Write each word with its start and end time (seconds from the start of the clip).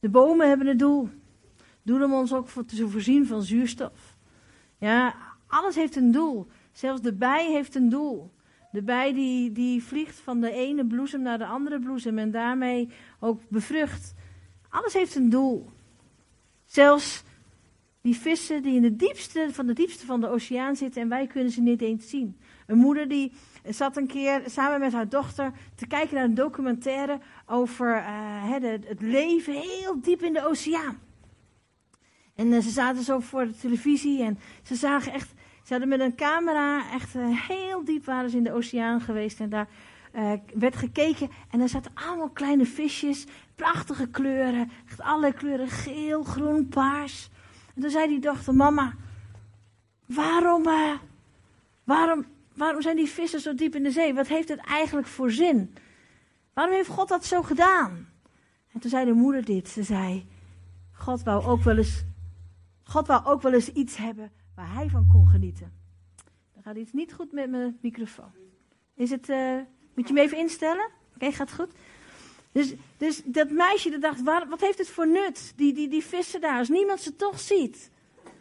De 0.00 0.08
bomen 0.08 0.48
hebben 0.48 0.66
een 0.66 0.76
doel. 0.76 1.08
Doel 1.82 2.04
om 2.04 2.12
ons 2.12 2.32
ook 2.32 2.48
te 2.66 2.88
voorzien 2.88 3.26
van 3.26 3.42
zuurstof. 3.42 4.16
Ja, 4.78 5.14
alles 5.46 5.74
heeft 5.74 5.96
een 5.96 6.12
doel. 6.12 6.46
Zelfs 6.72 7.02
de 7.02 7.12
bij 7.12 7.50
heeft 7.52 7.74
een 7.74 7.88
doel. 7.88 8.30
De 8.72 8.82
bij 8.82 9.12
die, 9.14 9.52
die 9.52 9.82
vliegt 9.82 10.18
van 10.18 10.40
de 10.40 10.52
ene 10.52 10.86
bloesem 10.86 11.22
naar 11.22 11.38
de 11.38 11.46
andere 11.46 11.78
bloesem 11.78 12.18
en 12.18 12.30
daarmee 12.30 12.88
ook 13.20 13.40
bevrucht. 13.48 14.14
Alles 14.68 14.92
heeft 14.92 15.14
een 15.14 15.30
doel. 15.30 15.70
Zelfs 16.64 17.22
die 18.00 18.16
vissen 18.16 18.62
die 18.62 18.74
in 18.74 18.82
de 18.82 18.96
diepste 18.96 19.48
van 19.50 19.66
de 19.66 19.72
diepste 19.72 20.06
van 20.06 20.20
de 20.20 20.28
oceaan 20.28 20.76
zitten 20.76 21.02
en 21.02 21.08
wij 21.08 21.26
kunnen 21.26 21.52
ze 21.52 21.60
niet 21.60 21.80
eens 21.80 22.08
zien. 22.08 22.36
Een 22.70 22.78
moeder 22.78 23.08
die 23.08 23.32
zat 23.68 23.96
een 23.96 24.06
keer 24.06 24.42
samen 24.46 24.80
met 24.80 24.92
haar 24.92 25.08
dochter 25.08 25.52
te 25.74 25.86
kijken 25.86 26.14
naar 26.14 26.24
een 26.24 26.34
documentaire 26.34 27.20
over 27.46 27.96
uh, 27.96 28.52
het 28.88 29.00
leven 29.00 29.54
heel 29.54 30.00
diep 30.00 30.22
in 30.22 30.32
de 30.32 30.46
oceaan. 30.46 30.98
En 32.34 32.46
uh, 32.46 32.60
ze 32.60 32.70
zaten 32.70 33.02
zo 33.02 33.20
voor 33.20 33.46
de 33.46 33.56
televisie 33.56 34.22
en 34.22 34.38
ze 34.62 34.74
zagen 34.74 35.12
echt, 35.12 35.32
ze 35.62 35.70
hadden 35.70 35.88
met 35.88 36.00
een 36.00 36.14
camera 36.14 36.92
echt 36.92 37.14
uh, 37.14 37.48
heel 37.48 37.84
diep 37.84 38.04
waren 38.04 38.30
ze 38.30 38.36
in 38.36 38.44
de 38.44 38.52
oceaan 38.52 39.00
geweest 39.00 39.40
en 39.40 39.48
daar 39.48 39.68
werd 40.54 40.76
gekeken 40.76 41.30
en 41.50 41.58
daar 41.58 41.68
zaten 41.68 41.92
allemaal 41.94 42.30
kleine 42.30 42.66
visjes, 42.66 43.26
prachtige 43.54 44.06
kleuren, 44.06 44.70
echt 44.88 45.00
alle 45.00 45.32
kleuren, 45.32 45.68
geel, 45.68 46.22
groen, 46.22 46.68
paars. 46.68 47.30
En 47.74 47.82
toen 47.82 47.90
zei 47.90 48.08
die 48.08 48.18
dochter, 48.18 48.54
mama, 48.54 48.94
waarom, 50.06 50.62
waarom 51.84 52.24
Waarom 52.54 52.82
zijn 52.82 52.96
die 52.96 53.08
vissen 53.08 53.40
zo 53.40 53.54
diep 53.54 53.74
in 53.74 53.82
de 53.82 53.90
zee? 53.90 54.14
Wat 54.14 54.26
heeft 54.26 54.48
het 54.48 54.58
eigenlijk 54.58 55.06
voor 55.06 55.30
zin? 55.30 55.74
Waarom 56.52 56.74
heeft 56.74 56.88
God 56.88 57.08
dat 57.08 57.24
zo 57.24 57.42
gedaan? 57.42 58.08
En 58.72 58.80
toen 58.80 58.90
zei 58.90 59.04
de 59.04 59.12
moeder 59.12 59.44
dit. 59.44 59.68
Ze 59.68 59.82
zei: 59.82 60.26
God 60.92 61.22
wou 61.22 61.44
ook 61.44 61.62
wel 61.62 61.76
eens, 61.76 62.04
God 62.82 63.06
wou 63.06 63.24
ook 63.24 63.42
wel 63.42 63.52
eens 63.52 63.68
iets 63.68 63.96
hebben 63.96 64.32
waar 64.54 64.74
hij 64.74 64.88
van 64.88 65.06
kon 65.12 65.28
genieten. 65.28 65.72
Dan 66.54 66.62
gaat 66.62 66.76
iets 66.76 66.92
niet 66.92 67.12
goed 67.12 67.32
met 67.32 67.50
mijn 67.50 67.78
microfoon. 67.80 68.32
Is 68.94 69.10
het, 69.10 69.28
uh, 69.28 69.56
moet 69.94 70.08
je 70.08 70.14
me 70.14 70.20
even 70.20 70.38
instellen? 70.38 70.90
Oké, 71.14 71.32
gaat 71.32 71.52
goed. 71.52 71.72
Dus, 72.52 72.74
dus 72.96 73.22
dat 73.24 73.50
meisje 73.50 73.90
dat 73.90 74.00
dacht, 74.00 74.22
waar, 74.22 74.48
wat 74.48 74.60
heeft 74.60 74.78
het 74.78 74.88
voor 74.88 75.08
nut? 75.08 75.52
Die, 75.56 75.72
die, 75.72 75.88
die 75.88 76.04
vissen 76.04 76.40
daar, 76.40 76.58
als 76.58 76.68
niemand 76.68 77.00
ze 77.00 77.16
toch 77.16 77.40
ziet. 77.40 77.90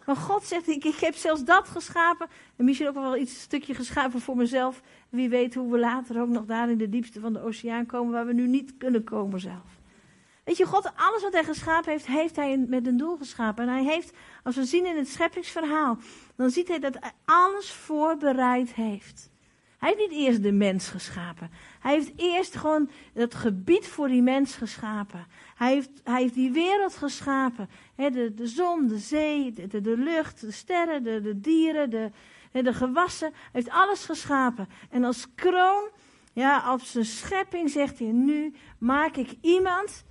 Maar 0.09 0.17
God 0.17 0.43
zegt, 0.43 0.67
ik, 0.67 0.83
ik 0.83 0.99
heb 0.99 1.15
zelfs 1.15 1.43
dat 1.43 1.67
geschapen. 1.67 2.27
En 2.55 2.65
misschien 2.65 2.88
ook 2.88 2.93
wel 2.93 3.17
iets 3.17 3.31
een 3.31 3.39
stukje 3.39 3.73
geschapen 3.73 4.21
voor 4.21 4.35
mezelf. 4.35 4.81
Wie 5.09 5.29
weet 5.29 5.53
hoe 5.53 5.71
we 5.71 5.79
later 5.79 6.21
ook 6.21 6.27
nog 6.27 6.45
daar 6.45 6.69
in 6.69 6.77
de 6.77 6.89
diepste 6.89 7.19
van 7.19 7.33
de 7.33 7.41
oceaan 7.41 7.85
komen, 7.85 8.13
waar 8.13 8.25
we 8.25 8.33
nu 8.33 8.47
niet 8.47 8.73
kunnen 8.77 9.03
komen 9.03 9.39
zelf. 9.39 9.79
Weet 10.43 10.57
je, 10.57 10.66
God, 10.66 10.91
alles 10.95 11.21
wat 11.21 11.33
hij 11.33 11.43
geschapen 11.43 11.91
heeft, 11.91 12.05
heeft 12.05 12.35
hij 12.35 12.57
met 12.57 12.88
een 12.88 12.97
doel 12.97 13.17
geschapen. 13.17 13.67
En 13.67 13.73
hij 13.73 13.83
heeft, 13.83 14.13
als 14.43 14.55
we 14.55 14.66
zien 14.66 14.85
in 14.85 14.97
het 14.97 15.07
scheppingsverhaal, 15.07 15.97
dan 16.35 16.49
ziet 16.49 16.67
hij 16.67 16.79
dat 16.79 16.97
hij 16.99 17.11
alles 17.25 17.71
voorbereid 17.71 18.73
heeft. 18.73 19.29
Hij 19.80 19.89
heeft 19.89 20.09
niet 20.09 20.19
eerst 20.19 20.44
de 20.44 20.52
mens 20.52 20.89
geschapen. 20.89 21.52
Hij 21.80 21.94
heeft 21.94 22.11
eerst 22.16 22.55
gewoon 22.55 22.89
het 23.13 23.35
gebied 23.35 23.88
voor 23.88 24.08
die 24.08 24.22
mens 24.22 24.55
geschapen. 24.55 25.27
Hij 25.55 25.73
heeft, 25.73 25.89
hij 26.03 26.22
heeft 26.22 26.33
die 26.33 26.52
wereld 26.52 26.95
geschapen. 26.95 27.69
de, 27.95 28.33
de 28.35 28.47
zon, 28.47 28.88
de 28.88 28.97
zee, 28.97 29.53
de, 29.53 29.81
de, 29.81 29.97
lucht, 29.97 30.41
de 30.41 30.52
sterren, 30.52 31.03
de, 31.03 31.22
de 31.22 31.39
dieren, 31.39 31.89
de, 31.89 32.11
de 32.52 32.73
gewassen. 32.73 33.31
Hij 33.31 33.50
heeft 33.52 33.69
alles 33.69 34.05
geschapen. 34.05 34.67
En 34.89 35.03
als 35.03 35.33
kroon, 35.35 35.89
ja, 36.33 36.73
op 36.73 36.81
zijn 36.81 37.05
schepping 37.05 37.69
zegt 37.69 38.00
hij, 38.00 38.11
nu 38.11 38.53
maak 38.77 39.16
ik 39.16 39.38
iemand 39.41 40.05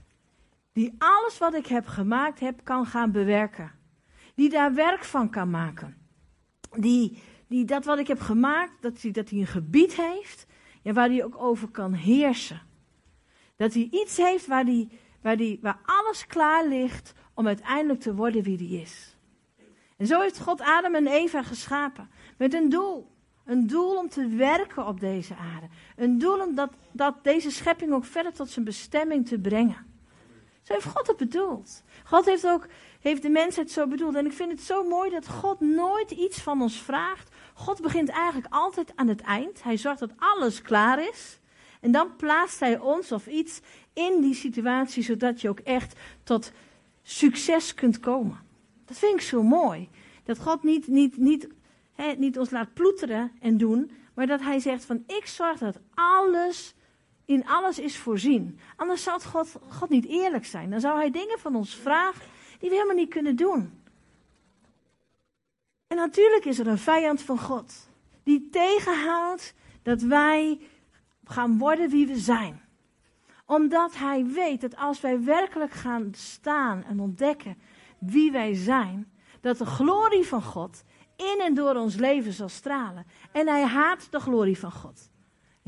die 0.73 0.95
alles 0.99 1.39
wat 1.39 1.55
ik 1.55 1.67
heb 1.67 1.87
gemaakt 1.87 2.41
heb, 2.41 2.65
kan 2.65 2.87
gaan 2.87 3.13
bewerken. 3.13 3.73
Die 4.35 4.51
daar 4.51 4.75
werk 4.75 5.05
van 5.05 5.31
kan 5.31 5.51
maken. 5.51 5.97
Die, 6.77 7.23
die 7.49 7.65
dat 7.65 7.85
wat 7.85 7.99
ik 7.99 8.07
heb 8.07 8.21
gemaakt, 8.21 8.83
dat 8.83 9.03
hij, 9.03 9.11
dat 9.11 9.31
hij 9.31 9.39
een 9.39 9.47
gebied 9.47 9.95
heeft 9.95 10.47
ja, 10.83 10.93
waar 10.93 11.09
hij 11.09 11.25
ook 11.25 11.39
over 11.39 11.69
kan 11.69 11.93
heersen. 11.93 12.63
Dat 13.57 13.75
hij 13.75 13.89
iets 13.91 14.17
heeft 14.17 14.47
waar, 14.47 14.65
die, 14.65 14.89
waar, 15.23 15.37
die, 15.37 15.59
waar 15.63 15.81
alles 15.85 16.27
klaar 16.27 16.67
ligt 16.67 17.13
om 17.35 17.47
uiteindelijk 17.47 18.01
te 18.01 18.15
worden 18.15 18.43
wie 18.43 18.57
hij 18.57 18.81
is. 18.81 19.17
En 19.97 20.07
zo 20.07 20.21
heeft 20.21 20.41
God 20.41 20.61
Adam 20.61 20.95
en 20.95 21.07
Eva 21.07 21.43
geschapen. 21.43 22.11
Met 22.37 22.55
een 22.55 22.69
doel. 22.69 23.11
Een 23.45 23.67
doel 23.67 23.97
om 23.97 24.09
te 24.09 24.29
werken 24.29 24.87
op 24.87 25.01
deze 25.01 25.37
aarde. 25.37 25.67
Een 25.97 26.19
doel 26.19 26.41
om 26.41 26.55
dat, 26.55 26.71
dat 26.93 27.25
deze 27.25 27.51
schepping 27.51 27.93
ook 27.93 28.05
verder 28.05 28.33
tot 28.33 28.51
zijn 28.51 28.65
bestemming 28.65 29.29
te 29.29 29.39
brengen. 29.39 29.87
Zo 30.63 30.73
heeft 30.73 30.87
God 30.87 31.07
het 31.07 31.17
bedoeld. 31.17 31.83
God 32.09 32.25
heeft 32.25 32.47
ook 32.47 32.67
heeft 33.01 33.23
de 33.23 33.29
mensheid 33.29 33.71
zo 33.71 33.87
bedoeld. 33.87 34.15
En 34.15 34.27
ik 34.27 34.33
vind 34.33 34.51
het 34.51 34.61
zo 34.61 34.85
mooi 34.85 35.11
dat 35.11 35.29
God 35.29 35.61
nooit 35.61 36.11
iets 36.11 36.41
van 36.41 36.63
ons 36.63 36.83
vraagt. 36.83 37.35
God 37.55 37.81
begint 37.81 38.09
eigenlijk 38.09 38.55
altijd 38.55 38.93
aan 38.95 39.09
het 39.09 39.21
eind. 39.21 39.63
Hij 39.63 39.77
zorgt 39.77 40.01
dat 40.01 40.13
alles 40.17 40.63
klaar 40.63 41.09
is. 41.09 41.39
En 41.81 41.93
dan 41.93 42.17
plaatst 42.17 42.61
hij 42.61 42.79
ons 42.79 43.13
of 43.13 43.27
iets 43.27 43.61
in 43.93 44.21
die 44.21 44.35
situatie, 44.35 45.03
zodat 45.03 45.41
je 45.41 45.49
ook 45.49 45.59
echt 45.59 45.99
tot 46.23 46.53
succes 47.03 47.75
kunt 47.75 48.01
komen. 48.01 48.41
Dat 48.85 48.99
vind 48.99 49.15
ik 49.15 49.21
zo 49.21 49.43
mooi. 49.43 49.89
Dat 50.25 50.39
God 50.39 50.63
niet, 50.63 50.87
niet, 50.87 51.17
niet, 51.17 51.49
niet 52.19 52.39
ons 52.39 52.51
laat 52.51 52.75
ploeteren 52.75 53.33
en 53.41 53.57
doen, 53.57 53.91
maar 54.15 54.27
dat 54.27 54.41
hij 54.41 54.59
zegt 54.59 54.85
van 54.85 55.05
ik 55.07 55.27
zorg 55.27 55.59
dat 55.59 55.79
alles, 55.95 56.75
in 57.29 57.47
alles 57.47 57.79
is 57.79 57.99
voorzien. 57.99 58.59
Anders 58.77 59.03
zou 59.03 59.21
God, 59.21 59.59
God 59.69 59.89
niet 59.89 60.07
eerlijk 60.07 60.47
zijn. 60.47 60.71
Dan 60.71 60.81
zou 60.81 60.99
hij 60.99 61.11
dingen 61.11 61.39
van 61.39 61.55
ons 61.55 61.75
vragen 61.75 62.25
die 62.59 62.69
we 62.69 62.75
helemaal 62.75 62.97
niet 62.97 63.09
kunnen 63.09 63.37
doen. 63.37 63.83
En 65.87 65.97
natuurlijk 65.97 66.45
is 66.45 66.59
er 66.59 66.67
een 66.67 66.79
vijand 66.79 67.23
van 67.23 67.39
God, 67.39 67.89
die 68.23 68.49
tegenhoudt 68.51 69.55
dat 69.83 70.03
wij 70.03 70.61
gaan 71.25 71.59
worden 71.59 71.91
wie 71.91 72.07
we 72.07 72.19
zijn. 72.19 72.61
Omdat 73.47 73.97
hij 73.97 74.25
weet 74.27 74.61
dat 74.61 74.77
als 74.77 75.01
wij 75.01 75.25
werkelijk 75.25 75.73
gaan 75.73 76.15
staan 76.15 76.85
en 76.85 77.01
ontdekken 77.01 77.59
wie 77.99 78.33
wij 78.33 78.55
zijn, 78.55 79.13
dat 79.41 79.59
de 79.59 79.67
glorie 79.67 80.27
van 80.27 80.43
God 80.43 80.85
in 81.17 81.41
en 81.41 81.55
door 81.55 81.75
ons 81.75 81.95
leven 81.95 82.33
zal 82.33 82.49
stralen. 82.49 83.07
En 83.33 83.49
hij 83.49 83.65
haat 83.65 84.07
de 84.11 84.21
glorie 84.21 84.59
van 84.59 84.73
God. 84.73 85.11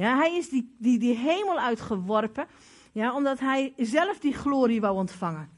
Ja, 0.01 0.17
hij 0.17 0.37
is 0.37 0.49
die, 0.49 0.75
die, 0.79 0.99
die 0.99 1.17
hemel 1.17 1.59
uitgeworpen, 1.59 2.47
ja, 2.93 3.15
omdat 3.15 3.39
hij 3.39 3.73
zelf 3.77 4.19
die 4.19 4.35
glorie 4.35 4.81
wou 4.81 4.97
ontvangen. 4.97 5.51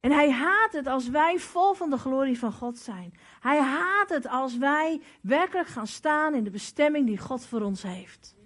En 0.00 0.12
hij 0.12 0.30
haat 0.30 0.72
het 0.72 0.86
als 0.86 1.08
wij 1.08 1.38
vol 1.38 1.74
van 1.74 1.90
de 1.90 1.96
glorie 1.96 2.38
van 2.38 2.52
God 2.52 2.78
zijn. 2.78 3.14
Hij 3.40 3.60
haat 3.60 4.08
het 4.08 4.28
als 4.28 4.56
wij 4.56 5.00
werkelijk 5.20 5.68
gaan 5.68 5.86
staan 5.86 6.34
in 6.34 6.44
de 6.44 6.50
bestemming 6.50 7.06
die 7.06 7.18
God 7.18 7.46
voor 7.46 7.60
ons 7.60 7.82
heeft. 7.82 8.36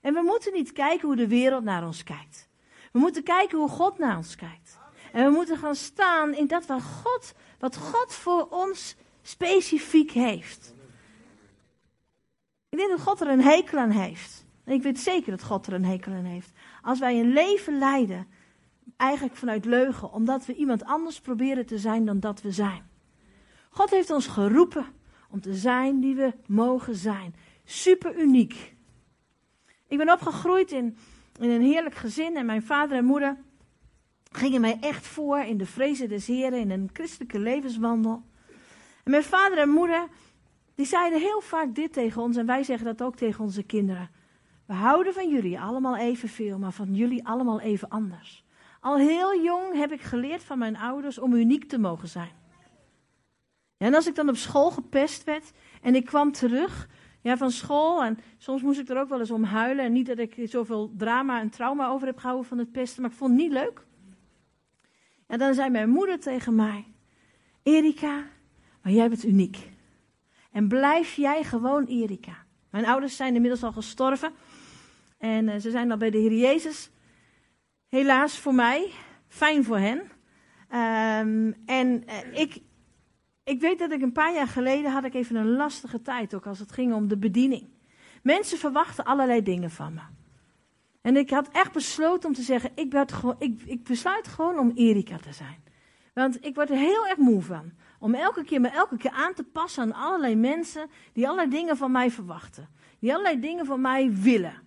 En 0.00 0.14
we 0.14 0.22
moeten 0.22 0.52
niet 0.52 0.72
kijken 0.72 1.06
hoe 1.06 1.16
de 1.16 1.28
wereld 1.28 1.64
naar 1.64 1.86
ons 1.86 2.02
kijkt. 2.02 2.48
We 2.92 2.98
moeten 2.98 3.22
kijken 3.22 3.58
hoe 3.58 3.68
God 3.68 3.98
naar 3.98 4.16
ons 4.16 4.36
kijkt. 4.36 4.78
En 5.12 5.24
we 5.24 5.30
moeten 5.30 5.58
gaan 5.58 5.74
staan 5.74 6.34
in 6.34 6.46
dat 6.46 6.66
wat 6.66 6.82
God, 6.82 7.34
wat 7.58 7.76
God 7.76 8.12
voor 8.12 8.48
ons 8.50 8.96
specifiek 9.22 10.10
heeft. 10.10 10.73
Ik 12.74 12.80
denk 12.80 12.92
dat 12.92 13.00
God 13.00 13.20
er 13.20 13.28
een 13.28 13.42
hekel 13.42 13.78
aan 13.78 13.90
heeft. 13.90 14.46
Ik 14.64 14.82
weet 14.82 14.98
zeker 14.98 15.30
dat 15.30 15.42
God 15.42 15.66
er 15.66 15.72
een 15.72 15.84
hekel 15.84 16.12
aan 16.12 16.24
heeft. 16.24 16.52
Als 16.82 16.98
wij 16.98 17.20
een 17.20 17.32
leven 17.32 17.78
leiden 17.78 18.26
eigenlijk 18.96 19.36
vanuit 19.36 19.64
leugen, 19.64 20.12
omdat 20.12 20.46
we 20.46 20.54
iemand 20.54 20.84
anders 20.84 21.20
proberen 21.20 21.66
te 21.66 21.78
zijn 21.78 22.04
dan 22.04 22.20
dat 22.20 22.42
we 22.42 22.50
zijn. 22.50 22.90
God 23.70 23.90
heeft 23.90 24.10
ons 24.10 24.26
geroepen 24.26 24.86
om 25.30 25.40
te 25.40 25.54
zijn 25.54 26.00
die 26.00 26.14
we 26.14 26.32
mogen 26.46 26.94
zijn. 26.94 27.34
Super 27.64 28.20
uniek. 28.20 28.74
Ik 29.88 29.98
ben 29.98 30.12
opgegroeid 30.12 30.72
in, 30.72 30.96
in 31.40 31.50
een 31.50 31.62
heerlijk 31.62 31.94
gezin 31.94 32.36
en 32.36 32.46
mijn 32.46 32.62
vader 32.62 32.96
en 32.96 33.04
moeder 33.04 33.36
gingen 34.30 34.60
mij 34.60 34.78
echt 34.80 35.06
voor 35.06 35.38
in 35.38 35.56
de 35.56 35.66
vrezen 35.66 36.08
des 36.08 36.26
Heren, 36.26 36.58
in 36.58 36.70
een 36.70 36.90
christelijke 36.92 37.38
levenswandel. 37.38 38.22
En 39.04 39.10
mijn 39.10 39.24
vader 39.24 39.58
en 39.58 39.68
moeder, 39.68 40.08
die 40.74 40.86
zeiden 40.86 41.20
heel 41.20 41.40
vaak 41.40 41.74
dit 41.74 41.92
tegen 41.92 42.22
ons 42.22 42.36
en 42.36 42.46
wij 42.46 42.62
zeggen 42.62 42.86
dat 42.86 43.02
ook 43.02 43.16
tegen 43.16 43.44
onze 43.44 43.62
kinderen. 43.62 44.10
We 44.66 44.72
houden 44.72 45.14
van 45.14 45.28
jullie 45.28 45.60
allemaal 45.60 45.96
evenveel, 45.96 46.58
maar 46.58 46.72
van 46.72 46.94
jullie 46.94 47.26
allemaal 47.26 47.60
even 47.60 47.88
anders. 47.88 48.44
Al 48.80 48.96
heel 48.96 49.42
jong 49.42 49.74
heb 49.74 49.92
ik 49.92 50.00
geleerd 50.00 50.44
van 50.44 50.58
mijn 50.58 50.76
ouders 50.76 51.18
om 51.18 51.32
uniek 51.32 51.68
te 51.68 51.78
mogen 51.78 52.08
zijn. 52.08 52.32
En 53.76 53.94
als 53.94 54.06
ik 54.06 54.14
dan 54.14 54.28
op 54.28 54.36
school 54.36 54.70
gepest 54.70 55.24
werd 55.24 55.52
en 55.82 55.94
ik 55.94 56.04
kwam 56.04 56.32
terug 56.32 56.88
ja, 57.20 57.36
van 57.36 57.50
school 57.50 58.04
en 58.04 58.18
soms 58.38 58.62
moest 58.62 58.80
ik 58.80 58.88
er 58.88 58.98
ook 58.98 59.08
wel 59.08 59.20
eens 59.20 59.30
om 59.30 59.44
huilen. 59.44 59.84
En 59.84 59.92
niet 59.92 60.06
dat 60.06 60.18
ik 60.18 60.36
zoveel 60.44 60.92
drama 60.96 61.40
en 61.40 61.50
trauma 61.50 61.88
over 61.88 62.06
heb 62.06 62.18
gehouden 62.18 62.48
van 62.48 62.58
het 62.58 62.72
pesten, 62.72 63.02
maar 63.02 63.10
ik 63.10 63.16
vond 63.16 63.30
het 63.30 63.40
niet 63.40 63.52
leuk. 63.52 63.86
En 65.26 65.38
dan 65.38 65.54
zei 65.54 65.70
mijn 65.70 65.88
moeder 65.88 66.20
tegen 66.20 66.54
mij, 66.54 66.84
Erika, 67.62 68.24
maar 68.82 68.92
jij 68.92 69.08
bent 69.08 69.24
uniek. 69.24 69.72
En 70.54 70.68
blijf 70.68 71.14
jij 71.14 71.44
gewoon 71.44 71.84
Erika. 71.84 72.36
Mijn 72.70 72.86
ouders 72.86 73.16
zijn 73.16 73.34
inmiddels 73.34 73.62
al 73.62 73.72
gestorven. 73.72 74.32
En 75.18 75.48
uh, 75.48 75.54
ze 75.56 75.70
zijn 75.70 75.90
al 75.90 75.96
bij 75.96 76.10
de 76.10 76.18
Heer 76.18 76.32
Jezus. 76.32 76.90
Helaas 77.88 78.38
voor 78.38 78.54
mij, 78.54 78.90
fijn 79.28 79.64
voor 79.64 79.78
hen. 79.78 80.02
Ehm, 80.68 81.52
en 81.66 82.06
eh, 82.06 82.40
ik, 82.40 82.62
ik 83.44 83.60
weet 83.60 83.78
dat 83.78 83.92
ik 83.92 84.02
een 84.02 84.12
paar 84.12 84.34
jaar 84.34 84.48
geleden 84.48 84.90
had 84.90 85.04
ik 85.04 85.14
even 85.14 85.36
een 85.36 85.56
lastige 85.56 86.02
tijd, 86.02 86.34
ook 86.34 86.46
als 86.46 86.58
het 86.58 86.72
ging 86.72 86.92
om 86.92 87.08
de 87.08 87.18
bediening. 87.18 87.68
Mensen 88.22 88.58
verwachten 88.58 89.04
allerlei 89.04 89.42
dingen 89.42 89.70
van 89.70 89.94
me. 89.94 90.02
En 91.00 91.16
ik 91.16 91.30
had 91.30 91.48
echt 91.52 91.72
besloten 91.72 92.28
om 92.28 92.34
te 92.34 92.42
zeggen, 92.42 92.70
ik, 92.74 92.90
ben 92.90 93.06
ik, 93.38 93.62
ik 93.62 93.84
besluit 93.84 94.28
gewoon 94.28 94.58
om 94.58 94.72
Erika 94.74 95.16
te 95.16 95.32
zijn. 95.32 95.62
Want 96.12 96.44
ik 96.44 96.54
word 96.54 96.70
er 96.70 96.76
heel 96.76 97.06
erg 97.06 97.18
moe 97.18 97.42
van. 97.42 97.72
Om 98.04 98.14
elke 98.14 98.44
keer 98.44 98.60
me 98.60 98.68
elke 98.68 98.96
keer 98.96 99.10
aan 99.10 99.34
te 99.34 99.44
passen 99.44 99.82
aan 99.82 99.92
allerlei 99.92 100.36
mensen 100.36 100.90
die 101.12 101.24
allerlei 101.24 101.50
dingen 101.50 101.76
van 101.76 101.92
mij 101.92 102.10
verwachten. 102.10 102.68
Die 102.98 103.10
allerlei 103.10 103.40
dingen 103.40 103.66
van 103.66 103.80
mij 103.80 104.12
willen. 104.12 104.62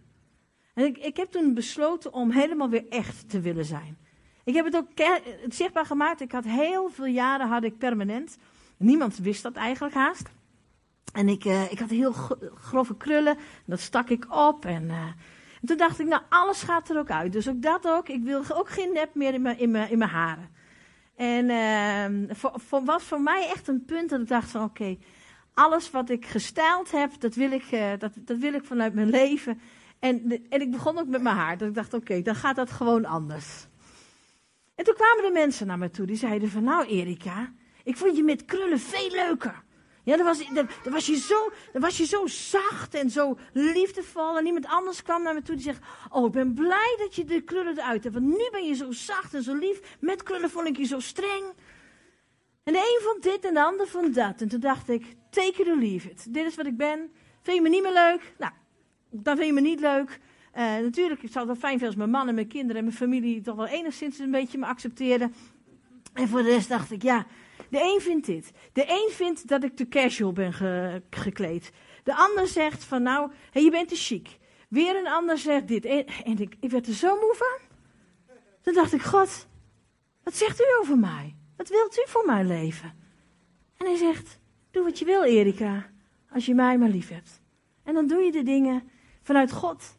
En 0.73 0.85
ik, 0.85 0.97
ik 0.97 1.17
heb 1.17 1.31
toen 1.31 1.53
besloten 1.53 2.13
om 2.13 2.31
helemaal 2.31 2.69
weer 2.69 2.87
echt 2.89 3.29
te 3.29 3.39
willen 3.39 3.65
zijn. 3.65 3.97
Ik 4.43 4.53
heb 4.53 4.65
het 4.65 4.75
ook 4.75 4.87
het 5.41 5.55
zichtbaar 5.55 5.85
gemaakt. 5.85 6.21
Ik 6.21 6.31
had 6.31 6.43
heel 6.43 6.89
veel 6.89 7.05
jaren 7.05 7.47
had 7.47 7.63
ik 7.63 7.77
permanent. 7.77 8.37
Niemand 8.77 9.17
wist 9.17 9.43
dat 9.43 9.55
eigenlijk 9.55 9.95
haast. 9.95 10.29
En 11.13 11.29
ik, 11.29 11.45
uh, 11.45 11.71
ik 11.71 11.79
had 11.79 11.89
heel 11.89 12.11
grove 12.55 12.97
krullen. 12.97 13.37
Dat 13.65 13.79
stak 13.79 14.09
ik 14.09 14.35
op. 14.35 14.65
En, 14.65 14.83
uh, 14.83 15.01
en, 15.61 15.67
toen 15.67 15.77
dacht 15.77 15.99
ik, 15.99 16.07
nou, 16.07 16.21
alles 16.29 16.61
gaat 16.61 16.89
er 16.89 16.97
ook 16.97 17.11
uit. 17.11 17.31
Dus 17.31 17.49
ook 17.49 17.61
dat 17.61 17.87
ook. 17.87 18.09
Ik 18.09 18.23
wil 18.23 18.43
ook 18.53 18.69
geen 18.69 18.93
nep 18.93 19.15
meer 19.15 19.33
in 19.33 19.45
in 19.45 19.75
in 19.75 19.97
mijn 19.97 20.11
haren. 20.11 20.49
En 21.17 21.49
uh, 21.49 22.35
voor, 22.35 22.51
voor, 22.55 22.83
was 22.83 23.03
voor 23.03 23.21
mij 23.21 23.49
echt 23.49 23.67
een 23.67 23.85
punt 23.85 24.09
dat 24.09 24.19
ik 24.19 24.27
dacht 24.27 24.51
van, 24.51 24.63
oké, 24.63 24.97
alles 25.53 25.91
wat 25.91 26.09
ik 26.09 26.25
gestyled 26.25 26.91
heb, 26.91 27.19
dat 27.19 27.35
wil 27.35 27.51
ik, 27.51 27.71
uh, 27.71 27.91
dat, 27.97 28.11
dat 28.15 28.37
wil 28.37 28.53
ik 28.53 28.63
vanuit 28.63 28.93
mijn 28.93 29.09
leven. 29.09 29.59
En, 29.99 30.45
en 30.49 30.61
ik 30.61 30.71
begon 30.71 30.97
ook 30.97 31.07
met 31.07 31.21
mijn 31.21 31.35
haar. 31.35 31.57
Dat 31.57 31.67
ik 31.67 31.73
dacht, 31.73 31.93
oké, 31.93 32.21
dan 32.21 32.35
gaat 32.35 32.55
dat 32.55 32.71
gewoon 32.71 33.05
anders. 33.05 33.67
En 34.75 34.83
toen 34.83 34.93
kwamen 34.93 35.23
de 35.23 35.31
mensen 35.33 35.67
naar 35.67 35.77
me 35.77 35.89
toe. 35.89 36.05
Die 36.05 36.15
zeiden 36.15 36.49
van, 36.49 36.63
nou 36.63 36.85
Erika, 36.85 37.53
ik 37.83 37.97
vond 37.97 38.15
je 38.15 38.23
met 38.23 38.45
krullen 38.45 38.79
veel 38.79 39.11
leuker. 39.11 39.63
Ja, 40.07 40.17
dan 40.17 40.25
was, 40.25 40.43
was 40.83 41.05
je 41.05 41.15
zo, 41.15 41.51
dan 41.71 41.81
was 41.81 41.97
je 41.97 42.05
zo 42.05 42.27
zacht 42.27 42.93
en 42.93 43.09
zo 43.09 43.37
liefdevol. 43.53 44.37
En 44.37 44.45
iemand 44.45 44.65
anders 44.65 45.01
kwam 45.03 45.23
naar 45.23 45.33
me 45.33 45.41
toe 45.41 45.55
die 45.55 45.63
zegt, 45.63 45.81
oh, 46.09 46.25
ik 46.25 46.31
ben 46.31 46.53
blij 46.53 46.95
dat 46.97 47.15
je 47.15 47.23
de 47.23 47.41
krullen 47.41 47.77
eruit 47.77 48.03
hebt. 48.03 48.15
Want 48.15 48.27
nu 48.27 48.47
ben 48.51 48.65
je 48.65 48.73
zo 48.73 48.91
zacht 48.91 49.33
en 49.33 49.43
zo 49.43 49.55
lief. 49.55 49.97
Met 49.99 50.23
krullen 50.23 50.49
vond 50.49 50.67
ik 50.67 50.77
je 50.77 50.85
zo 50.85 50.99
streng. 50.99 51.43
En 52.63 52.73
de 52.73 52.79
een 52.79 52.99
vond 53.03 53.23
dit 53.23 53.45
en 53.45 53.53
de 53.53 53.63
ander 53.63 53.87
vond 53.87 54.15
dat. 54.15 54.41
En 54.41 54.47
toen 54.47 54.59
dacht 54.59 54.89
ik, 54.89 55.15
take 55.29 55.61
it 55.61 55.67
or 55.67 55.77
leave 55.77 56.09
it. 56.09 56.33
Dit 56.33 56.45
is 56.45 56.55
wat 56.55 56.65
ik 56.65 56.77
ben. 56.77 57.11
Vind 57.41 57.57
je 57.57 57.63
me 57.63 57.69
niet 57.69 57.83
meer 57.83 57.93
leuk? 57.93 58.33
Nou, 58.37 58.51
dan 59.09 59.35
vind 59.35 59.47
je 59.47 59.53
me 59.53 59.61
niet 59.61 59.79
leuk. 59.79 60.19
Uh, 60.57 60.63
natuurlijk, 60.77 61.23
ik 61.23 61.31
zou 61.31 61.47
het 61.49 61.59
wel 61.59 61.69
fijn 61.69 61.79
vinden 61.79 61.87
als 61.87 61.95
mijn 61.95 62.09
man 62.09 62.27
en 62.27 62.35
mijn 62.35 62.47
kinderen 62.47 62.77
en 62.77 62.83
mijn 62.83 62.97
familie 62.97 63.41
toch 63.41 63.55
wel 63.55 63.67
enigszins 63.67 64.19
een 64.19 64.31
beetje 64.31 64.57
me 64.57 64.65
accepteerden. 64.65 65.33
En 66.13 66.27
voor 66.27 66.43
de 66.43 66.49
rest 66.49 66.69
dacht 66.69 66.91
ik, 66.91 67.03
ja, 67.03 67.25
de 67.69 67.81
een 67.81 68.01
vindt 68.01 68.25
dit. 68.25 68.51
De 68.73 68.85
een 68.87 69.09
vindt 69.11 69.47
dat 69.47 69.63
ik 69.63 69.75
te 69.75 69.87
casual 69.87 70.33
ben 70.33 70.53
gekleed. 71.09 71.71
De 72.03 72.15
ander 72.15 72.47
zegt 72.47 72.83
van, 72.83 73.03
nou, 73.03 73.31
hey, 73.51 73.63
je 73.63 73.71
bent 73.71 73.89
te 73.89 73.95
chic. 73.95 74.37
Weer 74.69 74.95
een 74.95 75.07
ander 75.07 75.37
zegt 75.37 75.67
dit. 75.67 75.85
En, 75.85 76.05
en 76.05 76.39
ik, 76.39 76.55
ik 76.59 76.71
werd 76.71 76.87
er 76.87 76.93
zo 76.93 77.15
moe 77.15 77.35
van. 77.35 77.67
Toen 78.61 78.73
dacht 78.73 78.93
ik, 78.93 79.01
God, 79.01 79.47
wat 80.23 80.35
zegt 80.35 80.59
u 80.59 80.63
over 80.79 80.97
mij? 80.97 81.35
Wat 81.57 81.69
wilt 81.69 81.97
u 81.97 82.03
voor 82.05 82.25
mijn 82.25 82.47
leven? 82.47 82.93
En 83.77 83.85
hij 83.85 83.95
zegt, 83.95 84.39
doe 84.71 84.83
wat 84.83 84.99
je 84.99 85.05
wil, 85.05 85.23
Erika, 85.23 85.89
als 86.31 86.45
je 86.45 86.55
mij 86.55 86.77
maar 86.77 86.89
lief 86.89 87.09
hebt. 87.09 87.41
En 87.83 87.93
dan 87.93 88.07
doe 88.07 88.21
je 88.21 88.31
de 88.31 88.43
dingen 88.43 88.89
vanuit 89.21 89.51
God. 89.51 89.97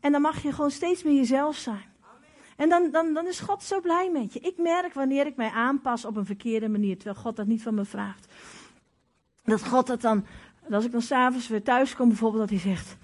En 0.00 0.12
dan 0.12 0.20
mag 0.20 0.42
je 0.42 0.52
gewoon 0.52 0.70
steeds 0.70 1.02
meer 1.02 1.14
jezelf 1.14 1.56
zijn. 1.56 1.89
En 2.60 2.68
dan, 2.68 2.90
dan, 2.90 3.14
dan 3.14 3.26
is 3.26 3.40
God 3.40 3.62
zo 3.62 3.80
blij 3.80 4.10
met 4.10 4.32
je. 4.32 4.40
Ik 4.40 4.58
merk 4.58 4.94
wanneer 4.94 5.26
ik 5.26 5.36
mij 5.36 5.50
aanpas 5.50 6.04
op 6.04 6.16
een 6.16 6.26
verkeerde 6.26 6.68
manier, 6.68 6.96
terwijl 6.96 7.20
God 7.20 7.36
dat 7.36 7.46
niet 7.46 7.62
van 7.62 7.74
me 7.74 7.84
vraagt. 7.84 8.32
Dat 9.44 9.66
God 9.66 9.86
dat 9.86 10.00
dan, 10.00 10.24
als 10.70 10.84
ik 10.84 10.92
dan 10.92 11.02
s'avonds 11.02 11.48
weer 11.48 11.62
thuis 11.62 11.96
kom 11.96 12.08
bijvoorbeeld, 12.08 12.48
dat 12.48 12.60
hij 12.60 12.74
zegt, 12.74 12.96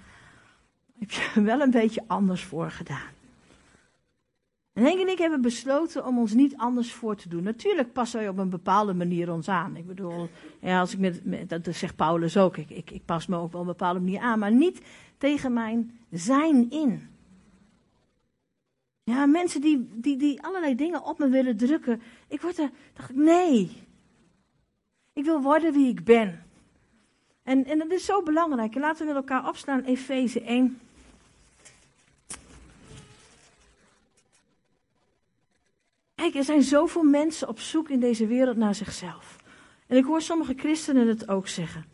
heb 0.99 1.11
je 1.11 1.41
wel 1.41 1.61
een 1.61 1.71
beetje 1.71 2.03
anders 2.07 2.43
voor 2.43 2.71
gedaan. 2.71 3.09
En 4.73 4.83
Henk 4.83 4.99
en 4.99 5.07
ik 5.07 5.17
hebben 5.17 5.41
besloten 5.41 6.05
om 6.05 6.19
ons 6.19 6.33
niet 6.33 6.57
anders 6.57 6.93
voor 6.93 7.15
te 7.15 7.29
doen. 7.29 7.43
Natuurlijk 7.43 7.93
passen 7.93 8.19
wij 8.19 8.29
op 8.29 8.37
een 8.37 8.49
bepaalde 8.49 8.93
manier 8.93 9.31
ons 9.31 9.49
aan. 9.49 9.75
Ik 9.75 9.87
bedoel, 9.87 10.29
ja, 10.59 10.79
als 10.79 10.93
ik 10.93 10.99
met, 11.23 11.49
dat 11.49 11.75
zegt 11.75 11.95
Paulus 11.95 12.37
ook, 12.37 12.57
ik, 12.57 12.69
ik, 12.69 12.91
ik 12.91 13.05
pas 13.05 13.27
me 13.27 13.35
ook 13.35 13.51
wel 13.51 13.61
op 13.61 13.67
een 13.67 13.73
bepaalde 13.73 13.99
manier 13.99 14.19
aan, 14.19 14.39
maar 14.39 14.51
niet 14.51 14.81
tegen 15.17 15.53
mijn 15.53 15.99
zijn 16.11 16.69
in. 16.69 17.16
Ja, 19.07 19.25
mensen 19.25 19.61
die, 19.61 19.87
die, 19.91 20.17
die 20.17 20.43
allerlei 20.43 20.75
dingen 20.75 21.03
op 21.03 21.19
me 21.19 21.29
willen 21.29 21.57
drukken. 21.57 22.01
Ik 22.27 22.41
word 22.41 22.57
er, 22.57 22.69
dacht 22.93 23.09
ik, 23.09 23.15
nee. 23.15 23.71
Ik 25.13 25.25
wil 25.25 25.41
worden 25.41 25.73
wie 25.73 25.89
ik 25.89 26.03
ben. 26.03 26.45
En, 27.43 27.65
en 27.65 27.77
dat 27.77 27.91
is 27.91 28.05
zo 28.05 28.23
belangrijk. 28.23 28.75
En 28.75 28.81
laten 28.81 28.99
we 28.99 29.13
met 29.13 29.21
elkaar 29.21 29.47
opstaan, 29.47 29.83
Efeze 29.83 30.41
1. 30.41 30.79
Kijk, 36.15 36.35
er 36.35 36.43
zijn 36.43 36.63
zoveel 36.63 37.03
mensen 37.03 37.47
op 37.47 37.59
zoek 37.59 37.89
in 37.89 37.99
deze 37.99 38.27
wereld 38.27 38.57
naar 38.57 38.75
zichzelf. 38.75 39.35
En 39.87 39.97
ik 39.97 40.05
hoor 40.05 40.21
sommige 40.21 40.53
christenen 40.57 41.07
het 41.07 41.29
ook 41.29 41.47
zeggen. 41.47 41.85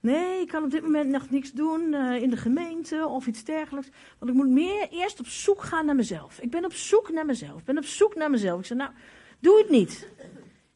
Nee, 0.00 0.40
ik 0.40 0.48
kan 0.48 0.64
op 0.64 0.70
dit 0.70 0.82
moment 0.82 1.10
nog 1.10 1.30
niks 1.30 1.52
doen 1.52 1.92
uh, 1.92 2.22
in 2.22 2.30
de 2.30 2.36
gemeente 2.36 3.06
of 3.06 3.26
iets 3.26 3.44
dergelijks. 3.44 3.88
Want 4.18 4.30
ik 4.30 4.36
moet 4.36 4.48
meer 4.48 4.88
eerst 4.90 5.20
op 5.20 5.26
zoek 5.26 5.62
gaan 5.62 5.86
naar 5.86 5.94
mezelf. 5.94 6.38
Ik 6.40 6.50
ben 6.50 6.64
op 6.64 6.72
zoek 6.72 7.10
naar 7.10 7.26
mezelf. 7.26 7.58
Ik 7.58 7.64
ben 7.64 7.78
op 7.78 7.84
zoek 7.84 8.14
naar 8.14 8.30
mezelf. 8.30 8.60
Ik 8.60 8.66
zeg, 8.66 8.78
nou, 8.78 8.90
doe 9.38 9.58
het 9.58 9.70
niet. 9.70 10.08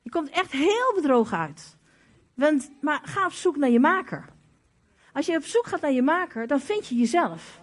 Je 0.02 0.10
komt 0.10 0.30
echt 0.30 0.52
heel 0.52 0.92
bedrogen 0.94 1.38
uit. 1.38 1.76
Want, 2.34 2.70
maar 2.80 3.00
ga 3.04 3.26
op 3.26 3.32
zoek 3.32 3.56
naar 3.56 3.70
je 3.70 3.80
maker. 3.80 4.24
Als 5.12 5.26
je 5.26 5.36
op 5.36 5.44
zoek 5.44 5.66
gaat 5.66 5.80
naar 5.80 5.92
je 5.92 6.02
maker, 6.02 6.46
dan 6.46 6.60
vind 6.60 6.86
je 6.86 6.94
jezelf. 6.94 7.60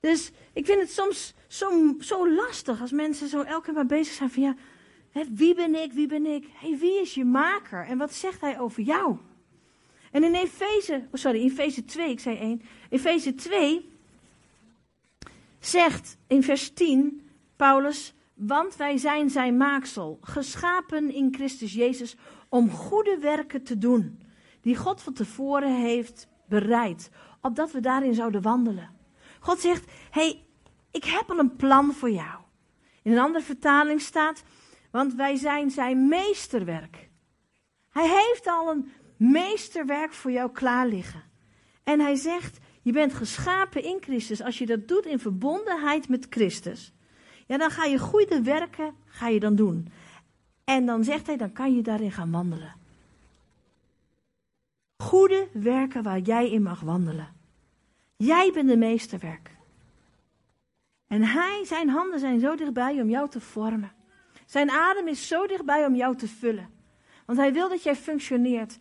Dus 0.00 0.32
ik 0.52 0.66
vind 0.66 0.80
het 0.80 0.92
soms 0.92 1.34
zo, 1.46 1.94
zo 1.98 2.30
lastig 2.34 2.80
als 2.80 2.92
mensen 2.92 3.28
zo 3.28 3.40
elke 3.40 3.64
keer 3.64 3.74
maar 3.74 3.86
bezig 3.86 4.14
zijn 4.14 4.30
van 4.30 4.42
ja, 4.42 4.54
hè, 5.10 5.22
wie 5.30 5.54
ben 5.54 5.74
ik, 5.82 5.92
wie 5.92 6.06
ben 6.06 6.26
ik? 6.26 6.48
Hey, 6.52 6.78
wie 6.78 7.00
is 7.00 7.14
je 7.14 7.24
maker 7.24 7.86
en 7.86 7.98
wat 7.98 8.12
zegt 8.12 8.40
hij 8.40 8.60
over 8.60 8.82
jou? 8.82 9.16
En 10.12 10.24
in 10.24 10.34
Efeze, 10.34 11.06
oh 11.10 11.20
sorry, 11.20 11.40
in 11.40 11.46
Efeze 11.46 11.84
2, 11.84 12.10
ik 12.10 12.20
zei 12.20 12.36
1, 12.36 12.62
Efeze 12.88 13.34
2 13.34 13.90
zegt 15.58 16.16
in 16.26 16.42
vers 16.42 16.72
10 16.72 17.30
Paulus, 17.56 18.14
want 18.34 18.76
wij 18.76 18.96
zijn 18.96 19.30
zijn 19.30 19.56
maaksel, 19.56 20.18
geschapen 20.20 21.14
in 21.14 21.34
Christus 21.34 21.72
Jezus 21.72 22.16
om 22.48 22.70
goede 22.70 23.18
werken 23.18 23.62
te 23.62 23.78
doen, 23.78 24.22
die 24.60 24.76
God 24.76 25.02
van 25.02 25.12
tevoren 25.12 25.80
heeft 25.80 26.28
bereid, 26.48 27.10
opdat 27.40 27.72
we 27.72 27.80
daarin 27.80 28.14
zouden 28.14 28.42
wandelen. 28.42 28.90
God 29.40 29.60
zegt, 29.60 29.90
hey, 30.10 30.44
ik 30.90 31.04
heb 31.04 31.30
al 31.30 31.38
een 31.38 31.56
plan 31.56 31.92
voor 31.92 32.10
jou. 32.10 32.40
In 33.02 33.12
een 33.12 33.18
andere 33.18 33.44
vertaling 33.44 34.00
staat, 34.00 34.42
want 34.90 35.14
wij 35.14 35.36
zijn 35.36 35.70
zijn 35.70 36.08
meesterwerk. 36.08 37.08
Hij 37.90 38.08
heeft 38.08 38.46
al 38.46 38.70
een 38.70 38.92
meesterwerk 39.30 40.12
voor 40.12 40.30
jou 40.30 40.52
klaar 40.52 40.86
liggen. 40.86 41.22
En 41.84 42.00
hij 42.00 42.14
zegt, 42.14 42.58
je 42.82 42.92
bent 42.92 43.14
geschapen 43.14 43.82
in 43.82 43.98
Christus. 44.00 44.42
Als 44.42 44.58
je 44.58 44.66
dat 44.66 44.88
doet 44.88 45.06
in 45.06 45.18
verbondenheid 45.18 46.08
met 46.08 46.26
Christus, 46.30 46.92
ja, 47.46 47.56
dan 47.56 47.70
ga 47.70 47.84
je 47.84 47.98
goede 47.98 48.42
werken, 48.42 48.94
ga 49.06 49.28
je 49.28 49.40
dan 49.40 49.54
doen. 49.54 49.88
En 50.64 50.86
dan 50.86 51.04
zegt 51.04 51.26
hij, 51.26 51.36
dan 51.36 51.52
kan 51.52 51.74
je 51.74 51.82
daarin 51.82 52.12
gaan 52.12 52.30
wandelen. 52.30 52.74
Goede 54.96 55.48
werken 55.52 56.02
waar 56.02 56.18
jij 56.18 56.50
in 56.50 56.62
mag 56.62 56.80
wandelen. 56.80 57.28
Jij 58.16 58.50
bent 58.54 58.68
de 58.68 58.76
meesterwerk. 58.76 59.50
En 61.06 61.22
hij, 61.22 61.64
zijn 61.64 61.88
handen 61.88 62.18
zijn 62.20 62.40
zo 62.40 62.56
dichtbij 62.56 63.00
om 63.00 63.08
jou 63.08 63.28
te 63.28 63.40
vormen. 63.40 63.92
Zijn 64.46 64.70
adem 64.70 65.08
is 65.08 65.28
zo 65.28 65.46
dichtbij 65.46 65.86
om 65.86 65.94
jou 65.94 66.16
te 66.16 66.28
vullen. 66.28 66.68
Want 67.26 67.38
hij 67.38 67.52
wil 67.52 67.68
dat 67.68 67.82
jij 67.82 67.96
functioneert 67.96 68.78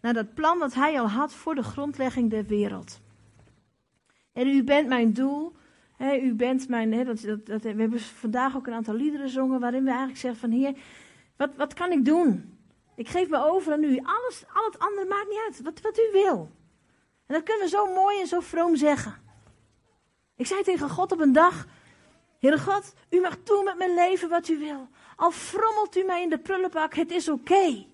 naar 0.00 0.14
dat 0.14 0.34
plan 0.34 0.58
wat 0.58 0.74
hij 0.74 1.00
al 1.00 1.08
had 1.08 1.32
voor 1.32 1.54
de 1.54 1.62
grondlegging 1.62 2.30
der 2.30 2.46
wereld. 2.46 3.00
En 4.32 4.46
u 4.46 4.64
bent 4.64 4.88
mijn 4.88 5.12
doel. 5.12 5.52
u 5.98 6.34
bent 6.34 6.68
mijn. 6.68 7.04
dat, 7.04 7.20
dat, 7.20 7.46
dat, 7.46 7.62
we 7.62 7.68
hebben 7.68 8.00
vandaag 8.00 8.56
ook 8.56 8.66
een 8.66 8.72
aantal 8.72 8.94
liederen 8.94 9.28
zongen 9.28 9.60
waarin 9.60 9.82
we 9.82 9.88
eigenlijk 9.88 10.18
zeggen 10.18 10.40
van 10.40 10.50
Heer, 10.50 10.74
wat, 11.36 11.50
wat 11.56 11.74
kan 11.74 11.92
ik 11.92 12.04
doen? 12.04 12.58
Ik 12.94 13.08
geef 13.08 13.28
me 13.28 13.44
over 13.44 13.72
aan 13.72 13.82
u. 13.82 14.00
Alles, 14.02 14.44
al 14.52 14.64
het 14.64 14.78
andere 14.78 15.06
maakt 15.06 15.28
niet 15.28 15.42
uit. 15.46 15.62
Wat, 15.62 15.80
wat 15.80 15.98
u 15.98 16.12
wil. 16.12 16.50
En 17.26 17.34
dat 17.34 17.42
kunnen 17.42 17.62
we 17.62 17.68
zo 17.68 17.94
mooi 17.94 18.20
en 18.20 18.26
zo 18.26 18.40
vroom 18.40 18.76
zeggen. 18.76 19.14
Ik 20.36 20.46
zei 20.46 20.62
tegen 20.62 20.90
God 20.90 21.12
op 21.12 21.20
een 21.20 21.32
dag: 21.32 21.66
Heere 22.38 22.58
God, 22.58 22.94
u 23.10 23.20
mag 23.20 23.42
doen 23.42 23.64
met 23.64 23.78
mijn 23.78 23.94
leven 23.94 24.28
wat 24.28 24.48
u 24.48 24.58
wil. 24.58 24.88
Al 25.16 25.30
frommelt 25.30 25.96
u 25.96 26.02
mij 26.02 26.22
in 26.22 26.30
de 26.30 26.38
prullenbak, 26.38 26.94
het 26.94 27.10
is 27.10 27.28
oké. 27.28 27.86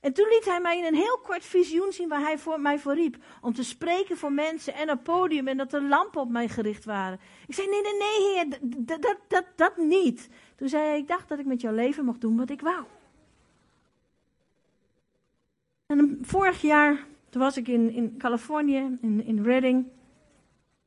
En 0.00 0.12
toen 0.12 0.28
liet 0.28 0.44
hij 0.44 0.60
mij 0.60 0.78
in 0.78 0.84
een 0.84 0.94
heel 0.94 1.18
kort 1.22 1.44
visioen 1.44 1.92
zien 1.92 2.08
waar 2.08 2.20
hij 2.20 2.38
voor 2.38 2.60
mij 2.60 2.78
voor 2.78 2.94
riep. 2.94 3.16
Om 3.40 3.54
te 3.54 3.64
spreken 3.64 4.16
voor 4.16 4.32
mensen 4.32 4.74
en 4.74 4.90
op 4.90 5.02
podium 5.02 5.48
en 5.48 5.56
dat 5.56 5.72
er 5.72 5.82
lampen 5.82 6.20
op 6.20 6.30
mij 6.30 6.48
gericht 6.48 6.84
waren. 6.84 7.20
Ik 7.46 7.54
zei, 7.54 7.68
nee, 7.68 7.82
nee, 7.82 7.96
nee, 7.98 8.34
heer, 8.34 8.58
dat, 8.60 9.02
dat, 9.02 9.18
dat, 9.28 9.44
dat 9.56 9.76
niet. 9.76 10.28
Toen 10.56 10.68
zei 10.68 10.84
hij, 10.84 10.98
ik 10.98 11.08
dacht 11.08 11.28
dat 11.28 11.38
ik 11.38 11.46
met 11.46 11.60
jouw 11.60 11.74
leven 11.74 12.04
mocht 12.04 12.20
doen 12.20 12.36
wat 12.36 12.50
ik 12.50 12.60
wou. 12.60 12.84
En 15.86 16.18
vorig 16.22 16.60
jaar, 16.60 17.06
toen 17.28 17.40
was 17.40 17.56
ik 17.56 17.68
in, 17.68 17.90
in 17.92 18.14
Californië, 18.18 18.98
in, 19.00 19.24
in 19.24 19.42
Redding. 19.42 19.86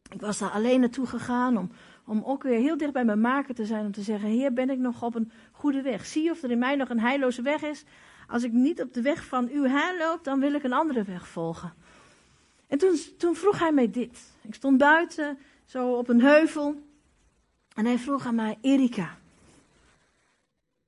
Ik 0.09 0.21
was 0.21 0.37
daar 0.37 0.51
alleen 0.51 0.79
naartoe 0.79 1.05
gegaan 1.05 1.57
om, 1.57 1.71
om 2.05 2.23
ook 2.23 2.43
weer 2.43 2.59
heel 2.59 2.77
dicht 2.77 2.93
bij 2.93 3.05
mijn 3.05 3.21
maken 3.21 3.55
te 3.55 3.65
zijn. 3.65 3.85
Om 3.85 3.91
te 3.91 4.01
zeggen, 4.01 4.29
heer, 4.29 4.53
ben 4.53 4.69
ik 4.69 4.79
nog 4.79 5.03
op 5.03 5.15
een 5.15 5.31
goede 5.51 5.81
weg? 5.81 6.05
Zie 6.05 6.31
of 6.31 6.43
er 6.43 6.51
in 6.51 6.59
mij 6.59 6.75
nog 6.75 6.89
een 6.89 6.99
heilloze 6.99 7.41
weg 7.41 7.61
is. 7.61 7.85
Als 8.33 8.43
ik 8.43 8.51
niet 8.51 8.81
op 8.81 8.93
de 8.93 9.01
weg 9.01 9.25
van 9.25 9.49
uw 9.49 9.67
haar 9.67 9.97
loop, 9.97 10.23
dan 10.23 10.39
wil 10.39 10.53
ik 10.53 10.63
een 10.63 10.73
andere 10.73 11.03
weg 11.03 11.27
volgen. 11.27 11.73
En 12.67 12.77
toen, 12.77 12.99
toen 13.17 13.35
vroeg 13.35 13.59
hij 13.59 13.71
mij 13.71 13.91
dit. 13.91 14.31
Ik 14.41 14.53
stond 14.53 14.77
buiten, 14.77 15.37
zo 15.65 15.93
op 15.93 16.09
een 16.09 16.21
heuvel. 16.21 16.83
En 17.75 17.85
hij 17.85 17.97
vroeg 17.97 18.25
aan 18.25 18.35
mij, 18.35 18.57
Erika, 18.61 19.17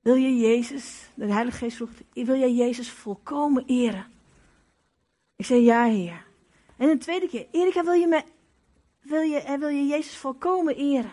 wil 0.00 0.14
je 0.14 0.36
Jezus, 0.36 1.10
de 1.14 1.32
Heilige 1.32 1.56
Geest 1.56 1.76
vroeg, 1.76 1.90
wil 2.12 2.36
jij 2.36 2.52
Jezus 2.52 2.90
volkomen 2.90 3.64
eren? 3.66 4.06
Ik 5.36 5.44
zei, 5.44 5.60
ja 5.60 5.84
Heer. 5.84 6.24
En 6.76 6.88
een 6.88 6.98
tweede 6.98 7.28
keer, 7.28 7.46
Erika, 7.50 7.84
wil 7.84 7.92
je, 7.92 8.06
me, 8.06 8.22
wil 9.00 9.20
je, 9.20 9.40
eh, 9.40 9.58
wil 9.58 9.68
je 9.68 9.86
Jezus 9.86 10.16
volkomen 10.16 10.76
eren? 10.76 11.12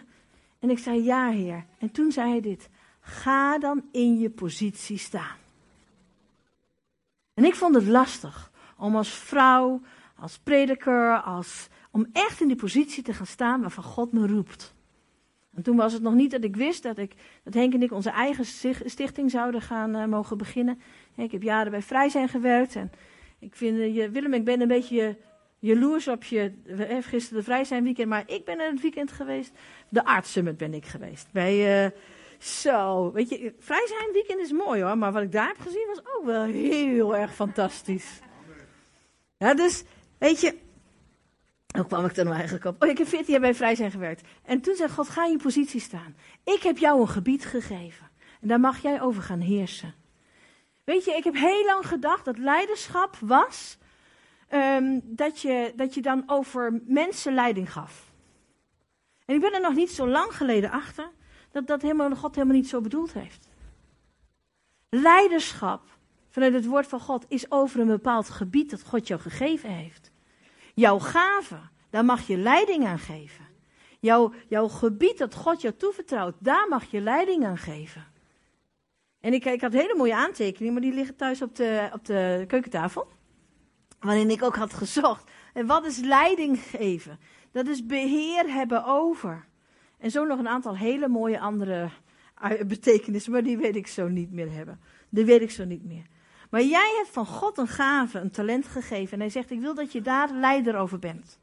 En 0.59 0.69
ik 0.69 0.79
zei, 0.79 1.03
ja 1.03 1.29
Heer. 1.29 1.65
En 1.79 1.91
toen 1.91 2.11
zei 2.11 2.29
hij 2.29 2.41
dit, 2.41 2.69
ga 2.99 3.57
dan 3.57 3.83
in 3.91 4.19
je 4.19 4.29
positie 4.29 4.97
staan. 4.97 5.41
En 7.33 7.43
ik 7.43 7.55
vond 7.55 7.75
het 7.75 7.87
lastig 7.87 8.51
om 8.77 8.95
als 8.95 9.09
vrouw, 9.09 9.81
als 10.15 10.39
prediker, 10.39 11.21
als, 11.21 11.67
om 11.91 12.07
echt 12.11 12.41
in 12.41 12.47
die 12.47 12.55
positie 12.55 13.03
te 13.03 13.13
gaan 13.13 13.25
staan 13.25 13.61
waarvan 13.61 13.83
God 13.83 14.11
me 14.11 14.27
roept. 14.27 14.73
En 15.55 15.63
toen 15.63 15.75
was 15.75 15.93
het 15.93 16.01
nog 16.01 16.13
niet 16.13 16.31
dat 16.31 16.43
ik 16.43 16.55
wist 16.55 16.83
dat, 16.83 16.97
ik, 16.97 17.13
dat 17.43 17.53
Henk 17.53 17.73
en 17.73 17.81
ik 17.81 17.91
onze 17.91 18.09
eigen 18.09 18.45
stichting 18.85 19.31
zouden 19.31 19.61
gaan 19.61 19.95
uh, 19.95 20.05
mogen 20.05 20.37
beginnen. 20.37 20.81
Ik 21.15 21.31
heb 21.31 21.41
jaren 21.41 21.71
bij 21.71 21.81
Vrij 21.81 22.09
zijn 22.09 22.29
gewerkt 22.29 22.75
en 22.75 22.91
ik 23.39 23.55
vind, 23.55 23.77
uh, 23.77 23.95
je, 23.95 24.09
Willem, 24.09 24.33
ik 24.33 24.45
ben 24.45 24.61
een 24.61 24.67
beetje 24.67 25.17
jaloers 25.59 26.07
op 26.07 26.23
je, 26.23 26.53
we 26.63 26.75
hebben 26.75 27.03
gisteren 27.03 27.37
de 27.37 27.43
Vrij 27.43 27.63
zijn 27.63 27.83
weekend, 27.83 28.09
maar 28.09 28.23
ik 28.25 28.45
ben 28.45 28.59
er 28.59 28.71
het 28.71 28.81
weekend 28.81 29.11
geweest. 29.11 29.51
De 29.89 30.05
Art 30.05 30.27
Summit 30.27 30.57
ben 30.57 30.73
ik 30.73 30.85
geweest. 30.85 31.27
Bij, 31.31 31.85
uh, 31.85 31.91
zo, 32.43 33.11
weet 33.11 33.29
je, 33.29 33.53
vrij 33.59 33.87
zijn 33.87 34.11
weekend 34.11 34.39
is 34.39 34.51
mooi 34.51 34.81
hoor, 34.81 34.97
maar 34.97 35.11
wat 35.11 35.23
ik 35.23 35.31
daar 35.31 35.47
heb 35.47 35.59
gezien 35.59 35.87
was 35.87 35.99
ook 36.15 36.25
wel 36.25 36.43
heel 36.43 37.15
erg 37.15 37.33
fantastisch. 37.33 38.19
Ja, 39.37 39.53
dus, 39.53 39.83
weet 40.17 40.41
je, 40.41 40.57
hoe 41.75 41.85
kwam 41.85 42.05
ik 42.05 42.17
er 42.17 42.23
nou 42.23 42.35
eigenlijk 42.35 42.65
op? 42.65 42.83
Oh, 42.83 42.89
ik 42.89 42.97
heb 42.97 43.07
14 43.07 43.41
jaar 43.41 43.53
bij 43.57 43.75
zijn 43.75 43.91
gewerkt. 43.91 44.27
En 44.43 44.61
toen 44.61 44.75
zei 44.75 44.89
God, 44.89 45.09
ga 45.09 45.25
in 45.25 45.31
je 45.31 45.37
positie 45.37 45.79
staan. 45.79 46.15
Ik 46.43 46.63
heb 46.63 46.77
jou 46.77 47.01
een 47.01 47.09
gebied 47.09 47.45
gegeven. 47.45 48.09
En 48.41 48.47
daar 48.47 48.59
mag 48.59 48.81
jij 48.81 49.01
over 49.01 49.23
gaan 49.23 49.39
heersen. 49.39 49.93
Weet 50.83 51.05
je, 51.05 51.11
ik 51.15 51.23
heb 51.23 51.35
heel 51.35 51.65
lang 51.65 51.87
gedacht 51.87 52.25
dat 52.25 52.37
leiderschap 52.37 53.17
was 53.19 53.77
um, 54.49 55.01
dat, 55.03 55.41
je, 55.41 55.73
dat 55.75 55.93
je 55.93 56.01
dan 56.01 56.23
over 56.25 56.81
mensen 56.85 57.33
leiding 57.33 57.71
gaf. 57.71 58.11
En 59.25 59.35
ik 59.35 59.41
ben 59.41 59.53
er 59.53 59.61
nog 59.61 59.75
niet 59.75 59.91
zo 59.91 60.07
lang 60.07 60.35
geleden 60.35 60.71
achter 60.71 61.09
dat 61.53 61.67
dat 61.67 61.81
helemaal, 61.81 62.15
God 62.15 62.35
helemaal 62.35 62.55
niet 62.55 62.67
zo 62.67 62.81
bedoeld 62.81 63.13
heeft. 63.13 63.47
Leiderschap 64.89 65.97
vanuit 66.29 66.53
het 66.53 66.65
woord 66.65 66.87
van 66.87 66.99
God 66.99 67.25
is 67.27 67.51
over 67.51 67.79
een 67.79 67.87
bepaald 67.87 68.29
gebied 68.29 68.69
dat 68.69 68.83
God 68.83 69.07
jou 69.07 69.21
gegeven 69.21 69.69
heeft. 69.69 70.11
Jouw 70.73 70.99
gave, 70.99 71.59
daar 71.89 72.05
mag 72.05 72.27
je 72.27 72.37
leiding 72.37 72.85
aan 72.85 72.99
geven. 72.99 73.45
Jouw, 73.99 74.33
jouw 74.47 74.67
gebied 74.67 75.17
dat 75.17 75.35
God 75.35 75.61
jou 75.61 75.73
toevertrouwt, 75.75 76.35
daar 76.39 76.67
mag 76.69 76.91
je 76.91 77.01
leiding 77.01 77.45
aan 77.45 77.57
geven. 77.57 78.05
En 79.19 79.33
ik, 79.33 79.61
had 79.61 79.73
hele 79.73 79.95
mooie 79.95 80.15
aantekeningen, 80.15 80.73
maar 80.73 80.81
die 80.81 80.93
liggen 80.93 81.15
thuis 81.15 81.41
op 81.41 81.55
de, 81.55 81.89
op 81.93 82.05
de 82.05 82.43
keukentafel. 82.47 83.07
Waarin 83.99 84.29
ik 84.29 84.43
ook 84.43 84.55
had 84.55 84.73
gezocht. 84.73 85.31
En 85.53 85.65
wat 85.65 85.85
is 85.85 85.97
leiding 85.97 86.59
geven? 86.59 87.19
Dat 87.51 87.67
is 87.67 87.85
beheer 87.85 88.53
hebben 88.53 88.85
over. 88.85 89.47
En 90.03 90.11
zo 90.11 90.25
nog 90.25 90.39
een 90.39 90.47
aantal 90.47 90.77
hele 90.77 91.07
mooie 91.07 91.39
andere 91.39 91.89
betekenissen, 92.67 93.31
maar 93.31 93.43
die 93.43 93.57
weet 93.57 93.75
ik 93.75 93.87
zo 93.87 94.07
niet 94.07 94.31
meer 94.31 94.51
hebben. 94.51 94.79
Die 95.09 95.25
weet 95.25 95.41
ik 95.41 95.51
zo 95.51 95.65
niet 95.65 95.83
meer. 95.83 96.05
Maar 96.49 96.61
jij 96.61 96.93
hebt 96.97 97.09
van 97.09 97.25
God 97.25 97.57
een 97.57 97.67
gave, 97.67 98.19
een 98.19 98.31
talent 98.31 98.67
gegeven. 98.67 99.13
En 99.13 99.19
hij 99.19 99.29
zegt, 99.29 99.51
ik 99.51 99.59
wil 99.59 99.73
dat 99.73 99.91
je 99.91 100.01
daar 100.01 100.31
leider 100.31 100.77
over 100.77 100.99
bent. 100.99 101.39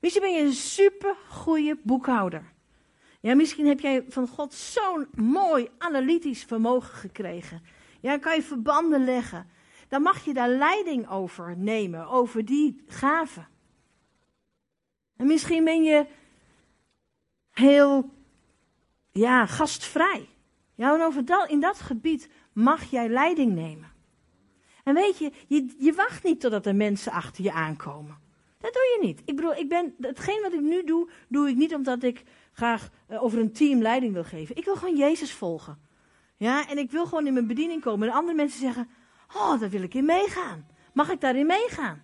Misschien 0.00 0.22
ben 0.22 0.32
je 0.32 0.42
een 0.42 0.52
super 0.52 1.16
goede 1.28 1.78
boekhouder. 1.82 2.52
Ja, 3.20 3.34
misschien 3.34 3.66
heb 3.66 3.80
jij 3.80 4.04
van 4.08 4.28
God 4.28 4.54
zo'n 4.54 5.08
mooi 5.14 5.68
analytisch 5.78 6.44
vermogen 6.44 6.94
gekregen. 6.94 7.62
Ja, 8.00 8.18
kan 8.18 8.34
je 8.34 8.42
verbanden 8.42 9.04
leggen. 9.04 9.46
Dan 9.88 10.02
mag 10.02 10.24
je 10.24 10.34
daar 10.34 10.50
leiding 10.50 11.10
over 11.10 11.56
nemen, 11.56 12.06
over 12.06 12.44
die 12.44 12.82
gave. 12.86 13.44
En 15.16 15.26
misschien 15.26 15.64
ben 15.64 15.82
je 15.82 16.06
heel 17.58 18.10
ja, 19.12 19.46
gastvrij. 19.46 20.28
Ja, 20.74 20.94
en 20.94 21.02
over 21.02 21.48
in 21.48 21.60
dat 21.60 21.80
gebied 21.80 22.28
mag 22.52 22.90
jij 22.90 23.08
leiding 23.08 23.54
nemen. 23.54 23.92
En 24.84 24.94
weet 24.94 25.18
je, 25.18 25.32
je, 25.46 25.74
je 25.78 25.92
wacht 25.92 26.24
niet 26.24 26.40
totdat 26.40 26.66
er 26.66 26.74
mensen 26.74 27.12
achter 27.12 27.44
je 27.44 27.52
aankomen. 27.52 28.18
Dat 28.58 28.72
doe 28.72 28.82
je 28.82 29.06
niet. 29.06 29.22
Ik 29.24 29.36
bedoel, 29.36 29.54
ik 29.54 29.68
ben, 29.68 29.94
hetgeen 30.00 30.42
wat 30.42 30.52
ik 30.52 30.60
nu 30.60 30.84
doe, 30.84 31.10
doe 31.28 31.48
ik 31.48 31.56
niet 31.56 31.74
omdat 31.74 32.02
ik 32.02 32.24
graag 32.52 32.90
uh, 33.10 33.22
over 33.22 33.38
een 33.38 33.52
team 33.52 33.82
leiding 33.82 34.12
wil 34.12 34.24
geven. 34.24 34.56
Ik 34.56 34.64
wil 34.64 34.76
gewoon 34.76 34.96
Jezus 34.96 35.32
volgen. 35.32 35.78
Ja, 36.36 36.68
en 36.68 36.78
ik 36.78 36.90
wil 36.90 37.06
gewoon 37.06 37.26
in 37.26 37.32
mijn 37.32 37.46
bediening 37.46 37.82
komen. 37.82 38.08
En 38.08 38.14
andere 38.14 38.36
mensen 38.36 38.60
zeggen, 38.60 38.88
oh, 39.34 39.60
daar 39.60 39.70
wil 39.70 39.82
ik 39.82 39.94
in 39.94 40.04
meegaan. 40.04 40.66
Mag 40.92 41.10
ik 41.10 41.20
daarin 41.20 41.46
meegaan? 41.46 42.02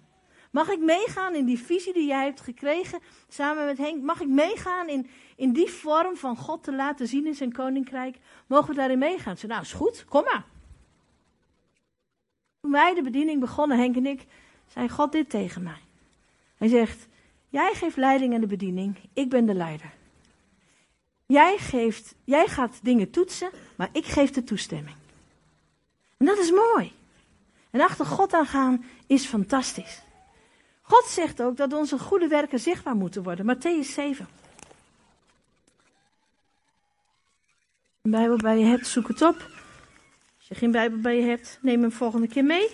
Mag 0.54 0.68
ik 0.68 0.78
meegaan 0.78 1.34
in 1.34 1.44
die 1.44 1.58
visie 1.58 1.92
die 1.92 2.06
jij 2.06 2.24
hebt 2.24 2.40
gekregen 2.40 3.00
samen 3.28 3.66
met 3.66 3.78
Henk? 3.78 4.02
Mag 4.02 4.20
ik 4.20 4.28
meegaan 4.28 4.88
in, 4.88 5.10
in 5.36 5.52
die 5.52 5.70
vorm 5.70 6.16
van 6.16 6.36
God 6.36 6.62
te 6.62 6.74
laten 6.74 7.08
zien 7.08 7.26
in 7.26 7.34
zijn 7.34 7.52
koninkrijk? 7.52 8.18
Mogen 8.46 8.68
we 8.68 8.74
daarin 8.74 8.98
meegaan? 8.98 9.36
Ze 9.36 9.46
nou, 9.46 9.62
is 9.62 9.72
goed, 9.72 10.04
kom 10.04 10.22
maar. 10.22 10.44
Toen 12.60 12.70
wij 12.70 12.94
de 12.94 13.02
bediening 13.02 13.40
begonnen, 13.40 13.78
Henk 13.78 13.96
en 13.96 14.06
ik, 14.06 14.26
zei 14.66 14.88
God 14.88 15.12
dit 15.12 15.30
tegen 15.30 15.62
mij. 15.62 15.80
Hij 16.56 16.68
zegt, 16.68 17.06
jij 17.48 17.74
geeft 17.74 17.96
leiding 17.96 18.34
aan 18.34 18.40
de 18.40 18.46
bediening, 18.46 18.96
ik 19.12 19.28
ben 19.28 19.46
de 19.46 19.54
leider. 19.54 19.92
Jij, 21.26 21.58
geeft, 21.58 22.14
jij 22.24 22.46
gaat 22.46 22.78
dingen 22.82 23.10
toetsen, 23.10 23.50
maar 23.76 23.88
ik 23.92 24.04
geef 24.04 24.30
de 24.30 24.44
toestemming. 24.44 24.96
En 26.16 26.26
dat 26.26 26.38
is 26.38 26.50
mooi. 26.50 26.92
En 27.70 27.80
achter 27.80 28.06
God 28.06 28.32
aan 28.32 28.46
gaan 28.46 28.84
is 29.06 29.26
fantastisch. 29.26 30.03
God 30.86 31.04
zegt 31.04 31.42
ook 31.42 31.56
dat 31.56 31.72
onze 31.72 31.98
goede 31.98 32.28
werken 32.28 32.60
zichtbaar 32.60 32.96
moeten 32.96 33.22
worden. 33.22 33.56
Matthäus 33.56 33.88
7. 33.92 34.28
Een 38.02 38.10
Bijbel 38.10 38.36
bij 38.36 38.58
je 38.58 38.64
hebt, 38.64 38.86
zoek 38.86 39.08
het 39.08 39.22
op. 39.22 39.36
Als 40.38 40.48
je 40.48 40.54
geen 40.54 40.70
Bijbel 40.70 40.98
bij 40.98 41.16
je 41.16 41.22
hebt, 41.22 41.58
neem 41.60 41.80
hem 41.82 41.92
volgende 41.92 42.28
keer 42.28 42.44
mee. 42.44 42.70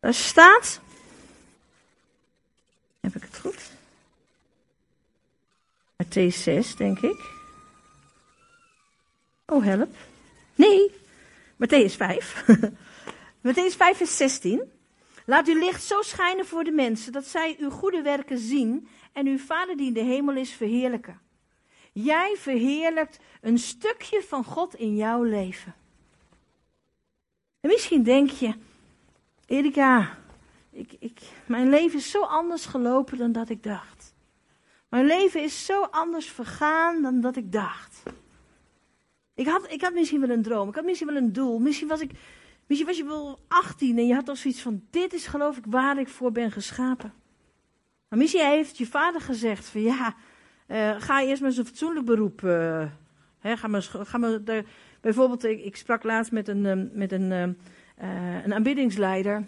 Daar 0.00 0.14
staat. 0.14 0.80
Heb 3.00 3.14
ik 3.14 3.22
het 3.22 3.38
goed? 3.38 3.70
Matthäus 6.02 6.42
6, 6.42 6.76
denk 6.76 7.00
ik. 7.00 7.30
Oh, 9.46 9.64
help. 9.64 9.94
Nee, 10.54 10.92
Matthäus 11.56 11.96
5. 11.96 12.44
Matthäus 13.46 13.76
5 13.76 13.96
vers 13.96 14.16
16. 14.16 14.60
Laat 15.26 15.48
uw 15.48 15.58
licht 15.58 15.82
zo 15.82 16.02
schijnen 16.02 16.46
voor 16.46 16.64
de 16.64 16.70
mensen 16.70 17.12
dat 17.12 17.24
zij 17.24 17.56
uw 17.58 17.70
goede 17.70 18.02
werken 18.02 18.38
zien 18.38 18.88
en 19.12 19.26
uw 19.26 19.38
Vader 19.38 19.76
die 19.76 19.86
in 19.86 19.92
de 19.92 20.00
hemel 20.00 20.36
is 20.36 20.52
verheerlijken. 20.52 21.20
Jij 21.92 22.34
verheerlijkt 22.36 23.18
een 23.40 23.58
stukje 23.58 24.22
van 24.22 24.44
God 24.44 24.74
in 24.74 24.96
jouw 24.96 25.22
leven. 25.22 25.74
En 27.60 27.70
misschien 27.70 28.02
denk 28.02 28.30
je, 28.30 28.54
Erika, 29.46 30.18
ik, 30.70 30.92
ik, 30.98 31.20
mijn 31.46 31.68
leven 31.68 31.98
is 31.98 32.10
zo 32.10 32.20
anders 32.20 32.66
gelopen 32.66 33.18
dan 33.18 33.32
dat 33.32 33.48
ik 33.48 33.62
dacht. 33.62 34.14
Mijn 34.88 35.06
leven 35.06 35.42
is 35.42 35.64
zo 35.66 35.82
anders 35.82 36.26
vergaan 36.26 37.02
dan 37.02 37.20
dat 37.20 37.36
ik 37.36 37.52
dacht. 37.52 38.02
Ik 39.34 39.46
had, 39.46 39.72
ik 39.72 39.82
had 39.82 39.94
misschien 39.94 40.20
wel 40.20 40.30
een 40.30 40.42
droom, 40.42 40.68
ik 40.68 40.74
had 40.74 40.84
misschien 40.84 41.08
wel 41.08 41.16
een 41.16 41.32
doel, 41.32 41.58
misschien 41.58 41.88
was 41.88 42.00
ik 42.00 42.10
Misschien 42.66 42.88
was 42.88 42.96
je 42.96 43.04
wel 43.04 43.38
18 43.48 43.98
en 43.98 44.06
je 44.06 44.14
had 44.14 44.28
al 44.28 44.36
zoiets 44.36 44.62
van: 44.62 44.82
dit 44.90 45.12
is 45.12 45.26
geloof 45.26 45.56
ik 45.56 45.64
waar 45.68 45.98
ik 45.98 46.08
voor 46.08 46.32
ben 46.32 46.50
geschapen. 46.50 47.12
Maar 48.08 48.18
misschien 48.18 48.46
heeft 48.46 48.78
je 48.78 48.86
vader 48.86 49.20
gezegd: 49.20 49.64
van 49.64 49.82
ja, 49.82 50.14
uh, 50.68 50.94
ga 50.98 51.22
eerst 51.22 51.42
maar 51.42 51.56
een 51.56 51.66
fatsoenlijk 51.66 52.06
beroep 52.06 52.42
uh, 52.42 52.86
ga 53.42 53.68
maar, 53.68 53.82
ga 53.82 54.18
maar 54.18 54.44
de, 54.44 54.64
bijvoorbeeld, 55.00 55.44
ik, 55.44 55.64
ik, 55.64 55.76
sprak 55.76 56.02
laatst 56.02 56.32
met 56.32 56.48
een, 56.48 56.64
um, 56.64 56.90
met 56.92 57.12
een, 57.12 57.32
um, 57.32 57.56
uh, 58.02 58.44
een 58.44 58.54
aanbiddingsleider. 58.54 59.46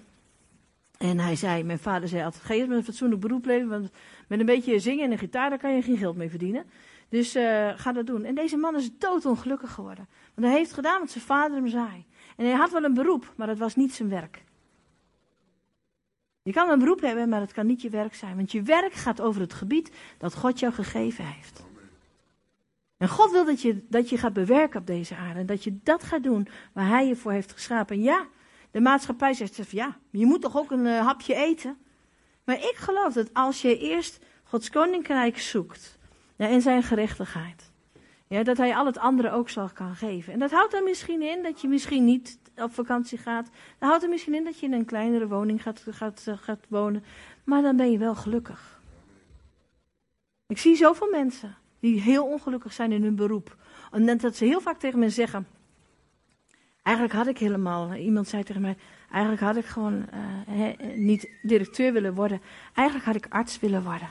En 0.99 1.19
hij 1.19 1.37
zei, 1.37 1.65
mijn 1.65 1.79
vader 1.79 2.09
zei 2.09 2.25
altijd, 2.25 2.45
ga 2.45 2.55
eerst 2.55 2.69
met 2.69 2.79
een 2.79 2.85
fatsoenlijk 2.85 3.21
beroep 3.21 3.45
leven, 3.45 3.69
want 3.69 3.91
met 4.29 4.41
een 4.41 4.47
beetje 4.47 4.79
zingen 4.79 5.05
en 5.05 5.13
een 5.13 5.19
gitaar, 5.19 5.51
daar 5.51 5.59
kan 5.59 5.75
je 5.75 5.83
geen 5.83 5.97
geld 5.97 6.17
mee 6.17 6.31
verdienen. 6.31 6.65
Dus 7.09 7.33
ga 7.77 7.93
dat 7.93 8.07
doen. 8.07 8.25
En 8.25 8.35
deze 8.35 8.57
man 8.57 8.77
is 8.77 8.91
doodongelukkig 8.99 9.73
geworden. 9.73 10.09
Want 10.35 10.47
hij 10.47 10.57
heeft 10.57 10.73
gedaan 10.73 11.01
wat 11.01 11.11
zijn 11.11 11.25
vader 11.25 11.57
hem 11.57 11.69
zei. 11.69 12.05
En 12.39 12.45
hij 12.45 12.55
had 12.55 12.71
wel 12.71 12.85
een 12.85 12.95
beroep, 12.95 13.33
maar 13.37 13.47
dat 13.47 13.59
was 13.59 13.77
niet 13.77 13.95
zijn 13.95 14.09
werk. 14.09 14.45
Je 16.43 16.53
kan 16.53 16.69
een 16.69 16.79
beroep 16.79 17.01
hebben, 17.01 17.29
maar 17.29 17.41
het 17.41 17.53
kan 17.53 17.67
niet 17.67 17.83
je 17.83 17.91
werk 17.91 18.15
zijn. 18.15 18.37
Want 18.37 18.53
je 18.53 18.63
werk 18.63 18.93
gaat 18.93 19.21
over 19.21 19.41
het 19.41 19.53
gebied 19.53 19.93
dat 20.19 20.35
God 20.35 20.59
jou 20.59 20.73
gegeven 20.73 21.25
heeft. 21.25 21.67
En 22.97 23.09
God 23.09 23.31
wil 23.31 23.45
dat 23.45 23.63
je, 23.63 23.87
dat 23.89 24.09
je 24.09 24.19
gaat 24.19 24.33
bewerken 24.33 24.81
op 24.81 24.87
deze 24.87 25.17
aarde. 25.17 25.41
En 25.41 25.47
dat 25.47 25.65
je 25.65 25.79
dat 25.83 26.03
gaat 26.03 26.23
doen 26.23 26.49
waar 26.73 26.89
Hij 26.89 27.07
je 27.07 27.17
voor 27.17 27.33
heeft 27.33 27.53
geschapen. 27.53 27.97
En 27.97 28.03
ja, 28.03 28.27
de 28.71 28.81
maatschappij 28.81 29.33
zegt, 29.35 29.71
ja, 29.71 29.99
je 30.11 30.27
moet 30.27 30.43
toch 30.43 30.57
ook 30.57 30.71
een 30.71 30.87
uh, 30.87 31.01
hapje 31.01 31.35
eten? 31.35 31.79
Maar 32.45 32.57
ik 32.57 32.75
geloof 32.75 33.13
dat 33.13 33.35
als 33.35 33.63
je 33.63 33.79
eerst 33.79 34.25
Gods 34.45 34.71
koninkrijk 34.71 35.39
zoekt 35.39 35.99
ja, 36.37 36.49
en 36.49 36.63
zijn 36.63 36.83
gerechtigheid. 36.83 37.68
Ja, 38.29 38.43
dat 38.43 38.57
hij 38.57 38.77
al 38.77 38.87
het 38.87 38.99
andere 38.99 39.31
ook 39.31 39.49
zal 39.49 39.69
kan 39.69 39.95
geven. 39.95 40.33
En 40.33 40.39
dat 40.39 40.51
houdt 40.51 40.75
er 40.75 40.83
misschien 40.83 41.23
in 41.23 41.43
dat 41.43 41.61
je 41.61 41.69
misschien 41.69 42.05
niet 42.05 42.39
op 42.57 42.75
vakantie 42.75 43.19
gaat. 43.19 43.51
Dat 43.79 43.89
houdt 43.89 44.03
er 44.03 44.09
misschien 44.09 44.35
in 44.35 44.45
dat 44.45 44.61
je 44.61 44.67
in 44.67 44.73
een 44.73 44.85
kleinere 44.85 45.29
woning 45.29 45.63
gaat, 45.63 45.85
gaat, 45.91 46.27
gaat 46.41 46.67
wonen. 46.69 47.05
Maar 47.45 47.63
dan 47.63 47.77
ben 47.77 47.91
je 47.91 47.99
wel 47.99 48.15
gelukkig. 48.15 48.81
Ik 50.47 50.59
zie 50.59 50.77
zoveel 50.77 51.11
mensen 51.11 51.57
die 51.81 52.01
heel 52.01 52.25
ongelukkig 52.25 52.73
zijn 52.73 52.93
in 52.93 53.03
hun 53.03 53.17
beroep. 53.17 53.57
En 53.91 54.19
dat 54.19 54.37
ze 54.37 54.45
heel 54.45 54.61
vaak 54.61 54.79
tegen 54.79 54.99
me 54.99 55.11
zeggen. 55.11 55.47
Eigenlijk 56.83 57.17
had 57.17 57.27
ik 57.27 57.39
helemaal, 57.39 57.95
iemand 57.95 58.29
zei 58.29 58.43
tegen 58.43 58.63
mij, 58.63 58.77
eigenlijk 59.11 59.43
had 59.43 59.57
ik 59.57 59.65
gewoon 59.65 60.07
he, 60.49 60.73
niet 60.97 61.31
directeur 61.43 61.93
willen 61.93 62.15
worden. 62.15 62.41
Eigenlijk 62.75 63.07
had 63.07 63.17
ik 63.17 63.27
arts 63.29 63.61
willen 63.61 63.83
worden. 63.83 64.09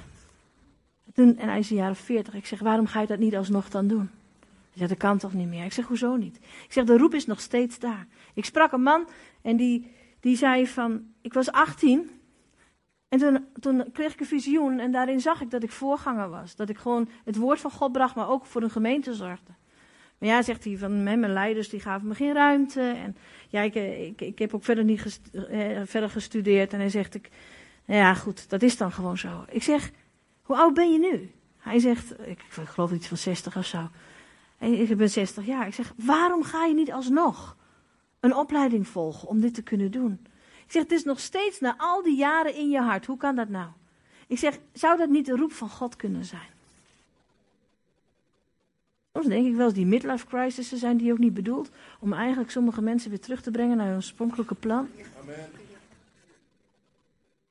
Toen, 1.17 1.37
en 1.37 1.49
hij 1.49 1.59
is 1.59 1.69
een 1.69 1.75
jaar 1.75 1.89
of 1.89 1.99
veertig. 1.99 2.33
Ik 2.33 2.45
zeg, 2.45 2.59
waarom 2.59 2.87
ga 2.87 3.01
je 3.01 3.07
dat 3.07 3.19
niet 3.19 3.35
alsnog 3.35 3.69
dan 3.69 3.87
doen? 3.87 4.09
Hij 4.39 4.77
zegt, 4.77 4.89
dat 4.89 4.99
kan 4.99 5.17
toch 5.17 5.33
niet 5.33 5.47
meer? 5.47 5.65
Ik 5.65 5.73
zeg, 5.73 5.85
hoezo 5.85 6.15
niet? 6.15 6.35
Ik 6.37 6.73
zeg, 6.73 6.83
de 6.83 6.97
roep 6.97 7.13
is 7.13 7.25
nog 7.25 7.39
steeds 7.39 7.79
daar. 7.79 8.07
Ik 8.33 8.45
sprak 8.45 8.71
een 8.71 8.81
man 8.81 9.07
en 9.41 9.55
die, 9.55 9.91
die 10.19 10.35
zei 10.35 10.67
van, 10.67 11.03
ik 11.21 11.33
was 11.33 11.51
18 11.51 12.09
en 13.09 13.19
toen, 13.19 13.45
toen 13.59 13.91
kreeg 13.91 14.13
ik 14.13 14.19
een 14.19 14.25
visioen 14.25 14.79
en 14.79 14.91
daarin 14.91 15.19
zag 15.19 15.41
ik 15.41 15.51
dat 15.51 15.63
ik 15.63 15.71
voorganger 15.71 16.29
was. 16.29 16.55
Dat 16.55 16.69
ik 16.69 16.77
gewoon 16.77 17.09
het 17.23 17.35
woord 17.35 17.59
van 17.59 17.71
God 17.71 17.91
bracht, 17.91 18.15
maar 18.15 18.29
ook 18.29 18.45
voor 18.45 18.61
een 18.61 18.69
gemeente 18.69 19.13
zorgde. 19.13 19.51
Maar 20.17 20.29
ja, 20.29 20.41
zegt 20.41 20.63
hij, 20.63 20.77
van 20.77 21.03
mijn 21.03 21.33
leiders 21.33 21.69
die 21.69 21.79
gaven 21.79 22.07
me 22.07 22.15
geen 22.15 22.33
ruimte. 22.33 22.81
En 22.81 23.17
ja, 23.47 23.61
ik, 23.61 23.75
ik, 23.75 24.21
ik 24.21 24.39
heb 24.39 24.53
ook 24.53 24.63
verder 24.63 24.83
niet 24.83 25.19
eh, 25.31 25.81
verder 25.85 26.09
gestudeerd. 26.09 26.73
En 26.73 26.79
hij 26.79 26.89
zegt, 26.89 27.15
ik, 27.15 27.29
ja 27.85 28.13
goed, 28.13 28.49
dat 28.49 28.61
is 28.61 28.77
dan 28.77 28.91
gewoon 28.91 29.17
zo. 29.17 29.45
Ik 29.49 29.63
zeg, 29.63 29.91
hoe 30.47 30.55
oud 30.55 30.73
ben 30.73 30.91
je 30.91 30.99
nu? 30.99 31.31
Hij 31.57 31.79
zegt, 31.79 32.11
ik, 32.11 32.39
ik 32.57 32.67
geloof 32.67 32.91
iets 32.91 33.07
van 33.07 33.17
60 33.17 33.57
of 33.57 33.65
zo. 33.65 33.89
Ik 34.59 34.97
ben 34.97 35.09
60 35.09 35.45
jaar. 35.45 35.67
Ik 35.67 35.73
zeg, 35.73 35.93
waarom 35.95 36.43
ga 36.43 36.65
je 36.65 36.73
niet 36.73 36.91
alsnog 36.91 37.55
een 38.19 38.35
opleiding 38.35 38.87
volgen 38.87 39.27
om 39.27 39.41
dit 39.41 39.53
te 39.53 39.61
kunnen 39.61 39.91
doen? 39.91 40.19
Ik 40.65 40.71
zeg, 40.71 40.81
het 40.81 40.91
is 40.91 41.03
nog 41.03 41.19
steeds 41.19 41.59
na 41.59 41.73
al 41.77 42.03
die 42.03 42.15
jaren 42.15 42.55
in 42.55 42.69
je 42.69 42.81
hart. 42.81 43.05
Hoe 43.05 43.17
kan 43.17 43.35
dat 43.35 43.49
nou? 43.49 43.67
Ik 44.27 44.37
zeg, 44.37 44.59
zou 44.73 44.97
dat 44.97 45.09
niet 45.09 45.25
de 45.25 45.35
roep 45.35 45.51
van 45.51 45.69
God 45.69 45.95
kunnen 45.95 46.25
zijn? 46.25 46.49
Soms 49.13 49.27
denk 49.27 49.45
ik 49.45 49.55
wel 49.55 49.65
eens 49.65 49.75
die 49.75 49.85
midlife 49.85 50.25
crises 50.25 50.71
zijn 50.71 50.97
die 50.97 51.11
ook 51.11 51.17
niet 51.17 51.33
bedoeld 51.33 51.69
om 51.99 52.13
eigenlijk 52.13 52.51
sommige 52.51 52.81
mensen 52.81 53.09
weer 53.09 53.19
terug 53.19 53.41
te 53.41 53.51
brengen 53.51 53.77
naar 53.77 53.87
hun 53.87 53.95
oorspronkelijke 53.95 54.55
plan. 54.55 54.89
Amen. 55.21 55.49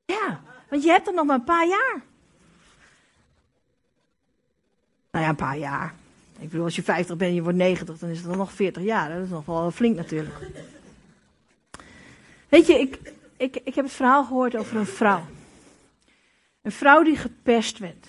Ja, 0.05 0.41
want 0.71 0.83
je 0.83 0.91
hebt 0.91 1.07
er 1.07 1.15
nog 1.15 1.27
maar 1.27 1.37
een 1.39 1.45
paar 1.45 1.67
jaar. 1.67 2.03
Nou 5.17 5.29
ja, 5.29 5.35
een 5.35 5.47
paar 5.47 5.59
jaar. 5.59 5.95
Ik 6.39 6.49
bedoel, 6.49 6.65
als 6.65 6.77
je 6.77 6.83
50 6.83 7.17
bent 7.17 7.31
en 7.31 7.37
je 7.37 7.43
wordt 7.43 7.59
90, 7.59 7.99
dan 7.99 8.09
is 8.09 8.19
het 8.19 8.27
dan 8.27 8.37
nog 8.37 8.53
40 8.53 8.83
jaar. 8.83 9.09
Dat 9.09 9.25
is 9.25 9.29
nog 9.29 9.47
wel 9.47 9.71
flink 9.71 9.97
natuurlijk. 9.97 10.35
Weet 12.49 12.67
je, 12.67 12.81
ik, 12.81 13.13
ik, 13.37 13.57
ik 13.65 13.75
heb 13.75 13.85
het 13.85 13.95
verhaal 13.95 14.25
gehoord 14.25 14.57
over 14.57 14.77
een 14.77 14.87
vrouw. 14.87 15.27
Een 16.63 16.73
vrouw 16.73 17.03
die 17.03 17.17
gepest 17.17 17.79
werd. 17.79 18.09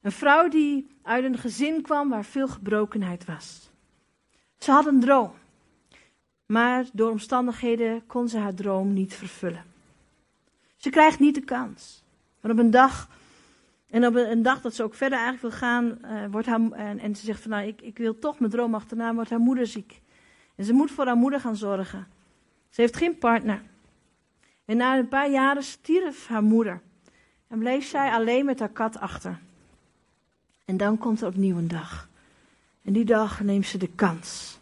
Een 0.00 0.12
vrouw 0.12 0.48
die 0.48 0.96
uit 1.02 1.24
een 1.24 1.38
gezin 1.38 1.82
kwam 1.82 2.08
waar 2.08 2.24
veel 2.24 2.48
gebrokenheid 2.48 3.24
was. 3.24 3.70
Ze 4.58 4.70
had 4.70 4.86
een 4.86 5.00
droom. 5.00 5.32
Maar 6.46 6.84
door 6.92 7.10
omstandigheden 7.10 8.06
kon 8.06 8.28
ze 8.28 8.38
haar 8.38 8.54
droom 8.54 8.92
niet 8.92 9.14
vervullen. 9.14 9.64
Ze 10.76 10.90
krijgt 10.90 11.18
niet 11.18 11.34
de 11.34 11.44
kans. 11.44 12.02
Maar 12.40 12.52
op 12.52 12.58
een 12.58 12.70
dag, 12.70 13.08
en 13.90 14.06
op 14.06 14.14
een 14.14 14.42
dag 14.42 14.60
dat 14.60 14.74
ze 14.74 14.82
ook 14.82 14.94
verder 14.94 15.18
eigenlijk 15.18 15.48
wil 15.48 15.68
gaan, 15.68 15.98
uh, 16.04 16.24
wordt 16.30 16.46
haar, 16.46 16.70
en, 16.70 16.98
en, 16.98 17.16
ze 17.16 17.24
zegt 17.24 17.40
van 17.40 17.50
nou, 17.50 17.66
ik, 17.66 17.80
ik 17.82 17.98
wil 17.98 18.18
toch 18.18 18.38
mijn 18.38 18.50
droom 18.50 18.74
achterna, 18.74 19.14
wordt 19.14 19.30
haar 19.30 19.38
moeder 19.38 19.66
ziek. 19.66 20.00
En 20.54 20.64
ze 20.64 20.72
moet 20.72 20.90
voor 20.90 21.06
haar 21.06 21.16
moeder 21.16 21.40
gaan 21.40 21.56
zorgen. 21.56 22.06
Ze 22.70 22.80
heeft 22.80 22.96
geen 22.96 23.18
partner. 23.18 23.62
En 24.64 24.76
na 24.76 24.98
een 24.98 25.08
paar 25.08 25.30
jaren 25.30 25.62
stierf 25.62 26.26
haar 26.26 26.42
moeder. 26.42 26.80
En 27.48 27.58
bleef 27.58 27.86
zij 27.86 28.10
alleen 28.10 28.44
met 28.44 28.58
haar 28.58 28.68
kat 28.68 28.98
achter. 28.98 29.38
En 30.64 30.76
dan 30.76 30.98
komt 30.98 31.20
er 31.20 31.26
opnieuw 31.26 31.56
een 31.56 31.68
dag. 31.68 32.08
En 32.82 32.92
die 32.92 33.04
dag 33.04 33.40
neemt 33.40 33.66
ze 33.66 33.78
de 33.78 33.90
kans. 33.94 34.58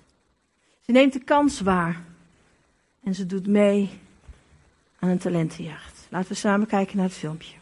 Ze 0.81 0.93
neemt 0.93 1.13
de 1.13 1.25
kans 1.25 1.61
waar. 1.61 2.03
En 3.03 3.15
ze 3.15 3.27
doet 3.27 3.47
mee 3.47 3.91
aan 4.99 5.09
een 5.09 5.19
talentenjacht. 5.19 6.07
Laten 6.11 6.29
we 6.29 6.35
samen 6.35 6.67
kijken 6.67 6.97
naar 6.97 7.07
het 7.07 7.15
filmpje. 7.15 7.62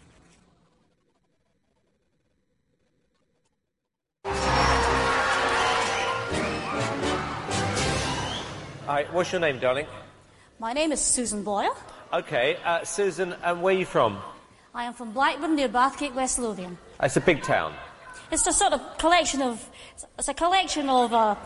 Hi, 8.90 9.06
what's 9.12 9.30
your 9.30 9.40
name, 9.40 9.60
darling? 9.60 9.86
My 10.58 10.72
name 10.72 10.90
is 10.90 11.00
Susan 11.00 11.44
Boyle. 11.44 11.76
Okay, 12.12 12.56
uh, 12.64 12.82
Susan, 12.82 13.36
and 13.44 13.62
where 13.62 13.72
are 13.72 13.78
you 13.78 13.86
from? 13.86 14.18
I 14.74 14.82
am 14.82 14.94
from 14.94 15.12
Blackburn 15.12 15.54
near 15.54 15.68
Bathgate, 15.68 16.12
West 16.12 16.40
Lothian. 16.40 16.76
It's 17.00 17.16
a 17.16 17.20
big 17.20 17.40
town. 17.40 17.72
It's 18.32 18.44
a 18.48 18.52
sort 18.52 18.72
of 18.72 18.80
collection 18.98 19.42
of, 19.42 19.64
it's 20.18 20.26
a 20.26 20.34
collection 20.34 20.88
of 20.88 21.14
uh, 21.14 21.36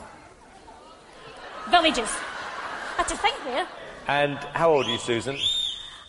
villages. 1.68 2.09
I 2.09 3.02
had 3.02 3.09
to 3.09 3.16
think 3.18 3.37
there. 3.44 3.66
And 4.09 4.38
how 4.54 4.72
old 4.72 4.87
are 4.87 4.92
you, 4.92 4.96
Susan? 4.96 5.37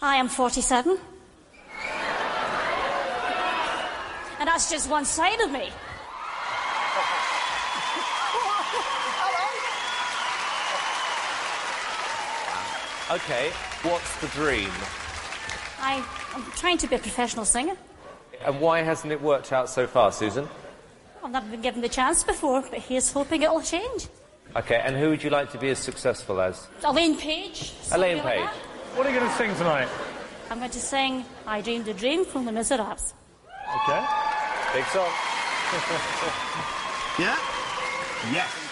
I 0.01 0.15
am 0.15 0.29
47. 0.29 0.97
and 4.39 4.47
that's 4.47 4.71
just 4.71 4.89
one 4.89 5.03
side 5.03 5.41
of 5.41 5.51
me. 5.51 5.69
Okay, 13.11 13.51
what's 13.83 14.19
the 14.19 14.27
dream? 14.27 14.69
I, 15.79 16.03
I'm 16.33 16.43
trying 16.53 16.77
to 16.79 16.87
be 16.87 16.95
a 16.95 16.99
professional 16.99 17.45
singer. 17.45 17.75
And 18.43 18.59
why 18.59 18.81
hasn't 18.81 19.13
it 19.13 19.21
worked 19.21 19.53
out 19.53 19.69
so 19.69 19.85
far, 19.85 20.11
Susan? 20.11 20.47
I've 21.23 21.31
never 21.31 21.47
been 21.47 21.61
given 21.61 21.81
the 21.81 21.89
chance 21.89 22.23
before, 22.23 22.61
but 22.61 22.79
here's 22.79 23.11
hoping 23.11 23.43
it'll 23.43 23.61
change. 23.61 24.07
Okay, 24.55 24.81
and 24.83 24.95
who 24.95 25.09
would 25.09 25.23
you 25.23 25.29
like 25.29 25.51
to 25.51 25.57
be 25.59 25.69
as 25.69 25.79
successful 25.79 26.41
as? 26.41 26.67
Elaine 26.83 27.17
Page. 27.17 27.73
Elaine 27.91 28.21
Page. 28.21 28.39
like. 28.39 28.49
What 28.95 29.05
are 29.05 29.11
you 29.11 29.19
going 29.19 29.29
to 29.29 29.37
sing 29.37 29.53
tonight? 29.55 29.87
I'm 30.49 30.59
going 30.59 30.71
to 30.71 30.79
sing 30.79 31.25
I 31.45 31.61
Dreamed 31.61 31.87
a 31.87 31.93
Dream 31.93 32.25
from 32.25 32.45
the 32.45 32.51
Miserables. 32.51 33.13
Okay. 33.83 34.05
Big 34.73 34.85
song. 34.85 35.09
Yeah? 37.17 37.37
Yes. 38.33 38.64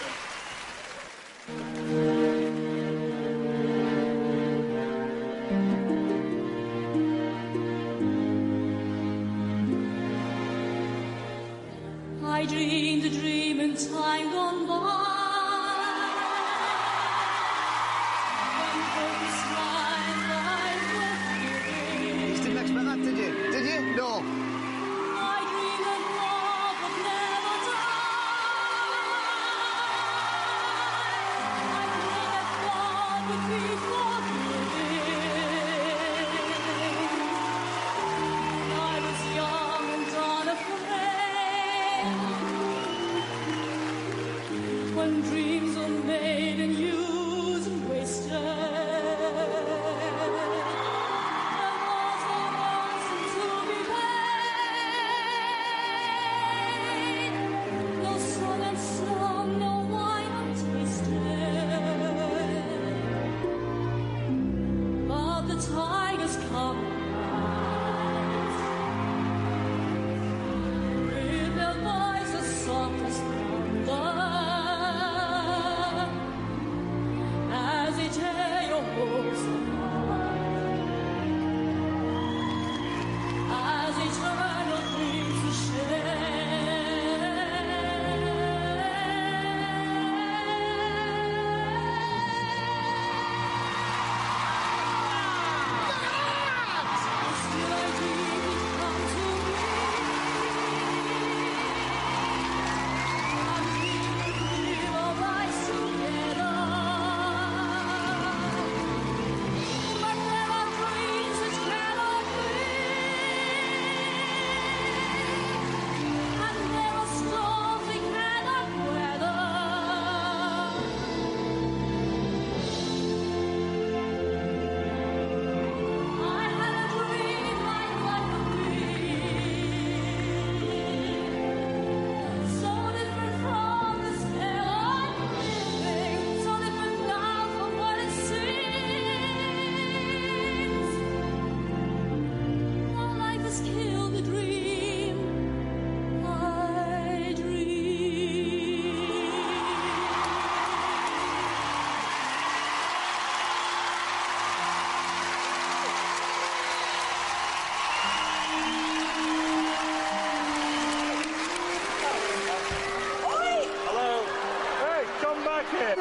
There. 165.74 165.96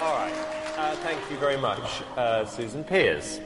All 0.00 0.14
right. 0.14 0.32
Uh, 0.76 0.96
thank 0.96 1.18
you 1.30 1.36
very 1.36 1.58
much, 1.58 2.02
uh, 2.16 2.44
Susan 2.46 2.84
Piers. 2.84 3.40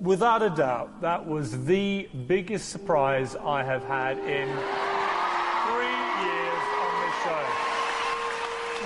Without 0.00 0.42
a 0.42 0.48
doubt, 0.48 1.00
that 1.02 1.26
was 1.26 1.64
the 1.66 2.08
biggest 2.26 2.70
surprise 2.70 3.36
I 3.36 3.62
have 3.62 3.84
had 3.84 4.16
in 4.18 4.48
three 5.66 6.00
years 6.24 6.62
on 6.80 6.90
this 7.02 7.16
show. 7.24 7.44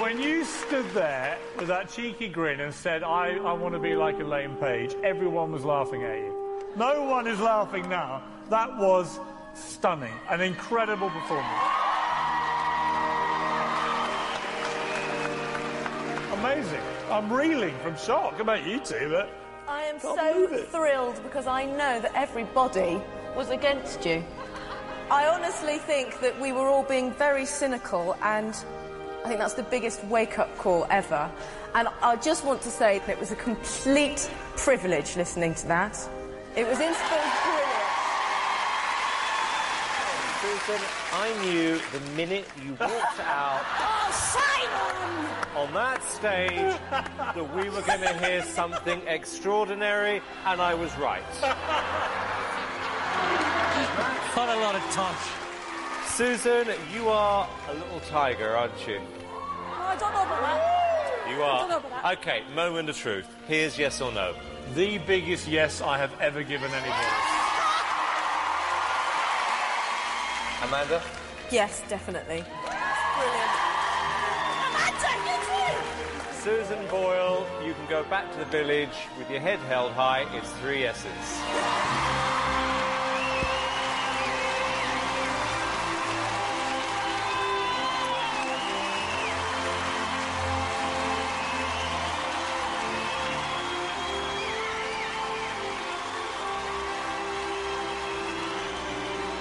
When 0.02 0.20
you 0.20 0.44
stood 0.44 0.90
there 0.90 1.38
with 1.56 1.68
that 1.68 1.88
cheeky 1.90 2.28
grin 2.28 2.58
and 2.58 2.74
said, 2.74 3.04
I, 3.04 3.36
I 3.36 3.52
want 3.52 3.74
to 3.74 3.80
be 3.80 3.94
like 3.94 4.18
Elaine 4.18 4.56
Page, 4.56 4.94
everyone 5.04 5.52
was 5.52 5.64
laughing 5.64 6.02
at 6.02 6.18
you. 6.18 6.34
No 6.76 7.04
one 7.04 7.28
is 7.28 7.38
laughing 7.38 7.88
now. 7.88 8.24
That 8.50 8.76
was 8.76 9.20
stunning. 9.54 10.12
An 10.28 10.40
incredible 10.40 11.10
performance. 11.10 11.73
I'm 17.14 17.32
reeling 17.32 17.78
from 17.78 17.96
shock 17.96 18.34
How 18.34 18.40
about 18.40 18.66
you 18.66 18.80
two, 18.80 19.08
but 19.08 19.30
I 19.68 19.82
am 19.82 20.00
so 20.00 20.48
thrilled 20.72 21.22
because 21.22 21.46
I 21.46 21.64
know 21.64 22.00
that 22.00 22.10
everybody 22.12 23.00
was 23.36 23.50
against 23.50 24.04
you. 24.04 24.24
I 25.12 25.28
honestly 25.28 25.78
think 25.78 26.18
that 26.22 26.40
we 26.40 26.50
were 26.50 26.66
all 26.66 26.82
being 26.82 27.12
very 27.12 27.46
cynical, 27.46 28.16
and 28.20 28.52
I 29.24 29.28
think 29.28 29.38
that's 29.38 29.54
the 29.54 29.62
biggest 29.62 30.02
wake 30.06 30.40
up 30.40 30.58
call 30.58 30.88
ever. 30.90 31.30
And 31.76 31.86
I 32.02 32.16
just 32.16 32.44
want 32.44 32.62
to 32.62 32.68
say 32.68 32.98
that 32.98 33.10
it 33.10 33.20
was 33.20 33.30
a 33.30 33.36
complete 33.36 34.28
privilege 34.56 35.16
listening 35.16 35.54
to 35.54 35.68
that. 35.68 35.96
It 36.56 36.66
was 36.66 36.80
instantly 36.80 37.30
brilliant. 37.44 37.74
Susan, 40.42 40.80
I 41.12 41.32
knew 41.44 41.80
the 41.92 42.00
minute 42.16 42.44
you 42.64 42.70
walked 42.72 43.20
out 43.20 43.62
Oh, 43.78 44.10
Simon! 44.10 44.93
On 45.56 45.72
that 45.72 46.02
stage 46.02 46.74
that 46.90 47.54
we 47.54 47.70
were 47.70 47.82
going 47.82 48.00
to 48.00 48.18
hear 48.18 48.42
something 48.42 49.00
extraordinary, 49.06 50.20
and 50.46 50.60
I 50.60 50.74
was 50.74 50.94
right. 50.98 51.22
Quite 54.32 54.56
a 54.56 54.60
lot 54.60 54.74
of 54.74 54.82
touch. 54.90 55.16
Susan, 56.06 56.68
you 56.92 57.08
are 57.08 57.48
a 57.68 57.74
little 57.74 58.00
tiger, 58.00 58.56
aren't 58.56 58.86
you? 58.86 59.00
Oh, 59.00 59.82
I 59.82 59.96
don't 59.96 60.12
know 60.12 60.22
about 60.22 60.40
that. 60.40 61.26
You 61.28 61.42
I 61.42 61.58
don't 61.58 61.68
know 61.68 61.74
are. 61.76 61.78
about 61.78 62.02
that. 62.02 62.18
Okay, 62.18 62.42
moment 62.54 62.88
of 62.88 62.96
truth. 62.96 63.26
Here's 63.46 63.78
yes 63.78 64.00
or 64.00 64.12
no. 64.12 64.34
the 64.74 64.98
biggest 64.98 65.46
yes 65.48 65.80
I 65.80 65.98
have 65.98 66.12
ever 66.20 66.42
given 66.42 66.70
anybody. 66.70 67.06
Amanda? 70.62 71.02
Yes, 71.50 71.82
definitely. 71.88 72.44
Susan 76.44 76.86
Boyle, 76.90 77.46
you 77.64 77.72
can 77.72 77.86
go 77.88 78.04
back 78.10 78.30
to 78.30 78.38
the 78.38 78.44
village 78.44 79.08
with 79.16 79.30
your 79.30 79.40
head 79.40 79.58
held 79.60 79.92
high. 79.92 80.26
It's 80.36 80.50
three 80.60 80.84
S's. 80.84 81.06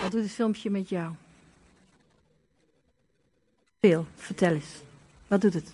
Wat 0.01 0.11
doet 0.11 0.21
het 0.21 0.31
filmpje 0.31 0.69
met 0.69 0.89
jou? 0.89 1.13
Veel, 3.79 4.05
vertel 4.15 4.51
eens. 4.53 4.81
Wat 5.27 5.41
doet 5.41 5.53
het? 5.53 5.73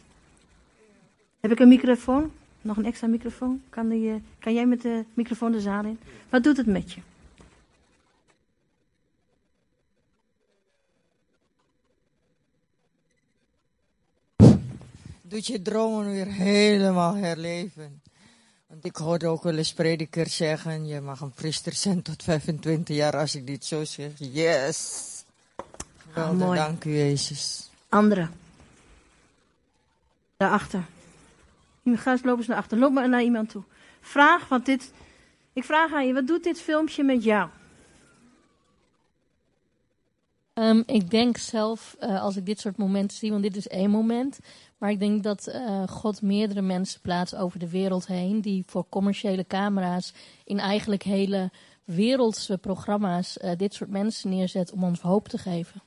Heb 1.40 1.52
ik 1.52 1.60
een 1.60 1.68
microfoon? 1.68 2.32
Nog 2.62 2.78
een 2.78 2.86
extra 2.86 3.08
microfoon? 3.08 3.62
Kan, 3.70 3.90
die, 3.90 4.10
eh, 4.10 4.16
kan 4.40 4.54
jij 4.54 4.66
met 4.66 4.82
de 4.82 5.06
microfoon 5.14 5.52
de 5.52 5.62
zaal 5.62 5.84
in? 5.84 6.00
Wat 6.30 6.44
doet 6.44 6.58
het 6.58 6.66
met 6.66 6.92
je? 6.92 7.00
doet 15.30 15.48
je 15.48 15.62
dromen 15.62 16.12
weer 16.12 16.26
helemaal 16.26 17.16
herleven. 17.16 18.02
Want 18.68 18.86
ik 18.86 18.96
hoorde 18.96 19.28
ook 19.28 19.44
wel 19.44 19.58
eens 19.58 19.74
predikers 19.74 20.36
zeggen, 20.36 20.88
je 20.88 21.02
mag 21.02 21.22
een 21.22 21.32
priester 21.32 21.74
zijn 21.74 22.02
tot 22.02 22.24
25 22.24 22.96
jaar 22.96 23.18
als 23.18 23.36
ik 23.36 23.48
dit 23.48 23.66
zo 23.66 23.84
zeg. 23.84 24.12
Yes! 24.16 25.08
Geweldig, 25.98 26.38
mooi. 26.38 26.60
dank 26.60 26.84
u 26.84 26.96
Jezus. 26.96 27.70
Andere. 27.90 28.30
Daarachter. 30.38 30.84
Ga 31.98 32.12
eens 32.12 32.24
lopen 32.24 32.46
naar 32.48 32.58
achter. 32.58 32.78
Loop 32.78 32.92
maar 32.92 33.10
naar 33.10 33.24
iemand 33.24 33.50
toe. 33.50 33.64
Vraag 34.02 34.48
wat 34.48 34.66
dit. 34.66 34.94
Ik 35.54 35.64
vraag 35.64 35.94
aan 35.94 36.08
je, 36.08 36.14
wat 36.14 36.28
doet 36.28 36.44
dit 36.44 36.62
filmpje 36.62 37.04
met 37.04 37.24
jou? 37.24 37.50
Ehm, 40.54 40.82
ik 40.86 41.10
denk 41.10 41.38
zelf, 41.38 41.96
eh, 42.00 42.22
als 42.22 42.36
ik 42.36 42.46
dit 42.46 42.60
soort 42.60 42.78
momenten 42.78 43.18
zie, 43.18 43.32
want 43.32 43.44
dit 43.44 43.56
is 43.56 43.68
één 43.68 43.90
moment. 43.90 44.40
Maar 44.78 44.90
ik 44.92 45.00
denk 45.00 45.24
dat 45.24 45.48
eh, 45.48 45.88
God 45.88 46.22
meerdere 46.22 46.62
mensen 46.62 47.02
plaatst 47.02 47.36
over 47.36 47.60
de 47.60 47.70
wereld 47.70 48.08
heen. 48.08 48.42
Die 48.42 48.64
voor 48.68 48.86
commerciële 48.90 49.48
camera's 49.48 50.14
in 50.44 50.60
eigenlijk 50.60 51.04
hele 51.04 51.52
wereldse 51.84 52.58
programma's 52.58 53.38
eh, 53.38 53.52
dit 53.58 53.74
soort 53.74 53.90
mensen 53.90 54.30
neerzet 54.30 54.72
om 54.72 54.84
ons 54.84 55.02
hoop 55.02 55.28
te 55.28 55.38
geven. 55.38 55.82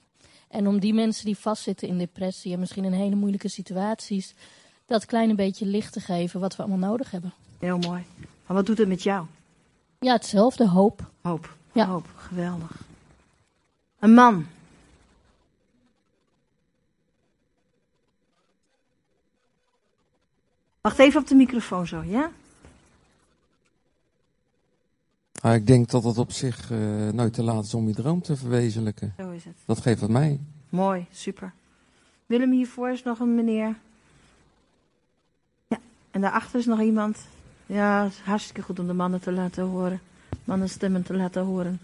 En 0.48 0.66
om 0.66 0.80
die 0.80 0.94
mensen 0.94 1.24
die 1.24 1.38
vastzitten 1.38 1.88
in 1.88 1.98
depressie 1.98 2.52
en 2.52 2.60
misschien 2.60 2.84
in 2.84 2.92
hele 2.92 3.14
moeilijke 3.14 3.48
situaties, 3.48 4.34
dat 4.86 5.04
kleine 5.04 5.34
beetje 5.34 5.66
licht 5.66 5.92
te 5.92 6.00
geven 6.00 6.40
wat 6.40 6.56
we 6.56 6.62
allemaal 6.62 6.90
nodig 6.90 7.10
hebben. 7.10 7.32
Heel 7.58 7.78
mooi. 7.78 8.04
Maar 8.46 8.56
wat 8.56 8.66
doet 8.66 8.78
het 8.78 8.88
met 8.88 9.02
jou? 9.02 9.26
Ja, 9.98 10.12
hetzelfde, 10.12 10.68
hoop. 10.68 11.10
Hoop. 11.20 11.56
Ja. 11.72 11.86
Hoop. 11.86 12.06
Geweldig. 12.16 12.82
Een 13.98 14.14
man. 14.14 14.46
Wacht 20.80 20.98
even 20.98 21.20
op 21.20 21.26
de 21.26 21.34
microfoon 21.34 21.86
zo, 21.86 22.02
ja? 22.02 22.30
Maar 25.42 25.54
ik 25.54 25.66
denk 25.66 25.90
dat 25.90 26.04
het 26.04 26.18
op 26.18 26.32
zich 26.32 26.70
eh, 26.70 26.78
nooit 27.08 27.32
te 27.32 27.42
laat 27.42 27.64
is 27.64 27.74
om 27.74 27.86
je 27.86 27.94
droom 27.94 28.22
te 28.22 28.36
verwezenlijken. 28.36 29.14
Zo 29.16 29.30
is 29.30 29.44
het. 29.44 29.54
Dat 29.64 29.80
geeft 29.80 30.00
het 30.00 30.10
mij. 30.10 30.40
Mooi, 30.68 31.06
super. 31.10 31.52
Willem, 32.26 32.52
hiervoor 32.52 32.90
is 32.90 33.02
nog 33.02 33.18
een 33.18 33.34
meneer. 33.34 33.76
En 36.12 36.20
daarachter 36.20 36.58
is 36.58 36.66
nog 36.66 36.80
iemand. 36.80 37.18
Ja, 37.66 38.02
het 38.04 38.12
is 38.12 38.18
hartstikke 38.18 38.62
goed 38.62 38.78
om 38.78 38.86
de 38.86 38.92
mannen 38.92 39.20
te 39.20 39.32
laten 39.32 39.64
horen. 39.64 40.00
Mannenstemmen 40.44 41.02
te 41.02 41.14
laten 41.14 41.42
horen. 41.42 41.80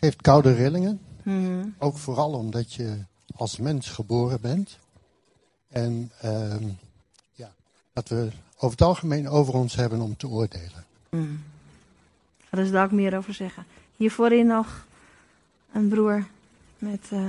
Geeft 0.00 0.22
koude 0.22 0.54
rillingen. 0.54 1.00
Mhm. 1.22 1.68
Ook 1.78 1.96
vooral 1.96 2.32
omdat 2.32 2.72
je 2.72 3.04
als 3.36 3.56
mens 3.56 3.88
geboren 3.88 4.40
bent. 4.40 4.78
En 5.68 6.10
ehm, 6.20 6.68
ja, 7.32 7.52
dat 7.92 8.08
we 8.08 8.30
over 8.54 8.70
het 8.70 8.82
algemeen 8.82 9.28
over 9.28 9.54
ons 9.54 9.74
hebben 9.74 10.00
om 10.00 10.16
te 10.16 10.28
oordelen. 10.28 10.84
Mhm. 11.10 11.34
Ga 12.38 12.56
er 12.58 12.70
daar 12.72 12.84
ook 12.84 12.90
meer 12.90 13.16
over 13.16 13.34
zeggen. 13.34 13.64
Hier 13.96 14.10
voorin 14.10 14.46
nog 14.46 14.86
een 15.72 15.88
broer 15.88 16.26
met 16.78 17.02
eh 17.10 17.28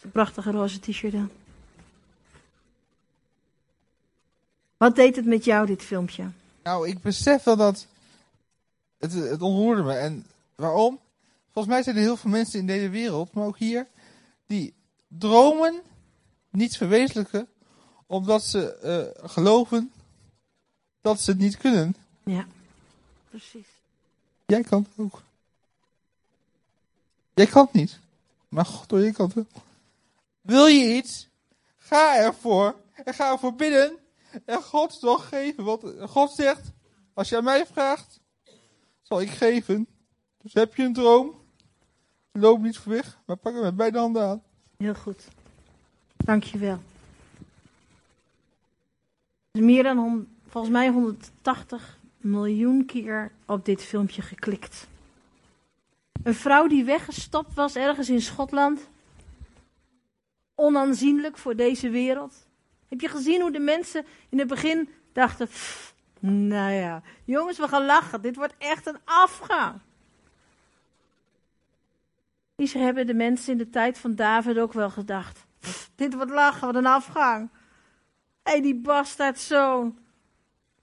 zijn 0.00 0.12
prachtige 0.12 0.50
roze 0.50 0.80
t-shirt 0.80 1.14
aan. 1.14 1.30
Wat 4.76 4.96
deed 4.96 5.16
het 5.16 5.26
met 5.26 5.44
jou, 5.44 5.66
dit 5.66 5.82
filmpje? 5.82 6.30
Nou, 6.62 6.88
ik 6.88 7.00
besef 7.00 7.42
wel 7.42 7.56
dat 7.56 7.86
het, 8.98 9.12
het 9.12 9.42
ontroerde 9.42 9.82
me. 9.82 9.92
En 9.92 10.26
waarom? 10.54 10.98
Volgens 11.52 11.74
mij 11.74 11.82
zijn 11.82 11.96
er 11.96 12.02
heel 12.02 12.16
veel 12.16 12.30
mensen 12.30 12.58
in 12.58 12.66
deze 12.66 12.88
wereld, 12.88 13.32
maar 13.32 13.46
ook 13.46 13.58
hier, 13.58 13.86
die 14.46 14.74
dromen 15.08 15.82
niet 16.50 16.76
verwezenlijken 16.76 17.48
omdat 18.06 18.42
ze 18.42 18.74
eh, 18.74 19.30
geloven 19.30 19.92
dat 21.00 21.20
ze 21.20 21.30
het 21.30 21.40
niet 21.40 21.56
kunnen. 21.56 21.96
Ja, 22.24 22.46
precies. 23.30 23.66
Jij 24.46 24.62
kan 24.62 24.86
het 24.88 25.04
ook. 25.04 25.22
Jij 27.34 27.46
kan 27.46 27.64
het 27.64 27.72
niet. 27.72 27.98
Maar 28.48 28.66
God, 28.66 28.90
hoor, 28.90 29.00
je 29.00 29.12
kan 29.12 29.30
het. 29.34 29.46
Wil 30.40 30.66
je 30.66 30.94
iets? 30.96 31.28
Ga 31.78 32.16
ervoor. 32.16 32.74
En 33.04 33.14
ga 33.14 33.30
ervoor 33.30 33.54
bidden. 33.54 33.96
En 34.44 34.62
God 34.62 34.92
zal 34.92 35.18
geven. 35.18 35.64
Want 35.64 35.82
God 36.00 36.30
zegt, 36.30 36.72
als 37.14 37.28
je 37.28 37.36
aan 37.36 37.44
mij 37.44 37.66
vraagt, 37.66 38.20
zal 39.02 39.20
ik 39.20 39.30
geven. 39.30 39.86
Dus 40.38 40.52
heb 40.52 40.74
je 40.74 40.82
een 40.82 40.92
droom? 40.92 41.42
Loop 42.32 42.60
niet 42.60 42.78
voor 42.78 42.92
weg, 42.92 43.18
maar 43.26 43.36
pak 43.36 43.52
hem 43.52 43.62
met 43.62 43.76
beide 43.76 43.98
handen 43.98 44.22
aan. 44.22 44.42
Heel 44.76 44.94
goed. 44.94 45.28
Dankjewel. 46.16 46.78
Er 49.50 49.62
meer 49.62 49.82
dan 49.82 50.26
volgens 50.48 50.72
mij 50.72 50.88
180 50.88 51.98
miljoen 52.16 52.86
keer 52.86 53.32
op 53.46 53.64
dit 53.64 53.82
filmpje 53.82 54.22
geklikt. 54.22 54.86
Een 56.22 56.34
vrouw 56.34 56.66
die 56.66 56.84
weggestopt 56.84 57.54
was 57.54 57.76
ergens 57.76 58.08
in 58.10 58.22
Schotland. 58.22 58.88
onaanzienlijk 60.54 61.38
voor 61.38 61.56
deze 61.56 61.90
wereld? 61.90 62.46
Heb 62.94 63.02
je 63.02 63.16
gezien 63.16 63.40
hoe 63.40 63.50
de 63.50 63.58
mensen 63.58 64.06
in 64.28 64.38
het 64.38 64.48
begin 64.48 64.88
dachten, 65.12 65.48
"Pff, 65.48 65.94
nou 66.20 66.72
ja, 66.72 67.02
jongens, 67.24 67.58
we 67.58 67.68
gaan 67.68 67.84
lachen, 67.84 68.22
dit 68.22 68.36
wordt 68.36 68.54
echt 68.58 68.86
een 68.86 68.98
afgang. 69.04 69.80
Misschien 72.56 72.82
hebben 72.82 73.06
de 73.06 73.14
mensen 73.14 73.52
in 73.52 73.58
de 73.58 73.70
tijd 73.70 73.98
van 73.98 74.14
David 74.14 74.58
ook 74.58 74.72
wel 74.72 74.90
gedacht, 74.90 75.46
"Pff, 75.60 75.90
dit 75.94 76.14
wordt 76.14 76.30
lachen, 76.30 76.66
wat 76.66 76.74
een 76.74 76.86
afgang. 76.86 77.50
Hé, 78.42 78.50
hey, 78.50 78.60
die 78.60 78.80
bastaardzoon, 78.80 79.98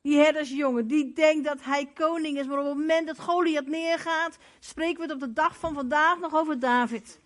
die 0.02 0.18
herdersjongen, 0.18 0.88
die 0.88 1.14
denkt 1.14 1.46
dat 1.46 1.64
hij 1.64 1.92
koning 1.94 2.38
is, 2.38 2.48
maar 2.48 2.60
op 2.60 2.66
het 2.66 2.78
moment 2.78 3.08
dat 3.08 3.20
Goliath 3.20 3.68
neergaat, 3.68 4.38
spreken 4.60 4.96
we 4.96 5.04
het 5.04 5.12
op 5.12 5.20
de 5.20 5.34
dag 5.34 5.58
van 5.58 5.74
vandaag 5.74 6.20
nog 6.20 6.34
over 6.34 6.60
David. 6.60 7.20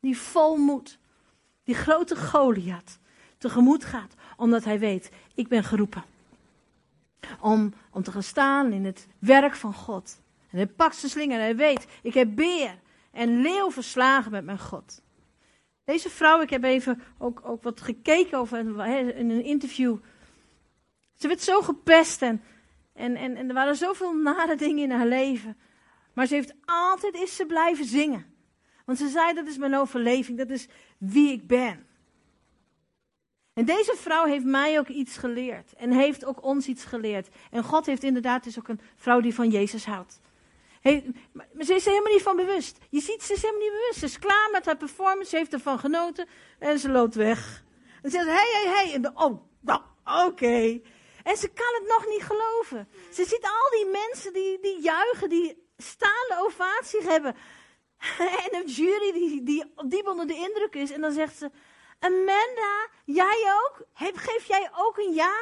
Die 0.00 0.18
vol 0.18 0.56
moed, 0.56 0.98
die 1.64 1.74
grote 1.74 2.16
Goliath, 2.16 2.99
tegemoet 3.40 3.84
gaat, 3.84 4.14
omdat 4.36 4.64
hij 4.64 4.78
weet, 4.78 5.10
ik 5.34 5.48
ben 5.48 5.64
geroepen. 5.64 6.04
Om, 7.40 7.72
om 7.90 8.02
te 8.02 8.12
gaan 8.12 8.22
staan 8.22 8.72
in 8.72 8.84
het 8.84 9.06
werk 9.18 9.54
van 9.54 9.74
God. 9.74 10.20
En 10.50 10.56
hij 10.56 10.66
pakt 10.66 10.96
zijn 10.96 11.10
slinger 11.10 11.36
en 11.36 11.42
hij 11.42 11.56
weet, 11.56 11.86
ik 12.02 12.14
heb 12.14 12.34
beer 12.34 12.78
en 13.10 13.40
leeuw 13.40 13.70
verslagen 13.70 14.30
met 14.30 14.44
mijn 14.44 14.58
God. 14.58 15.02
Deze 15.84 16.10
vrouw, 16.10 16.40
ik 16.40 16.50
heb 16.50 16.64
even 16.64 17.02
ook, 17.18 17.40
ook 17.44 17.62
wat 17.62 17.80
gekeken 17.80 18.38
over 18.38 18.58
in 18.58 19.30
een 19.30 19.44
interview. 19.44 19.96
Ze 21.14 21.28
werd 21.28 21.40
zo 21.40 21.60
gepest 21.60 22.22
en, 22.22 22.42
en, 22.92 23.16
en, 23.16 23.36
en 23.36 23.48
er 23.48 23.54
waren 23.54 23.76
zoveel 23.76 24.14
nare 24.14 24.56
dingen 24.56 24.82
in 24.82 24.90
haar 24.90 25.06
leven. 25.06 25.56
Maar 26.12 26.26
ze 26.26 26.34
heeft 26.34 26.54
altijd 26.64 27.14
is 27.14 27.36
ze 27.36 27.46
blijven 27.46 27.84
zingen. 27.84 28.26
Want 28.84 28.98
ze 28.98 29.08
zei, 29.08 29.34
dat 29.34 29.46
is 29.46 29.56
mijn 29.56 29.74
overleving, 29.74 30.38
dat 30.38 30.50
is 30.50 30.68
wie 30.98 31.32
ik 31.32 31.46
ben. 31.46 31.86
En 33.54 33.64
deze 33.64 33.94
vrouw 33.96 34.24
heeft 34.24 34.44
mij 34.44 34.78
ook 34.78 34.88
iets 34.88 35.16
geleerd. 35.16 35.74
En 35.74 35.92
heeft 35.92 36.24
ook 36.24 36.42
ons 36.42 36.66
iets 36.66 36.84
geleerd. 36.84 37.28
En 37.50 37.64
God 37.64 37.86
heeft 37.86 38.02
inderdaad 38.02 38.46
is 38.46 38.58
ook 38.58 38.68
een 38.68 38.80
vrouw 38.96 39.20
die 39.20 39.34
van 39.34 39.50
Jezus 39.50 39.84
houdt. 39.84 40.20
Hey, 40.80 41.12
maar 41.32 41.46
ze 41.58 41.74
is 41.74 41.86
er 41.86 41.92
helemaal 41.92 42.12
niet 42.12 42.22
van 42.22 42.36
bewust. 42.36 42.78
Je 42.90 43.00
ziet, 43.00 43.22
ze 43.22 43.32
is 43.32 43.42
helemaal 43.42 43.62
niet 43.62 43.72
bewust. 43.72 43.98
Ze 43.98 44.04
is 44.04 44.18
klaar 44.18 44.48
met 44.52 44.64
haar 44.64 44.76
performance, 44.76 45.30
ze 45.30 45.36
heeft 45.36 45.52
ervan 45.52 45.78
genoten 45.78 46.28
en 46.58 46.78
ze 46.78 46.90
loopt 46.90 47.14
weg. 47.14 47.64
En 48.02 48.10
ze 48.10 48.16
zegt, 48.16 48.28
hé, 48.28 48.58
hé, 48.58 48.68
hé. 48.68 48.92
En 48.92 49.02
de, 49.02 49.10
oh, 49.14 49.42
nou, 49.60 49.82
oké. 50.26 50.80
En 51.22 51.36
ze 51.36 51.48
kan 51.48 51.74
het 51.78 51.88
nog 51.88 52.06
niet 52.06 52.22
geloven. 52.22 52.88
Ze 53.12 53.24
ziet 53.24 53.42
al 53.42 53.70
die 53.70 53.86
mensen 53.86 54.32
die, 54.32 54.58
die 54.60 54.80
juichen, 54.82 55.28
die 55.28 55.68
staande 55.76 56.36
ovatie 56.38 57.00
hebben. 57.02 57.36
En 58.44 58.54
een 58.56 58.66
jury 58.66 59.12
die, 59.12 59.42
die 59.42 59.64
diep 59.86 60.06
onder 60.06 60.26
de 60.26 60.34
indruk 60.34 60.74
is. 60.74 60.90
En 60.90 61.00
dan 61.00 61.12
zegt 61.12 61.36
ze, 61.36 61.50
Amanda, 62.00 62.88
jij 63.04 63.52
ook? 63.62 63.86
Geef 63.94 64.44
jij 64.44 64.70
ook 64.76 64.98
een 64.98 65.14
ja? 65.14 65.32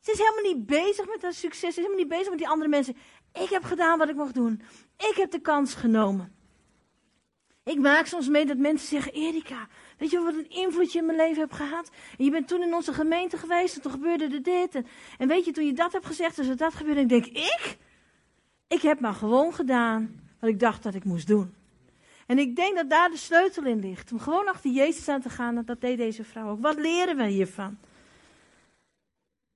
Ze 0.00 0.12
is 0.12 0.18
helemaal 0.18 0.52
niet 0.52 0.66
bezig 0.66 1.06
met 1.06 1.22
haar 1.22 1.32
succes. 1.32 1.60
Ze 1.60 1.66
is 1.68 1.76
helemaal 1.76 1.98
niet 1.98 2.08
bezig 2.08 2.28
met 2.28 2.38
die 2.38 2.48
andere 2.48 2.70
mensen. 2.70 2.96
Ik 3.32 3.48
heb 3.48 3.64
gedaan 3.64 3.98
wat 3.98 4.08
ik 4.08 4.16
mocht 4.16 4.34
doen. 4.34 4.62
Ik 4.96 5.14
heb 5.16 5.30
de 5.30 5.40
kans 5.40 5.74
genomen. 5.74 6.36
Ik 7.64 7.78
maak 7.78 8.06
soms 8.06 8.28
mee 8.28 8.46
dat 8.46 8.56
mensen 8.56 8.88
zeggen: 8.88 9.12
Erika, 9.12 9.68
weet 9.98 10.10
je 10.10 10.20
wat 10.20 10.34
een 10.34 10.50
invloed 10.50 10.92
je 10.92 10.98
in 10.98 11.06
mijn 11.06 11.18
leven 11.18 11.40
hebt 11.40 11.54
gehad? 11.54 11.90
En 12.18 12.24
je 12.24 12.30
bent 12.30 12.48
toen 12.48 12.62
in 12.62 12.74
onze 12.74 12.92
gemeente 12.92 13.36
geweest 13.36 13.76
en 13.76 13.82
toen 13.82 13.92
gebeurde 13.92 14.24
er 14.24 14.42
dit. 14.42 14.74
En, 14.74 14.86
en 15.18 15.28
weet 15.28 15.44
je, 15.44 15.52
toen 15.52 15.66
je 15.66 15.72
dat 15.72 15.92
hebt 15.92 16.06
gezegd, 16.06 16.38
is 16.38 16.48
er 16.48 16.56
dat 16.56 16.74
gebeurde. 16.74 17.00
En 17.00 17.10
ik 17.10 17.22
denk: 17.22 17.26
Ik? 17.26 17.78
Ik 18.68 18.82
heb 18.82 19.00
maar 19.00 19.14
gewoon 19.14 19.54
gedaan 19.54 20.20
wat 20.40 20.50
ik 20.50 20.60
dacht 20.60 20.82
dat 20.82 20.94
ik 20.94 21.04
moest 21.04 21.26
doen. 21.26 21.54
En 22.28 22.38
ik 22.38 22.56
denk 22.56 22.76
dat 22.76 22.90
daar 22.90 23.10
de 23.10 23.16
sleutel 23.16 23.64
in 23.64 23.80
ligt. 23.80 24.12
Om 24.12 24.20
gewoon 24.20 24.48
achter 24.48 24.70
Jezus 24.70 25.08
aan 25.08 25.20
te 25.20 25.30
gaan. 25.30 25.64
Dat 25.64 25.80
deed 25.80 25.98
deze 25.98 26.24
vrouw 26.24 26.50
ook. 26.50 26.60
Wat 26.60 26.78
leren 26.78 27.16
we 27.16 27.26
hiervan? 27.26 27.78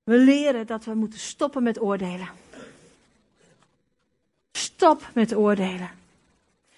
We 0.04 0.16
leren 0.16 0.66
dat 0.66 0.84
we 0.84 0.94
moeten 0.94 1.18
stoppen 1.18 1.62
met 1.62 1.80
oordelen. 1.80 2.28
Stop 4.52 5.10
met 5.14 5.34
oordelen. 5.34 5.90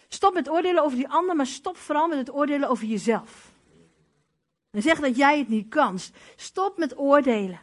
Stop 0.09 0.35
met 0.35 0.49
oordelen 0.49 0.83
over 0.83 0.97
die 0.97 1.09
ander, 1.09 1.37
maar 1.37 1.47
stop 1.47 1.77
vooral 1.77 2.09
met 2.09 2.19
het 2.19 2.33
oordelen 2.33 2.69
over 2.69 2.87
jezelf. 2.87 3.51
En 4.71 4.83
zeg 4.83 5.01
dat 5.01 5.17
jij 5.17 5.39
het 5.39 5.49
niet 5.49 5.69
kan. 5.69 5.99
Stop 6.37 6.79
met 6.79 6.99
oordelen. 6.99 7.61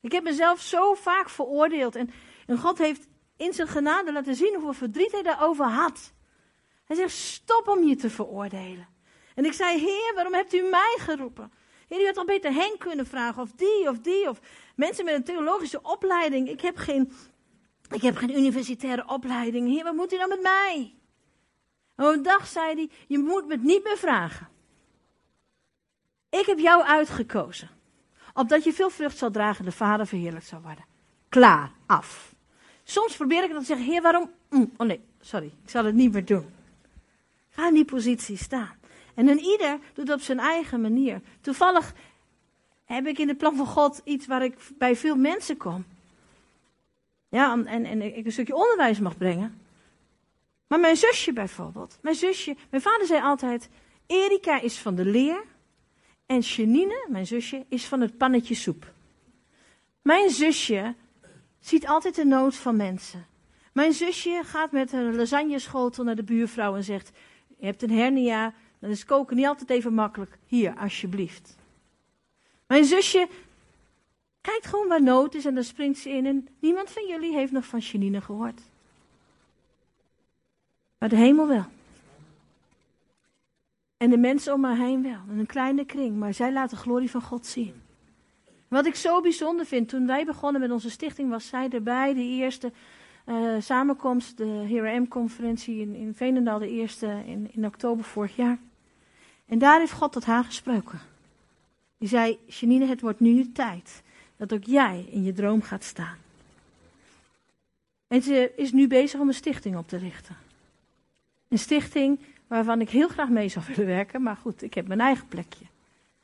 Ik 0.00 0.12
heb 0.12 0.22
mezelf 0.22 0.60
zo 0.60 0.94
vaak 0.94 1.28
veroordeeld. 1.28 1.94
En, 1.94 2.10
en 2.46 2.58
God 2.58 2.78
heeft 2.78 3.06
in 3.36 3.52
zijn 3.52 3.68
genade 3.68 4.12
laten 4.12 4.34
zien 4.34 4.54
hoeveel 4.54 4.72
verdriet 4.72 5.12
hij 5.12 5.22
daarover 5.22 5.66
had. 5.66 6.12
Hij 6.84 6.96
zegt, 6.96 7.12
stop 7.12 7.68
om 7.68 7.84
je 7.84 7.96
te 7.96 8.10
veroordelen. 8.10 8.88
En 9.34 9.44
ik 9.44 9.52
zei, 9.52 9.78
Heer, 9.78 10.12
waarom 10.14 10.34
hebt 10.34 10.54
u 10.54 10.62
mij 10.62 10.96
geroepen? 10.98 11.52
Heer, 11.88 12.00
u 12.00 12.06
had 12.06 12.16
al 12.16 12.24
beter 12.24 12.52
hen 12.52 12.78
kunnen 12.78 13.06
vragen, 13.06 13.42
of 13.42 13.52
die, 13.52 13.88
of 13.88 13.98
die, 13.98 14.28
of 14.28 14.40
mensen 14.76 15.04
met 15.04 15.14
een 15.14 15.24
theologische 15.24 15.82
opleiding. 15.82 16.48
Ik 16.48 16.60
heb 16.60 16.76
geen, 16.76 17.12
ik 17.90 18.02
heb 18.02 18.16
geen 18.16 18.36
universitaire 18.36 19.08
opleiding. 19.08 19.68
Heer, 19.68 19.84
wat 19.84 19.94
moet 19.94 20.12
u 20.12 20.16
nou 20.16 20.28
met 20.28 20.42
mij? 20.42 20.94
En 21.96 22.06
op 22.06 22.12
een 22.12 22.22
dag 22.22 22.46
zei 22.46 22.74
hij, 22.74 22.90
je 23.06 23.18
moet 23.18 23.46
me 23.46 23.56
niet 23.56 23.84
meer 23.84 23.98
vragen. 23.98 24.48
Ik 26.30 26.46
heb 26.46 26.58
jou 26.58 26.82
uitgekozen. 26.82 27.70
Opdat 28.34 28.64
je 28.64 28.72
veel 28.72 28.90
vrucht 28.90 29.18
zal 29.18 29.30
dragen 29.30 29.58
en 29.58 29.70
de 29.70 29.76
Vader 29.76 30.06
verheerlijkt 30.06 30.46
zal 30.46 30.60
worden. 30.60 30.84
Klaar, 31.28 31.72
af. 31.86 32.34
Soms 32.84 33.16
probeer 33.16 33.44
ik 33.44 33.50
dan 33.50 33.58
te 33.58 33.64
zeggen, 33.64 33.86
Heer, 33.86 34.02
waarom? 34.02 34.30
Mm, 34.50 34.72
oh 34.76 34.86
nee, 34.86 35.04
sorry, 35.20 35.46
ik 35.46 35.70
zal 35.70 35.84
het 35.84 35.94
niet 35.94 36.12
meer 36.12 36.24
doen. 36.24 36.53
Ga 37.54 37.68
in 37.68 37.74
die 37.74 37.84
positie 37.84 38.36
staan. 38.36 38.76
En 39.14 39.28
een 39.28 39.38
ieder 39.38 39.78
doet 39.92 40.12
op 40.12 40.20
zijn 40.20 40.38
eigen 40.38 40.80
manier. 40.80 41.20
Toevallig 41.40 41.94
heb 42.84 43.06
ik 43.06 43.18
in 43.18 43.28
het 43.28 43.38
plan 43.38 43.56
van 43.56 43.66
God 43.66 44.00
iets 44.04 44.26
waar 44.26 44.44
ik 44.44 44.56
bij 44.78 44.96
veel 44.96 45.16
mensen 45.16 45.56
kom. 45.56 45.84
Ja, 47.28 47.52
en, 47.64 47.84
en 47.84 48.16
ik 48.16 48.24
een 48.24 48.32
stukje 48.32 48.54
onderwijs 48.54 48.98
mag 48.98 49.16
brengen. 49.16 49.60
Maar 50.66 50.80
mijn 50.80 50.96
zusje 50.96 51.32
bijvoorbeeld. 51.32 51.98
Mijn 52.02 52.14
zusje, 52.14 52.56
mijn 52.70 52.82
vader 52.82 53.06
zei 53.06 53.22
altijd: 53.22 53.68
Erika 54.06 54.60
is 54.60 54.78
van 54.78 54.94
de 54.94 55.04
leer. 55.04 55.44
En 56.26 56.40
Janine, 56.40 57.06
mijn 57.08 57.26
zusje, 57.26 57.64
is 57.68 57.84
van 57.84 58.00
het 58.00 58.16
pannetje 58.16 58.54
soep. 58.54 58.92
Mijn 60.02 60.30
zusje 60.30 60.94
ziet 61.60 61.86
altijd 61.86 62.14
de 62.14 62.24
nood 62.24 62.56
van 62.56 62.76
mensen. 62.76 63.26
Mijn 63.72 63.92
zusje 63.92 64.40
gaat 64.44 64.72
met 64.72 64.92
een 64.92 65.16
lasagneschotel 65.16 66.04
naar 66.04 66.16
de 66.16 66.22
buurvrouw 66.22 66.76
en 66.76 66.84
zegt: 66.84 67.10
Je 67.64 67.70
hebt 67.70 67.82
een 67.82 67.98
hernia, 67.98 68.54
dan 68.78 68.90
is 68.90 69.04
koken 69.04 69.36
niet 69.36 69.46
altijd 69.46 69.70
even 69.70 69.94
makkelijk. 69.94 70.38
Hier, 70.46 70.74
alsjeblieft. 70.76 71.56
Mijn 72.66 72.84
zusje 72.84 73.28
kijkt 74.40 74.66
gewoon 74.66 74.88
waar 74.88 75.02
nood 75.02 75.34
is 75.34 75.44
en 75.44 75.54
dan 75.54 75.64
springt 75.64 75.98
ze 75.98 76.10
in. 76.10 76.26
En 76.26 76.48
niemand 76.58 76.90
van 76.90 77.06
jullie 77.06 77.32
heeft 77.32 77.52
nog 77.52 77.64
van 77.64 77.78
Janine 77.78 78.20
gehoord. 78.20 78.60
Maar 80.98 81.08
de 81.08 81.16
hemel 81.16 81.48
wel. 81.48 81.64
En 83.96 84.10
de 84.10 84.18
mensen 84.18 84.52
om 84.52 84.64
haar 84.64 84.76
heen 84.76 85.02
wel. 85.02 85.20
In 85.30 85.38
een 85.38 85.46
kleine 85.46 85.84
kring. 85.84 86.16
Maar 86.16 86.34
zij 86.34 86.52
laat 86.52 86.70
de 86.70 86.76
glorie 86.76 87.10
van 87.10 87.22
God 87.22 87.46
zien. 87.46 87.82
Wat 88.68 88.86
ik 88.86 88.94
zo 88.94 89.20
bijzonder 89.20 89.66
vind, 89.66 89.88
toen 89.88 90.06
wij 90.06 90.24
begonnen 90.24 90.60
met 90.60 90.70
onze 90.70 90.90
stichting, 90.90 91.30
was 91.30 91.46
zij 91.46 91.68
erbij. 91.70 92.14
De 92.14 92.20
eerste 92.20 92.72
uh, 93.26 93.60
samenkomst, 93.60 94.36
de 94.36 94.66
HRM-conferentie 94.68 95.80
in, 95.80 95.94
in 95.94 96.14
Veenendaal, 96.14 96.58
de 96.58 96.70
eerste 96.70 97.22
in, 97.26 97.48
in 97.52 97.66
oktober 97.66 98.04
vorig 98.04 98.36
jaar. 98.36 98.58
En 99.46 99.58
daar 99.58 99.78
heeft 99.78 99.92
God 99.92 100.12
tot 100.12 100.24
haar 100.24 100.44
gesproken. 100.44 101.00
Die 101.98 102.08
zei, 102.08 102.38
Janine, 102.46 102.86
het 102.86 103.00
wordt 103.00 103.20
nu 103.20 103.52
tijd 103.52 104.02
dat 104.36 104.52
ook 104.52 104.64
jij 104.64 105.06
in 105.10 105.22
je 105.22 105.32
droom 105.32 105.62
gaat 105.62 105.84
staan. 105.84 106.16
En 108.08 108.22
ze 108.22 108.52
is 108.56 108.72
nu 108.72 108.86
bezig 108.86 109.20
om 109.20 109.28
een 109.28 109.34
stichting 109.34 109.76
op 109.76 109.88
te 109.88 109.96
richten. 109.96 110.36
Een 111.48 111.58
stichting 111.58 112.18
waarvan 112.46 112.80
ik 112.80 112.90
heel 112.90 113.08
graag 113.08 113.28
mee 113.28 113.48
zou 113.48 113.64
willen 113.74 113.86
werken, 113.86 114.22
maar 114.22 114.36
goed, 114.36 114.62
ik 114.62 114.74
heb 114.74 114.86
mijn 114.86 115.00
eigen 115.00 115.28
plekje. 115.28 115.64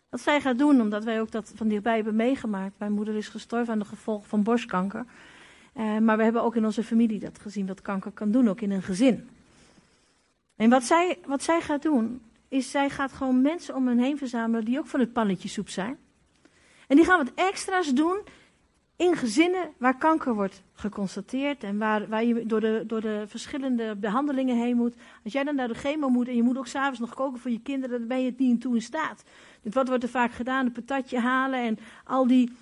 Wat 0.09 0.21
zij 0.21 0.41
gaat 0.41 0.59
doen, 0.59 0.81
omdat 0.81 1.05
wij 1.05 1.21
ook 1.21 1.31
dat 1.31 1.53
van 1.55 1.69
dichtbij 1.69 1.95
hebben 1.95 2.17
meegemaakt. 2.17 2.79
Mijn 2.79 2.93
moeder 2.93 3.17
is 3.17 3.29
gestorven 3.29 3.73
aan 3.73 3.79
de 3.79 3.85
gevolgen 3.85 4.29
van 4.29 4.43
borstkanker. 4.43 5.05
Uh, 5.77 5.99
maar 5.99 6.17
we 6.17 6.23
hebben 6.23 6.43
ook 6.43 6.57
in 6.57 6.65
onze 6.65 6.85
familie 6.85 7.19
dat 7.19 7.39
gezien 7.39 7.67
wat 7.67 7.83
kanker 7.83 8.11
kan 8.11 8.31
doen, 8.31 8.49
ook 8.49 8.61
in 8.61 8.71
een 8.71 8.83
gezin. 8.83 9.29
En 10.57 10.71
wat 10.71 10.85
zij, 10.85 11.19
wat 11.27 11.43
zij 11.43 11.61
gaat 11.61 11.83
doen, 11.83 12.23
is 12.49 12.71
zij 12.71 12.91
gaat 12.91 13.13
gewoon 13.13 13.43
mensen 13.43 13.75
om 13.75 13.87
hen 13.87 13.99
heen 13.99 14.19
verzamelen 14.19 14.65
die 14.65 14.79
ook 14.79 14.87
van 14.87 15.01
het 15.01 15.13
pannetje 15.13 15.49
soep 15.49 15.69
zijn. 15.69 15.99
En 16.87 16.97
die 16.97 17.05
gaan 17.05 17.25
wat 17.25 17.35
extra's 17.35 17.95
doen 17.95 18.21
in 18.97 19.17
gezinnen 19.17 19.71
waar 19.79 19.99
kanker 19.99 20.35
wordt 20.35 20.63
geconstateerd 20.75 21.63
en 21.63 21.79
waar, 21.79 22.09
waar 22.09 22.25
je 22.25 22.47
door 22.47 22.61
de, 22.61 22.85
door 22.87 23.01
de 23.01 23.25
verschillende 23.27 23.97
behandelingen 23.97 24.57
heen 24.57 24.77
moet. 24.77 24.95
Als 25.25 25.33
jij 25.33 25.45
dan 25.45 25.55
naar 25.55 25.69
de 25.69 25.75
chemo 25.75 26.09
moet 26.09 26.29
en 26.29 26.37
je 26.37 26.43
moet 26.43 26.59
ook 26.59 26.67
s'avonds 26.67 27.01
nog 27.01 27.15
koken 27.15 27.41
voor 27.41 27.51
je 27.51 27.61
kinderen, 27.61 27.99
dan 27.99 28.09
ben 28.09 28.21
je 28.21 28.31
het 28.31 28.39
niet 28.39 28.51
in 28.51 28.59
toe 28.59 28.75
in 28.75 28.83
staat. 28.83 29.25
Dus 29.63 29.75
wat 29.75 29.89
wordt 29.89 30.03
er 30.03 30.09
vaak 30.09 30.33
gedaan? 30.33 30.67
Een 30.67 30.73
patatje 30.73 31.19
halen 31.19 31.61
en 31.61 31.79
al 32.05 32.27
die 32.27 32.53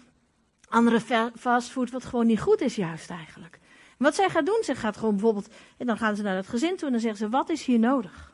andere 0.68 1.31
fastfood, 1.38 1.90
wat 1.90 2.04
gewoon 2.04 2.26
niet 2.26 2.40
goed 2.40 2.61
is 2.61 2.76
juist 2.76 3.11
eigenlijk. 3.11 3.59
En 3.98 4.04
wat 4.04 4.14
zij 4.14 4.28
gaat 4.28 4.46
doen, 4.46 4.62
ze 4.64 4.74
gaat 4.74 4.96
gewoon 4.96 5.14
bijvoorbeeld, 5.14 5.48
en 5.76 5.87
dan 5.87 5.96
gaan 5.98 6.16
ze 6.16 6.22
naar 6.22 6.37
het 6.37 6.48
gezin 6.48 6.76
toe 6.76 6.87
en 6.87 6.92
dan 6.92 7.00
zeggen 7.00 7.18
ze, 7.18 7.28
wat 7.28 7.48
is 7.48 7.64
hier 7.64 7.78
nodig? 7.78 8.33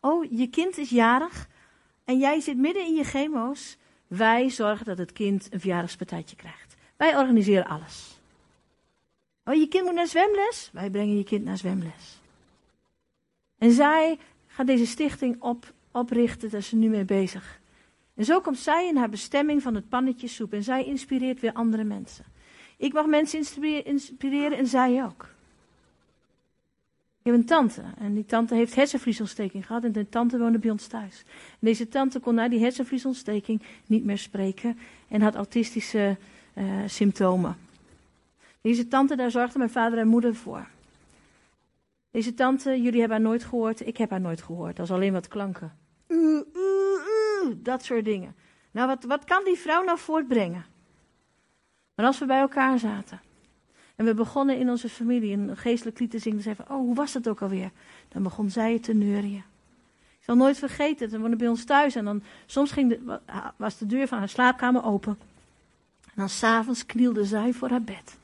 Oh, 0.00 0.24
je 0.30 0.46
kind 0.46 0.78
is 0.78 0.90
jarig 0.90 1.48
en 2.04 2.18
jij 2.18 2.40
zit 2.40 2.56
midden 2.56 2.86
in 2.86 2.94
je 2.94 3.04
chemo's. 3.04 3.76
Wij 4.06 4.48
zorgen 4.48 4.84
dat 4.84 4.98
het 4.98 5.12
kind 5.12 5.48
een 5.50 5.60
verjaardagspartijtje 5.60 6.36
krijgt. 6.36 6.76
Wij 6.96 7.16
organiseren 7.16 7.66
alles. 7.66 8.20
Oh, 9.44 9.54
je 9.54 9.68
kind 9.68 9.84
moet 9.84 9.94
naar 9.94 10.06
zwemles? 10.06 10.70
Wij 10.72 10.90
brengen 10.90 11.16
je 11.16 11.24
kind 11.24 11.44
naar 11.44 11.58
zwemles. 11.58 12.20
En 13.58 13.72
zij 13.72 14.18
gaat 14.46 14.66
deze 14.66 14.86
stichting 14.86 15.42
op, 15.42 15.72
oprichten, 15.90 16.50
daar 16.50 16.60
is 16.60 16.68
ze 16.68 16.76
nu 16.76 16.88
mee 16.88 17.04
bezig. 17.04 17.60
En 18.22 18.28
zo 18.28 18.40
komt 18.40 18.58
zij 18.58 18.88
in 18.88 18.96
haar 18.96 19.08
bestemming 19.08 19.62
van 19.62 19.74
het 19.74 19.88
pannetje 19.88 20.28
soep. 20.28 20.52
En 20.52 20.62
zij 20.62 20.84
inspireert 20.84 21.40
weer 21.40 21.52
andere 21.52 21.84
mensen. 21.84 22.24
Ik 22.76 22.92
mag 22.92 23.06
mensen 23.06 23.38
inspire- 23.38 23.82
inspireren 23.82 24.58
en 24.58 24.66
zij 24.66 25.04
ook. 25.04 25.28
Ik 27.18 27.30
heb 27.30 27.34
een 27.34 27.44
tante 27.44 27.82
en 27.98 28.14
die 28.14 28.24
tante 28.24 28.54
heeft 28.54 28.74
hersenvliesontsteking 28.74 29.66
gehad 29.66 29.84
en 29.84 29.92
de 29.92 30.08
tante 30.08 30.38
woonde 30.38 30.58
bij 30.58 30.70
ons 30.70 30.86
thuis. 30.86 31.24
En 31.50 31.58
deze 31.60 31.88
tante 31.88 32.20
kon 32.20 32.34
na 32.34 32.48
die 32.48 32.60
hersenvliesontsteking 32.60 33.62
niet 33.86 34.04
meer 34.04 34.18
spreken 34.18 34.78
en 35.08 35.22
had 35.22 35.34
autistische 35.34 36.16
eh, 36.54 36.64
symptomen. 36.86 37.56
Deze 38.60 38.88
tante, 38.88 39.16
daar 39.16 39.30
zorgden 39.30 39.58
mijn 39.58 39.70
vader 39.70 39.98
en 39.98 40.08
moeder 40.08 40.34
voor. 40.34 40.66
Deze 42.10 42.34
tante, 42.34 42.82
jullie 42.82 43.00
hebben 43.00 43.18
haar 43.18 43.26
nooit 43.26 43.44
gehoord, 43.44 43.86
ik 43.86 43.96
heb 43.96 44.10
haar 44.10 44.20
nooit 44.20 44.42
gehoord. 44.42 44.76
Dat 44.76 44.88
was 44.88 44.96
alleen 44.96 45.12
wat 45.12 45.28
klanken. 45.28 45.72
Uh, 46.08 46.40
dat 47.56 47.84
soort 47.84 48.04
dingen. 48.04 48.34
Nou, 48.70 48.88
wat, 48.88 49.04
wat 49.04 49.24
kan 49.24 49.44
die 49.44 49.58
vrouw 49.58 49.84
nou 49.84 49.98
voortbrengen? 49.98 50.64
Maar 51.94 52.06
als 52.06 52.18
we 52.18 52.26
bij 52.26 52.40
elkaar 52.40 52.78
zaten 52.78 53.20
en 53.96 54.04
we 54.04 54.14
begonnen 54.14 54.58
in 54.58 54.70
onze 54.70 54.88
familie 54.88 55.32
een 55.32 55.56
geestelijk 55.56 55.98
lied 55.98 56.10
te 56.10 56.18
zingen, 56.18 56.42
dan 56.42 56.54
zeiden 56.54 56.76
oh, 56.76 56.80
hoe 56.80 56.94
was 56.94 57.12
dat 57.12 57.28
ook 57.28 57.42
alweer? 57.42 57.70
Dan 58.08 58.22
begon 58.22 58.50
zij 58.50 58.78
te 58.78 58.92
neurien. 58.92 59.44
Ik 60.18 60.28
zal 60.28 60.36
nooit 60.36 60.58
vergeten, 60.58 61.10
ze 61.10 61.20
woonde 61.20 61.36
bij 61.36 61.48
ons 61.48 61.64
thuis 61.64 61.94
en 61.94 62.04
dan 62.04 62.22
soms 62.46 62.70
ging 62.70 62.88
de, 62.88 63.20
was 63.56 63.78
de 63.78 63.86
deur 63.86 64.08
van 64.08 64.18
haar 64.18 64.28
slaapkamer 64.28 64.84
open. 64.84 65.18
En 66.04 66.12
dan 66.14 66.28
s'avonds 66.28 66.86
knielde 66.86 67.24
zij 67.24 67.52
voor 67.52 67.68
haar 67.68 67.82
bed 67.82 68.16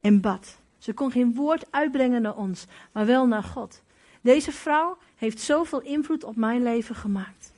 en 0.00 0.20
bad. 0.20 0.58
Ze 0.78 0.92
kon 0.92 1.10
geen 1.10 1.34
woord 1.34 1.72
uitbrengen 1.72 2.22
naar 2.22 2.36
ons, 2.36 2.66
maar 2.92 3.06
wel 3.06 3.26
naar 3.26 3.42
God. 3.42 3.82
Deze 4.20 4.52
vrouw 4.52 4.98
heeft 5.16 5.40
zoveel 5.40 5.80
invloed 5.80 6.24
op 6.24 6.36
mijn 6.36 6.62
leven 6.62 6.94
gemaakt. 6.94 7.49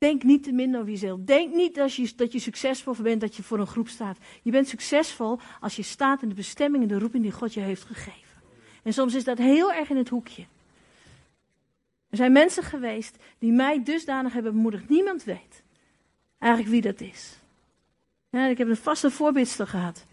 Denk 0.00 0.22
niet 0.22 0.42
te 0.42 0.52
minder 0.52 0.80
over 0.80 0.92
jezelf. 0.92 1.20
Denk 1.20 1.54
niet 1.54 1.74
dat 1.74 1.94
je, 1.94 2.12
dat 2.16 2.32
je 2.32 2.38
succesvol 2.38 2.94
bent 3.02 3.20
dat 3.20 3.36
je 3.36 3.42
voor 3.42 3.58
een 3.58 3.66
groep 3.66 3.88
staat. 3.88 4.18
Je 4.42 4.50
bent 4.50 4.68
succesvol 4.68 5.38
als 5.60 5.76
je 5.76 5.82
staat 5.82 6.22
in 6.22 6.28
de 6.28 6.34
bestemming 6.34 6.82
en 6.82 6.88
de 6.88 6.98
roeping 6.98 7.22
die 7.22 7.32
God 7.32 7.54
je 7.54 7.60
heeft 7.60 7.84
gegeven. 7.84 8.42
En 8.82 8.92
soms 8.92 9.14
is 9.14 9.24
dat 9.24 9.38
heel 9.38 9.72
erg 9.72 9.90
in 9.90 9.96
het 9.96 10.08
hoekje. 10.08 10.46
Er 12.10 12.16
zijn 12.16 12.32
mensen 12.32 12.62
geweest 12.62 13.16
die 13.38 13.52
mij 13.52 13.82
dusdanig 13.82 14.32
hebben 14.32 14.52
bemoedigd. 14.52 14.88
Niemand 14.88 15.24
weet 15.24 15.62
eigenlijk 16.38 16.72
wie 16.72 16.92
dat 16.92 17.00
is. 17.00 17.38
Ja, 18.30 18.46
ik 18.46 18.58
heb 18.58 18.68
een 18.68 18.76
vaste 18.76 19.10
voorbeeldster 19.10 19.66
gehad. 19.66 20.06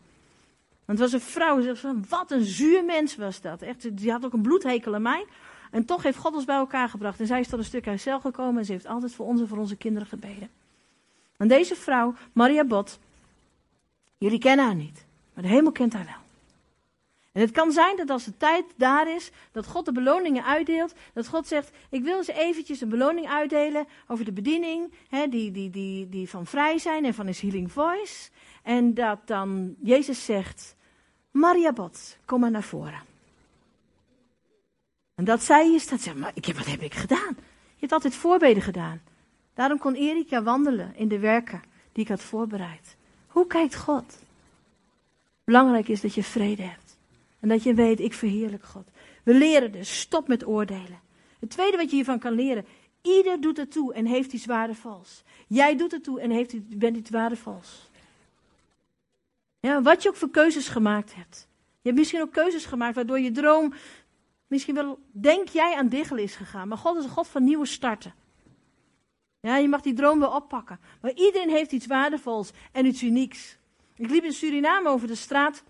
Want 0.85 0.99
het 0.99 1.11
was 1.11 1.21
een 1.21 1.27
vrouw, 1.27 1.75
van, 1.75 2.05
wat 2.09 2.31
een 2.31 2.45
zuur 2.45 2.85
mens 2.85 3.15
was 3.15 3.41
dat. 3.41 3.61
Echt, 3.61 3.97
die 3.97 4.11
had 4.11 4.25
ook 4.25 4.33
een 4.33 4.41
bloedhekel 4.41 4.95
aan 4.95 5.01
mij. 5.01 5.25
En 5.71 5.85
toch 5.85 6.03
heeft 6.03 6.17
God 6.17 6.35
ons 6.35 6.45
bij 6.45 6.55
elkaar 6.55 6.89
gebracht. 6.89 7.19
En 7.19 7.27
zij 7.27 7.39
is 7.39 7.47
tot 7.47 7.59
een 7.59 7.65
stuk 7.65 7.87
uit 7.87 8.01
gekomen 8.01 8.57
en 8.57 8.65
ze 8.65 8.71
heeft 8.71 8.87
altijd 8.87 9.13
voor 9.13 9.25
ons 9.25 9.41
en 9.41 9.47
voor 9.47 9.57
onze 9.57 9.75
kinderen 9.75 10.07
gebeden. 10.07 10.49
En 11.37 11.47
deze 11.47 11.75
vrouw, 11.75 12.13
Maria 12.33 12.63
Bot, 12.63 12.99
jullie 14.17 14.39
kennen 14.39 14.65
haar 14.65 14.75
niet, 14.75 15.05
maar 15.33 15.43
de 15.43 15.49
hemel 15.49 15.71
kent 15.71 15.93
haar 15.93 16.05
wel. 16.05 16.25
En 17.37 17.43
het 17.43 17.51
kan 17.51 17.71
zijn 17.71 17.97
dat 17.97 18.09
als 18.09 18.23
de 18.23 18.37
tijd 18.37 18.65
daar 18.75 19.15
is, 19.15 19.31
dat 19.51 19.67
God 19.67 19.85
de 19.85 19.91
beloningen 19.91 20.45
uitdeelt. 20.45 20.93
Dat 21.13 21.27
God 21.27 21.47
zegt, 21.47 21.71
ik 21.89 22.03
wil 22.03 22.17
eens 22.17 22.27
eventjes 22.27 22.81
een 22.81 22.89
beloning 22.89 23.27
uitdelen 23.27 23.87
over 24.07 24.25
de 24.25 24.31
bediening, 24.31 24.93
hè, 25.09 25.27
die, 25.27 25.51
die, 25.51 25.69
die, 25.69 26.09
die 26.09 26.29
van 26.29 26.45
vrij 26.45 26.77
zijn 26.77 27.05
en 27.05 27.13
van 27.13 27.25
his 27.25 27.41
healing 27.41 27.71
voice. 27.71 28.29
En 28.63 28.93
dat 28.93 29.19
dan 29.25 29.75
Jezus 29.83 30.25
zegt, 30.25 30.75
Maria 31.31 31.73
Bot, 31.73 32.17
kom 32.25 32.39
maar 32.39 32.51
naar 32.51 32.63
voren. 32.63 33.01
En 35.17 35.25
dat 35.25 35.43
zij 35.43 35.73
is, 35.73 35.87
dat 35.87 36.01
zegt, 36.01 36.17
maar 36.17 36.31
ik 36.33 36.45
heb, 36.45 36.57
wat 36.57 36.65
heb 36.65 36.81
ik 36.81 36.93
gedaan? 36.93 37.35
Je 37.73 37.79
hebt 37.79 37.91
altijd 37.91 38.15
voorbeden 38.15 38.63
gedaan. 38.63 39.01
Daarom 39.53 39.77
kon 39.77 39.93
Erika 39.93 40.43
wandelen 40.43 40.95
in 40.95 41.07
de 41.07 41.19
werken 41.19 41.61
die 41.91 42.03
ik 42.03 42.09
had 42.09 42.21
voorbereid. 42.21 42.95
Hoe 43.27 43.47
kijkt 43.47 43.75
God? 43.75 44.19
Belangrijk 45.43 45.87
is 45.87 46.01
dat 46.01 46.13
je 46.13 46.23
vrede 46.23 46.63
hebt. 46.63 46.97
En 47.39 47.49
dat 47.49 47.63
je 47.63 47.73
weet, 47.73 47.99
ik 47.99 48.13
verheerlijk 48.13 48.63
God. 48.63 48.87
We 49.23 49.33
leren 49.33 49.71
dus, 49.71 49.99
stop 49.99 50.27
met 50.27 50.47
oordelen. 50.47 50.99
Het 51.39 51.49
tweede 51.49 51.77
wat 51.77 51.89
je 51.89 51.95
hiervan 51.95 52.19
kan 52.19 52.33
leren, 52.33 52.65
ieder 53.01 53.41
doet 53.41 53.57
het 53.57 53.71
toe 53.71 53.93
en 53.93 54.05
heeft 54.05 54.33
iets 54.33 54.45
waardevols. 54.45 55.23
Jij 55.47 55.77
doet 55.77 55.91
het 55.91 56.03
toe 56.03 56.21
en 56.21 56.29
heeft, 56.29 56.77
bent 56.77 56.97
iets 56.97 57.09
waardevols. 57.09 57.89
Ja, 59.59 59.81
wat 59.81 60.03
je 60.03 60.09
ook 60.09 60.15
voor 60.15 60.29
keuzes 60.29 60.67
gemaakt 60.67 61.15
hebt. 61.15 61.47
Je 61.81 61.89
hebt 61.89 61.97
misschien 61.97 62.21
ook 62.21 62.31
keuzes 62.31 62.65
gemaakt 62.65 62.95
waardoor 62.95 63.19
je 63.19 63.31
droom 63.31 63.73
misschien 64.47 64.75
wel, 64.75 64.99
denk 65.11 65.47
jij, 65.47 65.75
aan 65.75 65.87
diggel 65.87 66.17
is 66.17 66.35
gegaan. 66.35 66.67
Maar 66.67 66.77
God 66.77 66.97
is 66.97 67.03
een 67.03 67.09
God 67.09 67.27
van 67.27 67.43
nieuwe 67.43 67.65
starten. 67.65 68.13
Ja, 69.39 69.57
je 69.57 69.67
mag 69.67 69.81
die 69.81 69.93
droom 69.93 70.19
wel 70.19 70.31
oppakken. 70.31 70.79
Maar 71.01 71.11
iedereen 71.11 71.49
heeft 71.49 71.71
iets 71.71 71.87
waardevols 71.87 72.51
en 72.71 72.85
iets 72.85 73.03
unieks. 73.03 73.57
Ik 73.95 74.09
liep 74.09 74.23
in 74.23 74.33
Suriname 74.33 74.89
over 74.89 75.07
de 75.07 75.15
straat 75.15 75.63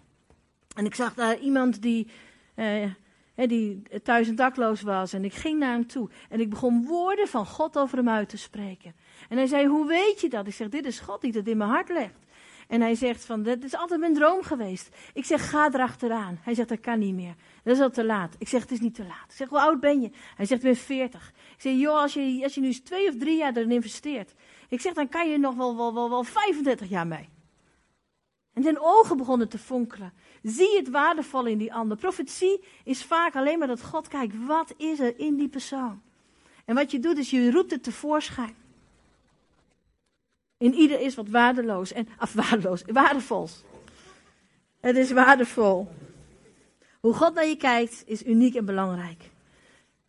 en 0.75 0.85
ik 0.85 0.95
zag 0.95 1.13
daar 1.13 1.39
iemand 1.39 1.81
die, 1.81 2.07
eh, 2.55 2.91
die 3.35 3.81
thuis 4.03 4.27
en 4.27 4.35
dakloos 4.35 4.81
was. 4.81 5.13
En 5.13 5.25
ik 5.25 5.33
ging 5.33 5.59
naar 5.59 5.71
hem 5.71 5.87
toe 5.87 6.09
en 6.29 6.39
ik 6.39 6.49
begon 6.49 6.85
woorden 6.85 7.27
van 7.27 7.45
God 7.45 7.77
over 7.77 7.97
hem 7.97 8.09
uit 8.09 8.29
te 8.29 8.37
spreken. 8.37 8.95
En 9.29 9.37
hij 9.37 9.47
zei, 9.47 9.67
hoe 9.67 9.87
weet 9.87 10.21
je 10.21 10.29
dat? 10.29 10.47
Ik 10.47 10.53
zeg, 10.53 10.69
dit 10.69 10.85
is 10.85 10.99
God 10.99 11.21
die 11.21 11.31
dat 11.31 11.47
in 11.47 11.57
mijn 11.57 11.69
hart 11.69 11.89
legt. 11.89 12.25
En 12.67 12.81
hij 12.81 12.95
zegt 12.95 13.25
van, 13.25 13.43
dat 13.43 13.63
is 13.63 13.75
altijd 13.75 13.99
mijn 13.99 14.13
droom 14.13 14.43
geweest. 14.43 14.95
Ik 15.13 15.25
zeg, 15.25 15.49
ga 15.49 15.73
erachteraan. 15.73 16.39
Hij 16.41 16.53
zegt, 16.53 16.69
dat 16.69 16.79
kan 16.79 16.99
niet 16.99 17.13
meer. 17.13 17.35
Dat 17.63 17.75
is 17.75 17.81
al 17.81 17.89
te 17.89 18.05
laat. 18.05 18.35
Ik 18.37 18.47
zeg, 18.47 18.61
het 18.61 18.71
is 18.71 18.79
niet 18.79 18.95
te 18.95 19.03
laat. 19.03 19.25
Ik 19.29 19.35
zeg, 19.35 19.49
hoe 19.49 19.59
oud 19.59 19.79
ben 19.79 20.01
je? 20.01 20.09
Hij 20.35 20.45
zegt, 20.45 20.63
ik 20.63 20.67
ben 20.67 20.75
40. 20.75 21.33
Ik 21.55 21.61
zeg, 21.61 21.73
joh, 21.73 22.01
als 22.01 22.13
je, 22.13 22.39
als 22.43 22.55
je 22.55 22.61
nu 22.61 22.67
eens 22.67 22.79
twee 22.79 23.07
of 23.07 23.17
drie 23.17 23.37
jaar 23.37 23.55
erin 23.55 23.71
investeert. 23.71 24.33
Ik 24.69 24.81
zeg, 24.81 24.93
dan 24.93 25.09
kan 25.09 25.29
je 25.29 25.37
nog 25.37 25.55
wel, 25.55 25.75
wel, 25.75 25.93
wel, 25.93 26.09
wel 26.09 26.23
35 26.23 26.89
jaar 26.89 27.07
mee. 27.07 27.29
En 28.53 28.63
zijn 28.63 28.79
ogen 28.79 29.17
begonnen 29.17 29.49
te 29.49 29.57
fonkelen. 29.57 30.13
Zie 30.43 30.77
het 30.77 30.89
waardevolle 30.89 31.51
in 31.51 31.57
die 31.57 31.73
ander. 31.73 31.97
Profetie 31.97 32.63
is 32.83 33.03
vaak 33.03 33.35
alleen 33.35 33.59
maar 33.59 33.67
dat 33.67 33.83
God 33.83 34.07
kijkt, 34.07 34.45
wat 34.45 34.73
is 34.77 34.99
er 34.99 35.19
in 35.19 35.35
die 35.35 35.49
persoon? 35.49 36.01
En 36.65 36.75
wat 36.75 36.91
je 36.91 36.99
doet, 36.99 37.17
is 37.17 37.29
je 37.29 37.51
roept 37.51 37.71
het 37.71 37.83
tevoorschijn. 37.83 38.55
In 40.57 40.73
ieder 40.73 40.99
is 40.99 41.15
wat 41.15 41.29
waardeloos 41.29 41.91
en 41.91 42.07
af 42.17 42.33
waardeloos, 42.33 42.83
waardevols. 42.85 43.63
Het 44.79 44.95
is 44.95 45.11
waardevol. 45.11 45.91
Hoe 46.99 47.13
God 47.13 47.33
naar 47.33 47.45
je 47.45 47.57
kijkt 47.57 48.03
is 48.05 48.25
uniek 48.25 48.55
en 48.55 48.65
belangrijk. 48.65 49.29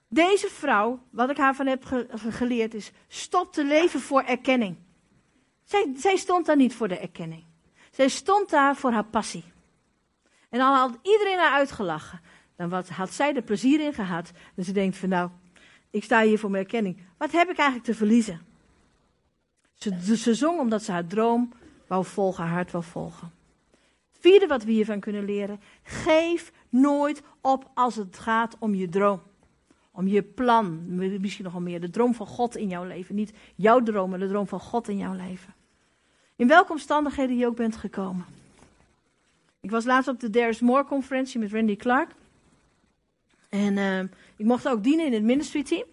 Deze 0.08 0.48
vrouw, 0.48 1.02
wat 1.10 1.30
ik 1.30 1.36
haar 1.36 1.54
van 1.54 1.66
heb 1.66 1.84
ge- 1.84 2.08
geleerd, 2.14 2.74
is 2.74 2.92
stop 3.08 3.52
te 3.52 3.64
leven 3.64 4.00
voor 4.00 4.22
erkenning. 4.22 4.76
Zij, 5.64 5.92
zij 5.96 6.16
stond 6.16 6.46
daar 6.46 6.56
niet 6.56 6.74
voor 6.74 6.88
de 6.88 6.98
erkenning. 6.98 7.44
Zij 7.90 8.08
stond 8.08 8.50
daar 8.50 8.76
voor 8.76 8.90
haar 8.90 9.04
passie. 9.04 9.44
En 10.48 10.60
al 10.60 10.74
had 10.74 10.98
iedereen 11.02 11.38
haar 11.38 11.52
uitgelachen, 11.52 12.20
dan 12.56 12.68
wat, 12.68 12.88
had 12.88 13.12
zij 13.12 13.34
er 13.34 13.42
plezier 13.42 13.80
in 13.80 13.92
gehad. 13.92 14.30
Dus 14.54 14.66
ze 14.66 14.72
denkt 14.72 14.96
van 14.96 15.08
nou, 15.08 15.30
ik 15.90 16.04
sta 16.04 16.22
hier 16.22 16.38
voor 16.38 16.50
mijn 16.50 16.64
erkenning. 16.64 17.00
Wat 17.18 17.32
heb 17.32 17.50
ik 17.50 17.56
eigenlijk 17.56 17.84
te 17.84 17.94
verliezen? 17.94 18.46
Ze, 19.78 20.34
zong 20.34 20.60
omdat 20.60 20.82
ze 20.82 20.92
haar 20.92 21.06
droom 21.06 21.52
wou 21.86 22.04
volgen, 22.04 22.44
haar 22.44 22.52
hart 22.52 22.70
wou 22.70 22.84
volgen. 22.84 23.32
Het 24.10 24.20
vierde 24.20 24.46
wat 24.46 24.64
we 24.64 24.72
hiervan 24.72 25.00
kunnen 25.00 25.24
leren. 25.24 25.60
Geef 25.82 26.52
nooit 26.68 27.22
op 27.40 27.70
als 27.74 27.96
het 27.96 28.18
gaat 28.18 28.56
om 28.58 28.74
je 28.74 28.88
droom. 28.88 29.20
Om 29.90 30.08
je 30.08 30.22
plan. 30.22 30.94
Misschien 31.20 31.44
nog 31.44 31.52
wel 31.52 31.62
meer 31.62 31.80
de 31.80 31.90
droom 31.90 32.14
van 32.14 32.26
God 32.26 32.56
in 32.56 32.68
jouw 32.68 32.84
leven. 32.84 33.14
Niet 33.14 33.32
jouw 33.54 33.82
droom, 33.82 34.10
maar 34.10 34.18
de 34.18 34.28
droom 34.28 34.46
van 34.46 34.60
God 34.60 34.88
in 34.88 34.96
jouw 34.96 35.14
leven. 35.14 35.54
In 36.36 36.48
welke 36.48 36.72
omstandigheden 36.72 37.36
je 37.36 37.46
ook 37.46 37.56
bent 37.56 37.76
gekomen. 37.76 38.26
Ik 39.60 39.70
was 39.70 39.84
laatst 39.84 40.08
op 40.08 40.20
de 40.20 40.30
There 40.30 40.48
is 40.48 40.60
More 40.60 40.84
conferentie 40.84 41.40
met 41.40 41.52
Randy 41.52 41.76
Clark. 41.76 42.10
En 43.48 43.78
eh, 43.78 44.00
ik 44.36 44.44
mocht 44.44 44.68
ook 44.68 44.82
dienen 44.82 45.06
in 45.06 45.12
het 45.12 45.22
ministry 45.22 45.62
team. 45.62 45.84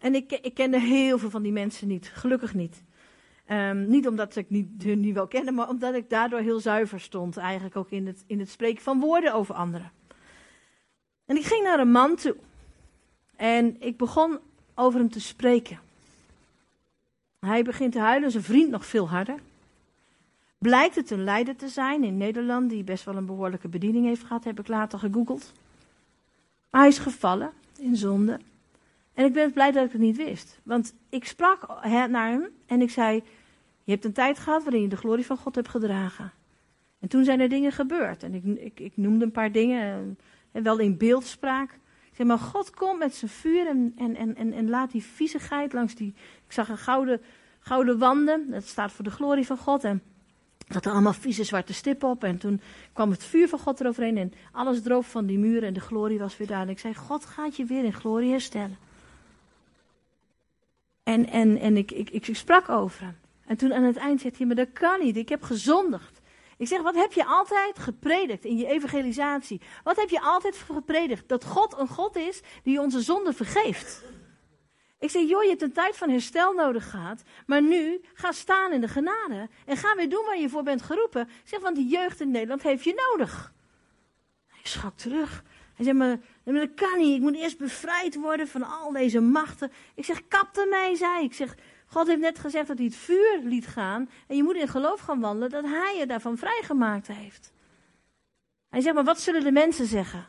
En 0.00 0.14
ik, 0.14 0.32
ik 0.32 0.54
kende 0.54 0.80
heel 0.80 1.18
veel 1.18 1.30
van 1.30 1.42
die 1.42 1.52
mensen 1.52 1.88
niet. 1.88 2.10
Gelukkig 2.14 2.54
niet. 2.54 2.82
Ehm, 3.50 3.88
niet 3.88 4.06
omdat 4.06 4.36
ik 4.36 4.50
niet, 4.50 4.82
hun 4.82 5.00
niet 5.00 5.14
wel 5.14 5.26
kende, 5.26 5.52
maar 5.52 5.68
omdat 5.68 5.94
ik 5.94 6.10
daardoor 6.10 6.38
heel 6.38 6.60
zuiver 6.60 7.00
stond. 7.00 7.36
Eigenlijk 7.36 7.76
ook 7.76 7.90
in 7.90 8.06
het, 8.06 8.24
in 8.26 8.38
het 8.38 8.50
spreken 8.50 8.82
van 8.82 9.00
woorden 9.00 9.34
over 9.34 9.54
anderen. 9.54 9.92
En 11.26 11.36
ik 11.36 11.44
ging 11.44 11.62
naar 11.62 11.80
een 11.80 11.90
man 11.90 12.16
toe. 12.16 12.36
En 13.36 13.76
ik 13.80 13.96
begon 13.96 14.38
over 14.74 15.00
hem 15.00 15.10
te 15.10 15.20
spreken. 15.20 15.78
Hij 17.38 17.62
begint 17.62 17.92
te 17.92 17.98
huilen, 17.98 18.30
zijn 18.30 18.42
vriend 18.42 18.70
nog 18.70 18.86
veel 18.86 19.08
harder. 19.08 19.38
Blijkt 20.58 20.94
het 20.94 21.10
een 21.10 21.24
leider 21.24 21.56
te 21.56 21.68
zijn 21.68 22.04
in 22.04 22.16
Nederland, 22.16 22.70
die 22.70 22.84
best 22.84 23.04
wel 23.04 23.16
een 23.16 23.26
behoorlijke 23.26 23.68
bediening 23.68 24.06
heeft 24.06 24.22
gehad, 24.22 24.44
heb 24.44 24.60
ik 24.60 24.68
later 24.68 24.98
gegoogeld. 24.98 25.52
Maar 26.70 26.80
hij 26.80 26.90
is 26.90 26.98
gevallen 26.98 27.52
in 27.78 27.96
zonde. 27.96 28.40
En 29.14 29.24
ik 29.24 29.32
ben 29.32 29.52
blij 29.52 29.70
dat 29.70 29.84
ik 29.84 29.92
het 29.92 30.00
niet 30.00 30.16
wist. 30.16 30.58
Want 30.62 30.94
ik 31.08 31.24
sprak 31.24 31.84
naar 32.08 32.28
hem 32.28 32.48
en 32.66 32.80
ik 32.80 32.90
zei: 32.90 33.22
Je 33.90 33.96
hebt 33.96 34.08
een 34.08 34.12
tijd 34.24 34.38
gehad 34.38 34.62
waarin 34.62 34.82
je 34.82 34.88
de 34.88 34.96
glorie 34.96 35.26
van 35.26 35.36
God 35.36 35.54
hebt 35.54 35.68
gedragen. 35.68 36.32
En 37.00 37.08
toen 37.08 37.24
zijn 37.24 37.40
er 37.40 37.48
dingen 37.48 37.72
gebeurd. 37.72 38.22
En 38.22 38.34
ik, 38.34 38.44
ik, 38.44 38.80
ik 38.80 38.96
noemde 38.96 39.24
een 39.24 39.30
paar 39.30 39.52
dingen, 39.52 40.18
en 40.52 40.62
wel 40.62 40.78
in 40.78 40.96
beeldspraak. 40.96 41.70
Ik 42.10 42.16
zei: 42.16 42.28
Maar 42.28 42.38
God 42.38 42.70
komt 42.70 42.98
met 42.98 43.14
zijn 43.14 43.30
vuur 43.30 43.66
en, 43.66 43.94
en, 43.96 44.16
en, 44.36 44.52
en, 44.52 44.68
laat 44.68 44.90
die 44.90 45.02
viezigheid 45.02 45.72
langs 45.72 45.94
die. 45.94 46.14
Ik 46.46 46.52
zag 46.52 46.68
een 46.68 46.78
gouden, 46.78 47.20
gouden 47.60 47.98
wanden, 47.98 48.50
dat 48.50 48.64
staat 48.64 48.92
voor 48.92 49.04
de 49.04 49.10
glorie 49.10 49.46
van 49.46 49.58
God. 49.58 49.84
En 49.84 50.02
dat 50.66 50.84
er 50.84 50.92
allemaal 50.92 51.12
vieze 51.12 51.44
zwarte 51.44 51.72
stippen 51.72 52.08
op. 52.08 52.24
En 52.24 52.38
toen 52.38 52.60
kwam 52.92 53.10
het 53.10 53.24
vuur 53.24 53.48
van 53.48 53.58
God 53.58 53.80
eroverheen. 53.80 54.16
En 54.16 54.32
alles 54.52 54.82
droop 54.82 55.04
van 55.04 55.26
die 55.26 55.38
muren. 55.38 55.68
En 55.68 55.74
de 55.74 55.80
glorie 55.80 56.18
was 56.18 56.36
weer. 56.36 56.50
En 56.50 56.68
ik 56.68 56.78
zei: 56.78 56.94
God 56.94 57.24
gaat 57.24 57.56
je 57.56 57.64
weer 57.64 57.84
in 57.84 57.92
glorie 57.92 58.30
herstellen. 58.30 58.78
En, 61.02 61.26
en, 61.26 61.58
en 61.58 61.76
ik, 61.76 61.90
ik, 61.90 62.10
ik, 62.10 62.36
sprak 62.36 62.68
over 62.68 63.02
hem. 63.02 63.19
En 63.50 63.56
toen 63.56 63.74
aan 63.74 63.82
het 63.82 63.96
eind 63.96 64.20
zei 64.20 64.32
hij: 64.36 64.46
Maar 64.46 64.56
dat 64.56 64.72
kan 64.72 65.00
niet. 65.00 65.16
Ik 65.16 65.28
heb 65.28 65.42
gezondigd. 65.42 66.20
Ik 66.56 66.66
zeg: 66.68 66.82
Wat 66.82 66.94
heb 66.94 67.12
je 67.12 67.24
altijd 67.24 67.78
gepredikt 67.78 68.44
in 68.44 68.56
je 68.56 68.66
evangelisatie? 68.66 69.60
Wat 69.84 69.96
heb 69.96 70.08
je 70.08 70.20
altijd 70.20 70.56
gepredikt? 70.56 71.28
Dat 71.28 71.44
God 71.44 71.78
een 71.78 71.88
God 71.88 72.16
is 72.16 72.40
die 72.62 72.80
onze 72.80 73.00
zonde 73.00 73.32
vergeeft. 73.32 74.02
Ik 74.98 75.10
zeg, 75.10 75.28
joh, 75.28 75.42
je 75.42 75.48
hebt 75.48 75.62
een 75.62 75.72
tijd 75.72 75.96
van 75.96 76.10
herstel 76.10 76.52
nodig 76.52 76.90
gehad. 76.90 77.22
Maar 77.46 77.62
nu, 77.62 78.00
ga 78.14 78.32
staan 78.32 78.72
in 78.72 78.80
de 78.80 78.88
genade. 78.88 79.48
En 79.66 79.76
ga 79.76 79.96
weer 79.96 80.08
doen 80.08 80.24
waar 80.24 80.38
je 80.38 80.48
voor 80.48 80.62
bent 80.62 80.82
geroepen. 80.82 81.22
Ik 81.22 81.48
zeg, 81.48 81.60
want 81.60 81.76
de 81.76 81.86
jeugd 81.86 82.20
in 82.20 82.30
Nederland 82.30 82.62
heeft 82.62 82.84
je 82.84 83.10
nodig. 83.10 83.52
Hij 84.46 84.60
schrok 84.62 84.96
terug. 84.96 85.42
Hij 85.74 85.84
zei, 85.84 85.98
maar, 85.98 86.18
maar 86.44 86.54
dat 86.54 86.74
kan 86.74 86.98
niet. 86.98 87.16
Ik 87.16 87.20
moet 87.20 87.36
eerst 87.36 87.58
bevrijd 87.58 88.14
worden 88.14 88.48
van 88.48 88.62
al 88.62 88.92
deze 88.92 89.20
machten. 89.20 89.72
Ik 89.94 90.04
zeg, 90.04 90.28
kap 90.28 90.56
ermee, 90.56 90.96
zei 90.96 91.24
ik. 91.24 91.34
zeg, 91.34 91.54
God 91.90 92.06
heeft 92.06 92.20
net 92.20 92.38
gezegd 92.38 92.68
dat 92.68 92.76
hij 92.76 92.86
het 92.86 92.96
vuur 92.96 93.40
liet 93.44 93.66
gaan. 93.66 94.10
En 94.26 94.36
je 94.36 94.42
moet 94.42 94.56
in 94.56 94.68
geloof 94.68 95.00
gaan 95.00 95.20
wandelen 95.20 95.50
dat 95.50 95.64
hij 95.64 95.96
je 95.98 96.06
daarvan 96.06 96.36
vrijgemaakt 96.36 97.06
heeft. 97.06 97.52
Hij 98.68 98.80
zegt, 98.80 98.94
maar 98.94 99.04
wat 99.04 99.20
zullen 99.20 99.44
de 99.44 99.52
mensen 99.52 99.86
zeggen? 99.86 100.26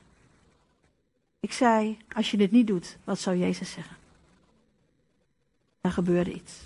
Ik 1.39 1.53
zei, 1.53 1.97
als 2.15 2.31
je 2.31 2.37
dit 2.37 2.51
niet 2.51 2.67
doet, 2.67 2.97
wat 3.03 3.19
zou 3.19 3.37
Jezus 3.37 3.71
zeggen? 3.71 3.95
Er 5.81 5.91
gebeurde 5.91 6.33
iets. 6.33 6.59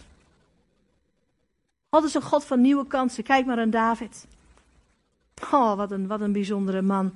God 1.90 2.04
is 2.04 2.14
een 2.14 2.22
God 2.22 2.46
van 2.46 2.62
nieuwe 2.62 2.88
kansen. 2.88 3.24
Kijk 3.24 3.46
maar 3.46 3.60
aan 3.60 3.70
David. 3.70 4.28
Oh, 5.52 5.76
wat 5.76 5.92
een, 5.92 6.08
wat 6.08 6.22
een 6.22 6.32
bijzondere 6.32 6.82
man 6.82 7.14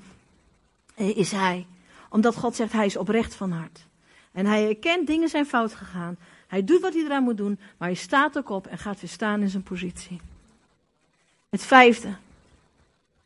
is 0.96 1.32
hij. 1.32 1.68
Omdat 2.10 2.36
God 2.36 2.56
zegt, 2.56 2.74
hij 2.74 2.86
is 2.86 2.98
oprecht 2.98 3.36
van 3.36 3.52
hart. 3.52 3.86
En 4.32 4.46
hij 4.46 4.68
erkent 4.68 5.08
dingen 5.08 5.30
zijn 5.30 5.46
fout 5.46 5.74
gegaan. 5.74 6.18
Hij 6.50 6.64
doet 6.64 6.82
wat 6.82 6.94
hij 6.94 7.04
eraan 7.04 7.24
moet 7.24 7.38
doen, 7.38 7.60
maar 7.78 7.88
hij 7.88 7.98
staat 7.98 8.38
ook 8.38 8.50
op 8.50 8.68
en 8.68 8.78
gaat 8.78 9.00
weer 9.00 9.10
staan 9.10 9.42
in 9.42 9.50
zijn 9.50 9.64
positie. 9.64 10.22
Het 11.50 11.64
vijfde. 11.64 12.16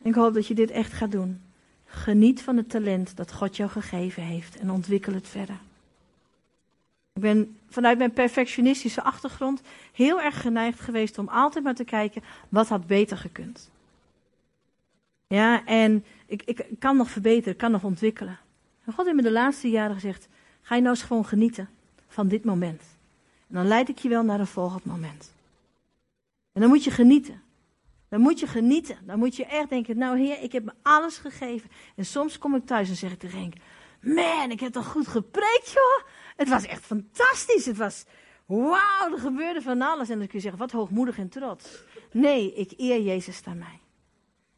Ik 0.01 0.13
hoop 0.13 0.33
dat 0.33 0.47
je 0.47 0.53
dit 0.53 0.71
echt 0.71 0.93
gaat 0.93 1.11
doen. 1.11 1.41
Geniet 1.85 2.41
van 2.41 2.57
het 2.57 2.69
talent 2.69 3.15
dat 3.15 3.33
God 3.33 3.57
jou 3.57 3.69
gegeven 3.69 4.23
heeft 4.23 4.57
en 4.57 4.71
ontwikkel 4.71 5.13
het 5.13 5.27
verder. 5.27 5.55
Ik 7.13 7.21
ben 7.21 7.57
vanuit 7.69 7.97
mijn 7.97 8.13
perfectionistische 8.13 9.03
achtergrond 9.03 9.61
heel 9.91 10.21
erg 10.21 10.41
geneigd 10.41 10.79
geweest 10.79 11.17
om 11.17 11.27
altijd 11.27 11.63
maar 11.63 11.75
te 11.75 11.83
kijken 11.83 12.23
wat 12.49 12.67
had 12.67 12.87
beter 12.87 13.17
gekund. 13.17 13.69
Ja, 15.27 15.65
en 15.65 16.05
ik, 16.25 16.43
ik 16.45 16.65
kan 16.79 16.97
nog 16.97 17.09
verbeteren, 17.09 17.55
kan 17.55 17.71
nog 17.71 17.83
ontwikkelen. 17.83 18.39
En 18.85 18.93
God 18.93 19.05
heeft 19.05 19.17
me 19.17 19.23
de 19.23 19.31
laatste 19.31 19.69
jaren 19.69 19.95
gezegd: 19.95 20.27
ga 20.61 20.75
je 20.75 20.81
nou 20.81 20.95
eens 20.95 21.03
gewoon 21.03 21.25
genieten 21.25 21.69
van 22.07 22.27
dit 22.27 22.43
moment. 22.43 22.92
Dan 23.53 23.67
leid 23.67 23.89
ik 23.89 23.97
je 23.97 24.09
wel 24.09 24.23
naar 24.23 24.39
een 24.39 24.47
volgend 24.47 24.85
moment. 24.85 25.33
En 26.51 26.61
dan 26.61 26.69
moet 26.69 26.83
je 26.83 26.91
genieten. 26.91 27.41
Dan 28.09 28.19
moet 28.19 28.39
je 28.39 28.47
genieten. 28.47 28.97
Dan 29.05 29.19
moet 29.19 29.35
je 29.35 29.45
echt 29.45 29.69
denken: 29.69 29.97
nou 29.97 30.17
heer, 30.17 30.41
ik 30.41 30.51
heb 30.51 30.63
me 30.63 30.71
alles 30.81 31.17
gegeven. 31.17 31.69
En 31.95 32.05
soms 32.05 32.37
kom 32.37 32.55
ik 32.55 32.65
thuis 32.65 32.89
en 32.89 32.95
zeg 32.95 33.11
ik 33.11 33.19
tegen 33.19 33.39
Henk: 33.39 33.53
man, 34.01 34.51
ik 34.51 34.59
heb 34.59 34.71
toch 34.71 34.87
goed 34.87 35.07
gepreekt, 35.07 35.71
joh. 35.73 36.09
Het 36.35 36.49
was 36.49 36.65
echt 36.65 36.85
fantastisch. 36.85 37.65
Het 37.65 37.77
was, 37.77 38.05
wauw, 38.45 39.11
er 39.11 39.19
gebeurde 39.19 39.61
van 39.61 39.81
alles. 39.81 40.09
En 40.09 40.17
dan 40.17 40.27
kun 40.27 40.35
je 40.37 40.43
zeggen, 40.43 40.59
wat 40.59 40.71
hoogmoedig 40.71 41.17
en 41.17 41.29
trots. 41.29 41.83
Nee, 42.11 42.53
ik 42.53 42.73
eer 42.77 43.01
Jezus 43.01 43.41
aan 43.43 43.57
mij. 43.57 43.79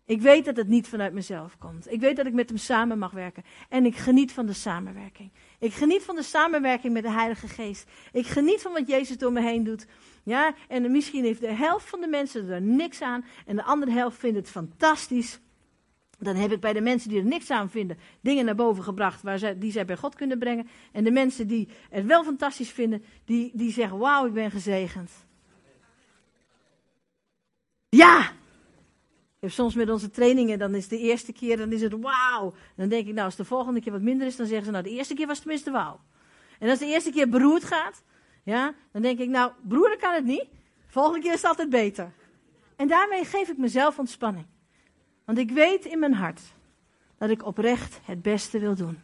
Ik 0.06 0.22
weet 0.22 0.46
dat 0.46 0.58
het 0.58 0.68
niet 0.68 0.88
vanuit 0.88 1.14
mezelf 1.14 1.58
komt. 1.58 1.92
Ik 1.92 2.00
weet 2.00 2.16
dat 2.16 2.26
ik 2.26 2.34
met 2.34 2.50
hem 2.50 2.58
samen 2.58 3.00
mag 3.00 3.12
werken. 3.12 3.44
En 3.70 3.86
ik 3.86 3.96
geniet 3.96 4.32
van 4.32 4.46
de 4.46 4.54
samenwerking. 4.54 5.32
Ik 5.60 5.74
geniet 5.74 6.04
van 6.04 6.16
de 6.16 6.24
samenwerking 6.24 6.94
met 6.94 7.04
de 7.04 7.12
Heilige 7.12 7.48
Geest. 7.48 7.90
Ik 8.12 8.28
geniet 8.28 8.62
van 8.62 8.74
wat 8.74 8.88
Jezus 8.88 9.18
door 9.18 9.32
me 9.32 9.42
heen 9.42 9.64
doet. 9.64 9.88
Ja, 10.24 10.54
en 10.68 10.92
misschien 10.92 11.24
heeft 11.24 11.42
de 11.42 11.52
helft 11.52 11.90
van 11.90 12.02
de 12.02 12.08
mensen 12.08 12.50
er 12.50 12.62
niks 12.62 13.02
aan. 13.02 13.26
En 13.46 13.56
de 13.56 13.64
andere 13.64 13.92
helft 13.92 14.18
vindt 14.18 14.38
het 14.38 14.50
fantastisch. 14.50 15.40
Dan 16.20 16.36
heb 16.36 16.52
ik 16.52 16.60
bij 16.60 16.74
de 16.74 16.82
mensen 16.82 17.10
die 17.10 17.20
er 17.20 17.26
niks 17.26 17.52
aan 17.52 17.70
vinden, 17.70 17.98
dingen 18.22 18.46
naar 18.46 18.56
boven 18.56 18.84
gebracht 18.84 19.22
waar 19.22 19.40
zij, 19.40 19.58
die 19.58 19.72
zij 19.72 19.86
bij 19.86 19.98
God 19.98 20.16
kunnen 20.16 20.40
brengen. 20.40 20.68
En 20.92 21.04
de 21.04 21.12
mensen 21.12 21.48
die 21.48 21.68
het 21.90 22.06
wel 22.06 22.24
fantastisch 22.24 22.70
vinden, 22.70 23.04
die, 23.26 23.52
die 23.54 23.72
zeggen: 23.72 23.98
Wauw, 23.98 24.26
ik 24.26 24.34
ben 24.34 24.52
gezegend. 24.52 25.12
Ja! 27.90 28.32
Soms 29.50 29.76
met 29.76 29.90
onze 29.90 30.10
trainingen, 30.10 30.60
dan 30.60 30.76
is 30.76 30.88
de 30.88 31.00
eerste 31.00 31.34
keer, 31.34 31.58
dan 31.58 31.72
is 31.72 31.82
het 31.82 31.94
wauw. 32.00 32.54
Dan 32.76 32.90
denk 32.90 33.08
ik, 33.08 33.14
nou, 33.14 33.26
als 33.26 33.36
de 33.36 33.46
volgende 33.46 33.82
keer 33.82 33.92
wat 33.92 34.02
minder 34.02 34.28
is, 34.28 34.36
dan 34.36 34.46
zeggen 34.46 34.66
ze, 34.66 34.72
nou, 34.72 34.84
de 34.84 34.90
eerste 34.90 35.14
keer 35.14 35.28
was 35.28 35.36
het 35.36 35.46
tenminste 35.46 35.72
wauw. 35.72 36.00
En 36.60 36.70
als 36.70 36.80
de 36.80 36.86
eerste 36.86 37.12
keer 37.12 37.30
beroerd 37.30 37.64
gaat, 37.64 38.04
ja, 38.44 38.74
dan 38.92 39.02
denk 39.02 39.20
ik, 39.20 39.30
nou, 39.30 39.52
broeder 39.62 39.98
kan 39.98 40.14
het 40.14 40.26
niet. 40.26 40.46
volgende 40.88 41.20
keer 41.20 41.34
is 41.34 41.42
het 41.42 41.50
altijd 41.50 41.70
beter. 41.70 42.12
En 42.76 42.88
daarmee 42.88 43.26
geef 43.26 43.50
ik 43.50 43.58
mezelf 43.58 44.00
ontspanning. 44.00 44.46
Want 45.26 45.38
ik 45.38 45.52
weet 45.52 45.86
in 45.86 46.00
mijn 46.00 46.14
hart 46.14 46.42
dat 47.18 47.30
ik 47.30 47.46
oprecht 47.46 48.00
het 48.04 48.22
beste 48.22 48.60
wil 48.60 48.76
doen. 48.76 49.02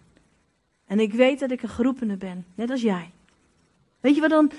En 0.85 0.99
ik 0.99 1.13
weet 1.13 1.39
dat 1.39 1.51
ik 1.51 1.61
een 1.61 1.69
geroepene 1.69 2.17
ben, 2.17 2.45
net 2.55 2.69
als 2.69 2.81
jij. 2.81 3.11
Weet 3.99 4.15
je 4.15 4.21
wat 4.21 4.29
dan, 4.29 4.51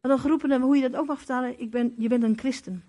wat 0.00 0.10
een 0.10 0.18
geroepene, 0.18 0.60
hoe 0.60 0.76
je 0.76 0.88
dat 0.88 1.00
ook 1.00 1.06
mag 1.06 1.18
vertalen? 1.18 1.60
Ik 1.60 1.70
ben, 1.70 1.94
je 1.98 2.08
bent 2.08 2.22
een 2.22 2.38
christen. 2.38 2.84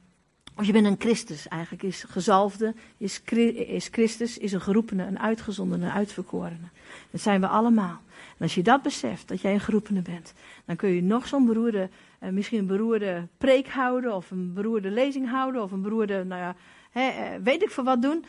Of 0.60 0.66
je 0.66 0.72
bent 0.72 0.86
een 0.86 0.96
Christus 1.00 1.48
eigenlijk, 1.48 1.84
is 1.84 2.04
gezalfde, 2.08 2.74
is, 2.98 3.22
is 3.54 3.88
Christus, 3.92 4.38
is 4.38 4.52
een 4.52 4.62
geroepene, 4.62 5.06
een 5.06 5.20
uitgezondene, 5.20 5.86
een 5.86 5.92
uitverkorene. 5.92 6.68
Dat 7.12 7.22
zijn 7.22 7.42
we 7.42 7.48
allemaal. 7.48 8.02
En 8.08 8.38
als 8.40 8.56
je 8.56 8.64
dat 8.64 8.82
beseft, 8.82 9.28
dat 9.28 9.42
jij 9.42 9.54
een 9.54 9.60
geroepene 9.60 10.02
bent, 10.02 10.34
dan 10.66 10.76
kun 10.76 10.90
je 10.90 11.02
nog 11.02 11.28
zo'n 11.28 11.46
beroerde, 11.46 11.90
eh, 12.20 12.30
misschien 12.30 12.60
een 12.60 12.66
beroerde 12.66 13.28
preek 13.38 13.68
houden, 13.68 14.16
of 14.16 14.32
een 14.32 14.54
beroerde 14.54 14.92
lezing 14.92 15.30
houden, 15.30 15.64
of 15.64 15.72
een 15.72 15.82
beroerde, 15.82 16.24
nou 16.24 16.42
ja, 16.42 16.56
eh, 16.92 17.42
weet 17.44 17.62
ik 17.62 17.70
voor 17.70 17.84
wat 17.84 18.02
doen. 18.02 18.26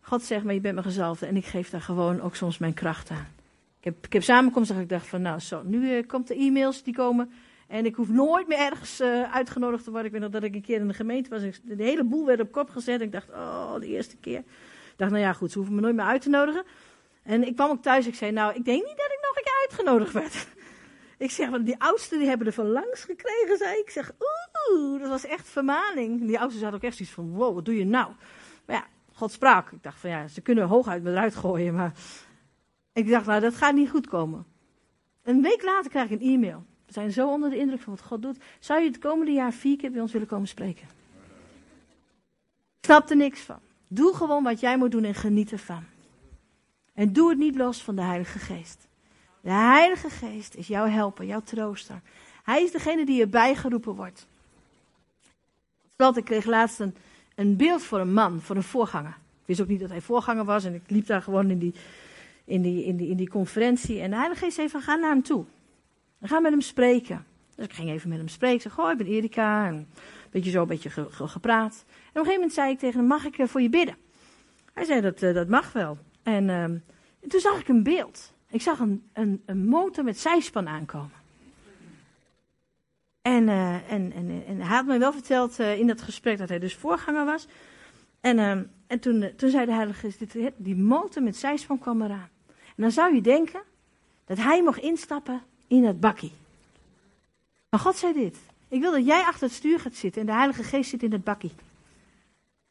God 0.00 0.22
zegt, 0.22 0.44
maar 0.44 0.54
je 0.54 0.60
bent 0.60 0.74
mijn 0.74 0.86
gezalfde 0.86 1.26
en 1.26 1.36
ik 1.36 1.44
geef 1.44 1.70
daar 1.70 1.82
gewoon 1.82 2.20
ook 2.20 2.36
soms 2.36 2.58
mijn 2.58 2.74
kracht 2.74 3.10
aan. 3.10 3.28
Ik 3.78 3.84
heb, 3.84 4.06
ik 4.06 4.12
heb 4.12 4.22
samenkomsten 4.22 4.74
dat 4.74 4.84
ik 4.84 4.90
dacht 4.90 5.06
van, 5.06 5.22
nou 5.22 5.38
zo, 5.38 5.62
nu 5.64 5.96
uh, 5.96 6.06
komt 6.06 6.28
de 6.28 6.34
e-mails 6.34 6.82
die 6.82 6.94
komen 6.94 7.30
en 7.70 7.86
ik 7.86 7.94
hoef 7.94 8.08
nooit 8.08 8.48
meer 8.48 8.58
ergens 8.58 9.00
uh, 9.00 9.34
uitgenodigd 9.34 9.84
te 9.84 9.90
worden. 9.90 10.06
Ik 10.06 10.12
weet 10.12 10.22
nog 10.22 10.30
dat 10.30 10.42
ik 10.42 10.54
een 10.54 10.62
keer 10.62 10.80
in 10.80 10.88
de 10.88 10.94
gemeente 10.94 11.30
was, 11.30 11.42
de 11.62 11.82
hele 11.82 12.04
boel 12.04 12.26
werd 12.26 12.40
op 12.40 12.52
kop 12.52 12.70
gezet. 12.70 13.00
Ik 13.00 13.12
dacht, 13.12 13.30
oh, 13.30 13.74
de 13.74 13.86
eerste 13.86 14.16
keer. 14.16 14.38
Ik 14.38 14.94
dacht, 14.96 15.10
nou 15.10 15.22
ja, 15.22 15.32
goed, 15.32 15.50
ze 15.50 15.58
hoeven 15.58 15.76
me 15.76 15.80
nooit 15.80 15.94
meer 15.94 16.04
uit 16.04 16.22
te 16.22 16.28
nodigen. 16.28 16.64
En 17.22 17.46
ik 17.46 17.56
kwam 17.56 17.70
ook 17.70 17.82
thuis, 17.82 18.06
ik 18.06 18.14
zei, 18.14 18.32
nou, 18.32 18.54
ik 18.54 18.64
denk 18.64 18.84
niet 18.86 18.96
dat 18.96 19.06
ik 19.06 19.18
nog 19.22 19.36
een 19.36 19.42
keer 19.42 19.66
uitgenodigd 19.68 20.12
werd. 20.12 20.48
Ik 21.18 21.30
zeg, 21.30 21.48
want 21.48 21.66
die 21.66 21.80
oudsten 21.80 22.18
die 22.18 22.28
hebben 22.28 22.46
er 22.46 22.52
van 22.52 22.66
langs 22.66 23.04
gekregen, 23.04 23.56
zei 23.56 23.78
ik. 23.78 23.84
Ik 23.84 23.90
zeg, 23.90 24.12
oeh, 24.70 25.00
dat 25.00 25.08
was 25.08 25.26
echt 25.26 25.48
vermaning. 25.48 26.26
Die 26.26 26.40
oudsten 26.40 26.62
hadden 26.62 26.80
ook 26.80 26.86
echt 26.86 26.96
zoiets 26.96 27.14
van, 27.14 27.30
wow, 27.30 27.54
wat 27.54 27.64
doe 27.64 27.76
je 27.76 27.84
nou? 27.84 28.12
Maar 28.66 28.76
ja, 28.76 28.86
God 29.12 29.32
sprak. 29.32 29.70
Ik 29.70 29.82
dacht 29.82 30.00
van, 30.00 30.10
ja, 30.10 30.28
ze 30.28 30.40
kunnen 30.40 30.66
hooguit 30.66 31.02
me 31.02 31.10
eruit 31.10 31.36
gooien, 31.36 31.74
maar... 31.74 31.92
Ik 32.92 33.08
dacht, 33.08 33.26
nou, 33.26 33.40
dat 33.40 33.54
gaat 33.54 33.74
niet 33.74 33.90
goed 33.90 34.06
komen. 34.06 34.46
Een 35.22 35.42
week 35.42 35.62
later 35.62 35.90
krijg 35.90 36.10
ik 36.10 36.20
een 36.20 36.28
e-mail. 36.28 36.64
We 36.90 36.96
zijn 36.96 37.12
zo 37.12 37.28
onder 37.28 37.50
de 37.50 37.58
indruk 37.58 37.80
van 37.80 37.92
wat 37.94 38.02
God 38.02 38.22
doet. 38.22 38.38
Zou 38.58 38.80
je 38.80 38.86
het 38.86 38.98
komende 38.98 39.32
jaar 39.32 39.52
vier 39.52 39.76
keer 39.76 39.90
bij 39.90 40.00
ons 40.00 40.12
willen 40.12 40.28
komen 40.28 40.48
spreken? 40.48 40.88
Snap 42.80 43.10
er 43.10 43.16
niks 43.16 43.40
van. 43.40 43.58
Doe 43.88 44.14
gewoon 44.14 44.42
wat 44.42 44.60
jij 44.60 44.76
moet 44.76 44.90
doen 44.90 45.04
en 45.04 45.14
geniet 45.14 45.52
ervan. 45.52 45.84
En 46.94 47.12
doe 47.12 47.28
het 47.28 47.38
niet 47.38 47.56
los 47.56 47.82
van 47.82 47.96
de 47.96 48.02
Heilige 48.02 48.38
Geest. 48.38 48.86
De 49.40 49.50
Heilige 49.50 50.10
Geest 50.10 50.54
is 50.54 50.66
jouw 50.66 50.86
helper, 50.86 51.24
jouw 51.24 51.40
trooster. 51.40 52.00
Hij 52.42 52.62
is 52.62 52.72
degene 52.72 53.04
die 53.06 53.20
erbij 53.20 53.54
geroepen 53.54 53.94
wordt. 53.94 54.26
Ik 56.14 56.24
kreeg 56.24 56.44
laatst 56.44 56.80
een, 56.80 56.94
een 57.34 57.56
beeld 57.56 57.82
voor 57.82 58.00
een 58.00 58.12
man, 58.12 58.40
voor 58.40 58.56
een 58.56 58.62
voorganger. 58.62 59.16
Ik 59.40 59.46
wist 59.46 59.60
ook 59.60 59.68
niet 59.68 59.80
dat 59.80 59.90
hij 59.90 60.00
voorganger 60.00 60.44
was 60.44 60.64
en 60.64 60.74
ik 60.74 60.82
liep 60.86 61.06
daar 61.06 61.22
gewoon 61.22 61.50
in 61.50 61.58
die, 61.58 61.74
in 62.44 62.62
die, 62.62 62.84
in 62.84 62.96
die, 62.96 63.08
in 63.08 63.16
die 63.16 63.28
conferentie. 63.28 64.00
En 64.00 64.10
de 64.10 64.16
Heilige 64.16 64.44
Geest 64.44 64.54
zei 64.54 64.68
van, 64.68 64.80
ga 64.80 64.94
naar 64.94 65.10
hem 65.10 65.22
toe. 65.22 65.44
En 66.20 66.28
ga 66.28 66.40
met 66.40 66.50
hem 66.50 66.60
spreken. 66.60 67.26
Dus 67.54 67.64
ik 67.64 67.72
ging 67.72 67.90
even 67.90 68.08
met 68.08 68.18
hem 68.18 68.28
spreken. 68.28 68.56
Ik 68.56 68.62
zei, 68.62 68.74
goh, 68.74 68.90
ik 68.90 68.96
ben 68.98 69.06
Erika. 69.06 69.66
En 69.66 69.74
een 69.74 69.86
beetje 70.30 70.50
zo, 70.50 70.62
een 70.62 70.68
beetje 70.68 70.90
gepraat. 71.10 71.84
En 71.86 71.90
op 71.90 71.96
een 71.96 72.10
gegeven 72.12 72.34
moment 72.34 72.52
zei 72.52 72.70
ik 72.70 72.78
tegen 72.78 72.98
hem, 72.98 73.08
mag 73.08 73.24
ik 73.24 73.38
eh, 73.38 73.46
voor 73.46 73.60
je 73.60 73.68
bidden? 73.68 73.96
Hij 74.72 74.84
zei, 74.84 75.00
dat, 75.00 75.22
uh, 75.22 75.34
dat 75.34 75.48
mag 75.48 75.72
wel. 75.72 75.98
En, 76.22 76.50
en 76.50 77.28
toen 77.28 77.40
zag 77.40 77.60
ik 77.60 77.68
een 77.68 77.82
beeld. 77.82 78.32
Ik 78.50 78.62
zag 78.62 78.78
een, 78.78 79.08
een, 79.12 79.42
een 79.46 79.66
motor 79.66 80.04
met 80.04 80.18
zijspan 80.18 80.68
aankomen. 80.68 81.20
En, 83.22 83.48
eh, 83.48 83.92
en, 83.92 84.12
en, 84.12 84.44
en 84.46 84.60
hij 84.60 84.76
had 84.76 84.86
mij 84.86 84.98
wel 84.98 85.12
verteld 85.12 85.58
eh, 85.58 85.78
in 85.78 85.86
dat 85.86 86.02
gesprek 86.02 86.38
dat 86.38 86.48
hij 86.48 86.58
dus 86.58 86.74
voorganger 86.74 87.24
was. 87.24 87.46
En, 88.20 88.38
eh, 88.38 88.50
en 88.86 89.00
toen, 89.00 89.22
eh, 89.22 89.34
toen 89.34 89.50
zei 89.50 89.66
de 89.66 89.72
Heilige 89.72 90.12
die 90.56 90.76
motor 90.76 91.22
met 91.22 91.36
zijspan 91.36 91.78
kwam 91.78 92.02
eraan. 92.02 92.28
En 92.46 92.82
dan 92.82 92.90
zou 92.90 93.14
je 93.14 93.20
denken 93.20 93.62
dat 94.24 94.38
hij 94.38 94.62
mocht 94.62 94.80
instappen 94.80 95.42
in 95.70 95.84
het 95.84 96.00
bakkie. 96.00 96.32
Maar 97.68 97.80
God 97.80 97.96
zei 97.96 98.12
dit. 98.12 98.38
Ik 98.68 98.80
wil 98.80 98.92
dat 98.92 99.06
jij 99.06 99.22
achter 99.22 99.46
het 99.46 99.56
stuur 99.56 99.80
gaat 99.80 99.94
zitten 99.94 100.20
en 100.20 100.26
de 100.26 100.32
Heilige 100.32 100.62
Geest 100.62 100.90
zit 100.90 101.02
in 101.02 101.12
het 101.12 101.24
bakkie. 101.24 101.52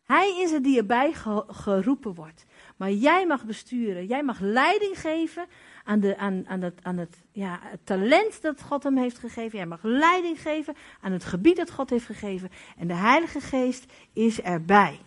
Hij 0.03 0.41
is 0.41 0.51
het 0.51 0.63
die 0.63 0.77
erbij 0.77 1.13
ge- 1.13 1.45
geroepen 1.47 2.13
wordt. 2.13 2.45
Maar 2.77 2.91
jij 2.91 3.27
mag 3.27 3.45
besturen. 3.45 4.05
Jij 4.05 4.23
mag 4.23 4.39
leiding 4.39 4.99
geven 4.99 5.45
aan, 5.83 5.99
de, 5.99 6.17
aan, 6.17 6.47
aan, 6.47 6.61
het, 6.61 6.79
aan 6.81 6.97
het, 6.97 7.17
ja, 7.31 7.59
het 7.61 7.79
talent 7.83 8.41
dat 8.41 8.61
God 8.61 8.83
hem 8.83 8.97
heeft 8.97 9.17
gegeven. 9.17 9.57
Jij 9.57 9.67
mag 9.67 9.83
leiding 9.83 10.41
geven 10.41 10.75
aan 11.01 11.11
het 11.11 11.23
gebied 11.23 11.55
dat 11.55 11.71
God 11.71 11.89
heeft 11.89 12.05
gegeven. 12.05 12.49
En 12.77 12.87
de 12.87 12.93
Heilige 12.93 13.39
Geest 13.39 13.85
is 14.13 14.41
erbij. 14.41 14.99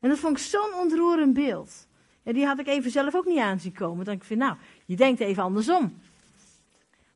En 0.00 0.08
dat 0.08 0.18
vond 0.18 0.38
ik 0.38 0.44
zo'n 0.44 0.74
ontroerend 0.80 1.34
beeld. 1.34 1.86
Ja, 2.22 2.32
die 2.32 2.46
had 2.46 2.58
ik 2.58 2.66
even 2.66 2.90
zelf 2.90 3.14
ook 3.14 3.26
niet 3.26 3.38
aanzien 3.38 3.72
komen. 3.72 4.04
Dan 4.04 4.14
ik 4.14 4.24
vind, 4.24 4.40
nou, 4.40 4.56
je 4.84 4.96
denkt 4.96 5.20
even 5.20 5.42
andersom. 5.42 5.98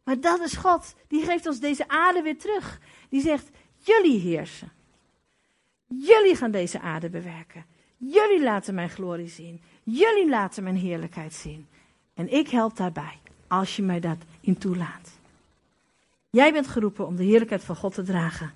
Maar 0.04 0.20
dat 0.20 0.40
is 0.40 0.54
God. 0.54 0.94
Die 1.08 1.24
geeft 1.24 1.46
ons 1.46 1.60
deze 1.60 1.88
aarde 1.88 2.22
weer 2.22 2.38
terug. 2.38 2.80
Die 3.08 3.20
zegt, 3.20 3.50
jullie 3.76 4.20
heersen. 4.20 4.72
Jullie 5.86 6.36
gaan 6.36 6.50
deze 6.50 6.80
aarde 6.80 7.10
bewerken. 7.10 7.64
Jullie 7.96 8.42
laten 8.42 8.74
mijn 8.74 8.90
glorie 8.90 9.28
zien. 9.28 9.60
Jullie 9.82 10.28
laten 10.28 10.62
mijn 10.62 10.76
heerlijkheid 10.76 11.34
zien. 11.34 11.66
En 12.14 12.32
ik 12.32 12.48
help 12.48 12.76
daarbij, 12.76 13.18
als 13.46 13.76
je 13.76 13.82
mij 13.82 14.00
dat 14.00 14.18
in 14.40 14.58
toelaat. 14.58 15.10
Jij 16.30 16.52
bent 16.52 16.66
geroepen 16.66 17.06
om 17.06 17.16
de 17.16 17.24
heerlijkheid 17.24 17.64
van 17.64 17.76
God 17.76 17.94
te 17.94 18.02
dragen. 18.02 18.52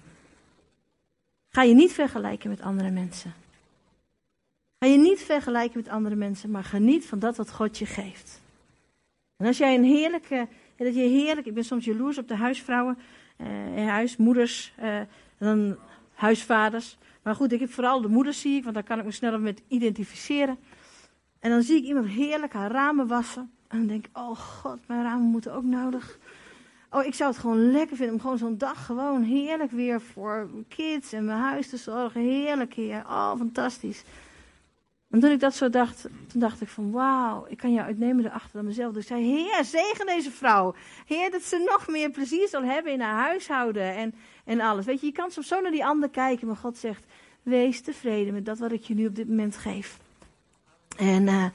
Ga 1.49 1.63
je 1.63 1.75
niet 1.75 1.93
vergelijken 1.93 2.51
met 2.51 2.61
andere 2.61 2.91
mensen. 2.91 3.35
Ga 4.79 4.87
je 4.87 4.99
niet 4.99 5.21
vergelijken 5.21 5.79
met 5.79 5.89
andere 5.89 6.15
mensen, 6.15 6.51
maar 6.51 6.65
geniet 6.65 7.07
van 7.07 7.19
dat 7.19 7.37
wat 7.37 7.53
God 7.53 7.79
je 7.79 7.87
geeft. 7.87 8.41
En 9.37 9.47
als 9.47 9.59
jij 9.59 9.75
een 9.75 9.85
heerlijke, 9.85 10.49
ja, 10.77 10.85
dat 10.85 10.95
je 10.95 11.01
heerlijk, 11.01 11.47
ik 11.47 11.55
ben 11.55 11.65
soms 11.65 11.85
jaloers 11.85 12.19
op 12.19 12.29
de 12.29 12.37
huisvrouwen, 12.37 12.99
eh, 13.37 13.89
huismoeders, 13.89 14.73
eh, 14.77 14.99
en 14.99 15.09
dan 15.39 15.77
huisvaders. 16.15 16.99
Maar 17.23 17.35
goed, 17.35 17.53
ik 17.53 17.61
heb 17.61 17.73
vooral 17.73 18.01
de 18.01 18.09
moeders 18.09 18.41
zie 18.41 18.57
ik, 18.57 18.63
want 18.63 18.75
daar 18.75 18.85
kan 18.85 18.99
ik 18.99 19.05
me 19.05 19.11
sneller 19.11 19.41
met 19.41 19.63
identificeren. 19.69 20.59
En 21.41 21.51
dan 21.51 21.63
zie 21.63 21.77
ik 21.77 21.85
iemand 21.85 22.07
heerlijk 22.07 22.53
haar 22.53 22.71
ramen 22.71 23.07
wassen. 23.07 23.51
En 23.69 23.79
dan 23.79 23.87
denk 23.87 24.07
ik, 24.07 24.19
oh 24.19 24.37
god, 24.39 24.79
mijn 24.87 25.03
ramen 25.03 25.27
moeten 25.27 25.55
ook 25.55 25.65
nodig. 25.65 26.19
Oh, 26.91 27.05
ik 27.05 27.15
zou 27.15 27.31
het 27.31 27.41
gewoon 27.41 27.71
lekker 27.71 27.97
vinden 27.97 28.15
om 28.15 28.21
gewoon 28.21 28.39
zo'n 28.39 28.59
dag 28.59 28.87
gewoon 28.87 29.23
heerlijk 29.23 29.71
weer 29.71 30.01
voor 30.01 30.49
kids 30.69 31.13
en 31.13 31.25
mijn 31.25 31.39
huis 31.39 31.69
te 31.69 31.77
zorgen. 31.77 32.21
Heerlijk 32.21 32.75
heer, 32.75 33.05
oh 33.07 33.37
fantastisch. 33.37 34.05
En 35.17 35.23
toen 35.23 35.31
ik 35.31 35.41
dat 35.41 35.55
zo 35.55 35.71
dacht, 35.71 36.03
toen 36.03 36.41
dacht 36.41 36.61
ik 36.61 36.69
van 36.69 36.91
wauw, 36.91 37.47
ik 37.49 37.57
kan 37.57 37.73
jou 37.73 37.87
uitnemen 37.87 38.25
erachter 38.25 38.51
dan 38.53 38.65
mezelf. 38.65 38.93
Dus 38.93 39.03
ik 39.03 39.09
zei, 39.09 39.25
heer, 39.25 39.65
zegen 39.65 40.07
deze 40.07 40.31
vrouw. 40.31 40.75
Heer, 41.07 41.31
dat 41.31 41.43
ze 41.43 41.65
nog 41.71 41.89
meer 41.89 42.11
plezier 42.11 42.49
zal 42.49 42.63
hebben 42.63 42.93
in 42.93 43.01
haar 43.01 43.25
huishouden 43.25 43.95
en, 43.95 44.15
en 44.45 44.61
alles. 44.61 44.85
Weet 44.85 45.01
je, 45.01 45.07
je 45.07 45.13
kan 45.13 45.31
soms 45.31 45.49
zo 45.49 45.61
naar 45.61 45.71
die 45.71 45.85
ander 45.85 46.09
kijken, 46.09 46.47
maar 46.47 46.57
God 46.57 46.79
zegt, 46.79 47.05
wees 47.43 47.81
tevreden 47.81 48.33
met 48.33 48.45
dat 48.45 48.59
wat 48.59 48.73
ik 48.73 48.83
je 48.83 48.95
nu 48.95 49.07
op 49.07 49.15
dit 49.15 49.29
moment 49.29 49.57
geef. 49.57 49.99
En 50.97 51.29
eh, 51.29 51.47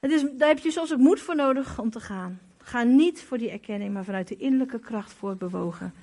het 0.00 0.10
is, 0.10 0.24
daar 0.32 0.48
heb 0.48 0.58
je 0.58 0.70
soms 0.70 0.92
ook 0.92 0.98
moed 0.98 1.20
voor 1.20 1.36
nodig 1.36 1.78
om 1.78 1.90
te 1.90 2.00
gaan. 2.00 2.40
Ga 2.58 2.82
niet 2.82 3.22
voor 3.22 3.38
die 3.38 3.50
erkenning, 3.50 3.92
maar 3.92 4.04
vanuit 4.04 4.28
de 4.28 4.36
innerlijke 4.36 4.78
kracht 4.78 5.12
voortbewogen. 5.12 5.94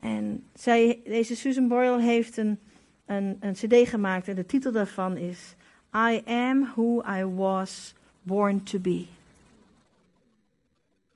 En 0.00 0.44
zij, 0.54 1.00
deze 1.04 1.36
Susan 1.36 1.68
Boyle 1.68 2.00
heeft 2.00 2.36
een, 2.36 2.58
een, 3.06 3.36
een 3.40 3.52
cd 3.52 3.88
gemaakt 3.88 4.28
en 4.28 4.34
de 4.34 4.46
titel 4.46 4.72
daarvan 4.72 5.16
is 5.16 5.54
I 5.94 6.22
am 6.26 6.64
who 6.74 7.02
I 7.18 7.24
was 7.24 7.94
born 8.22 8.62
to 8.62 8.78
be. 8.78 9.06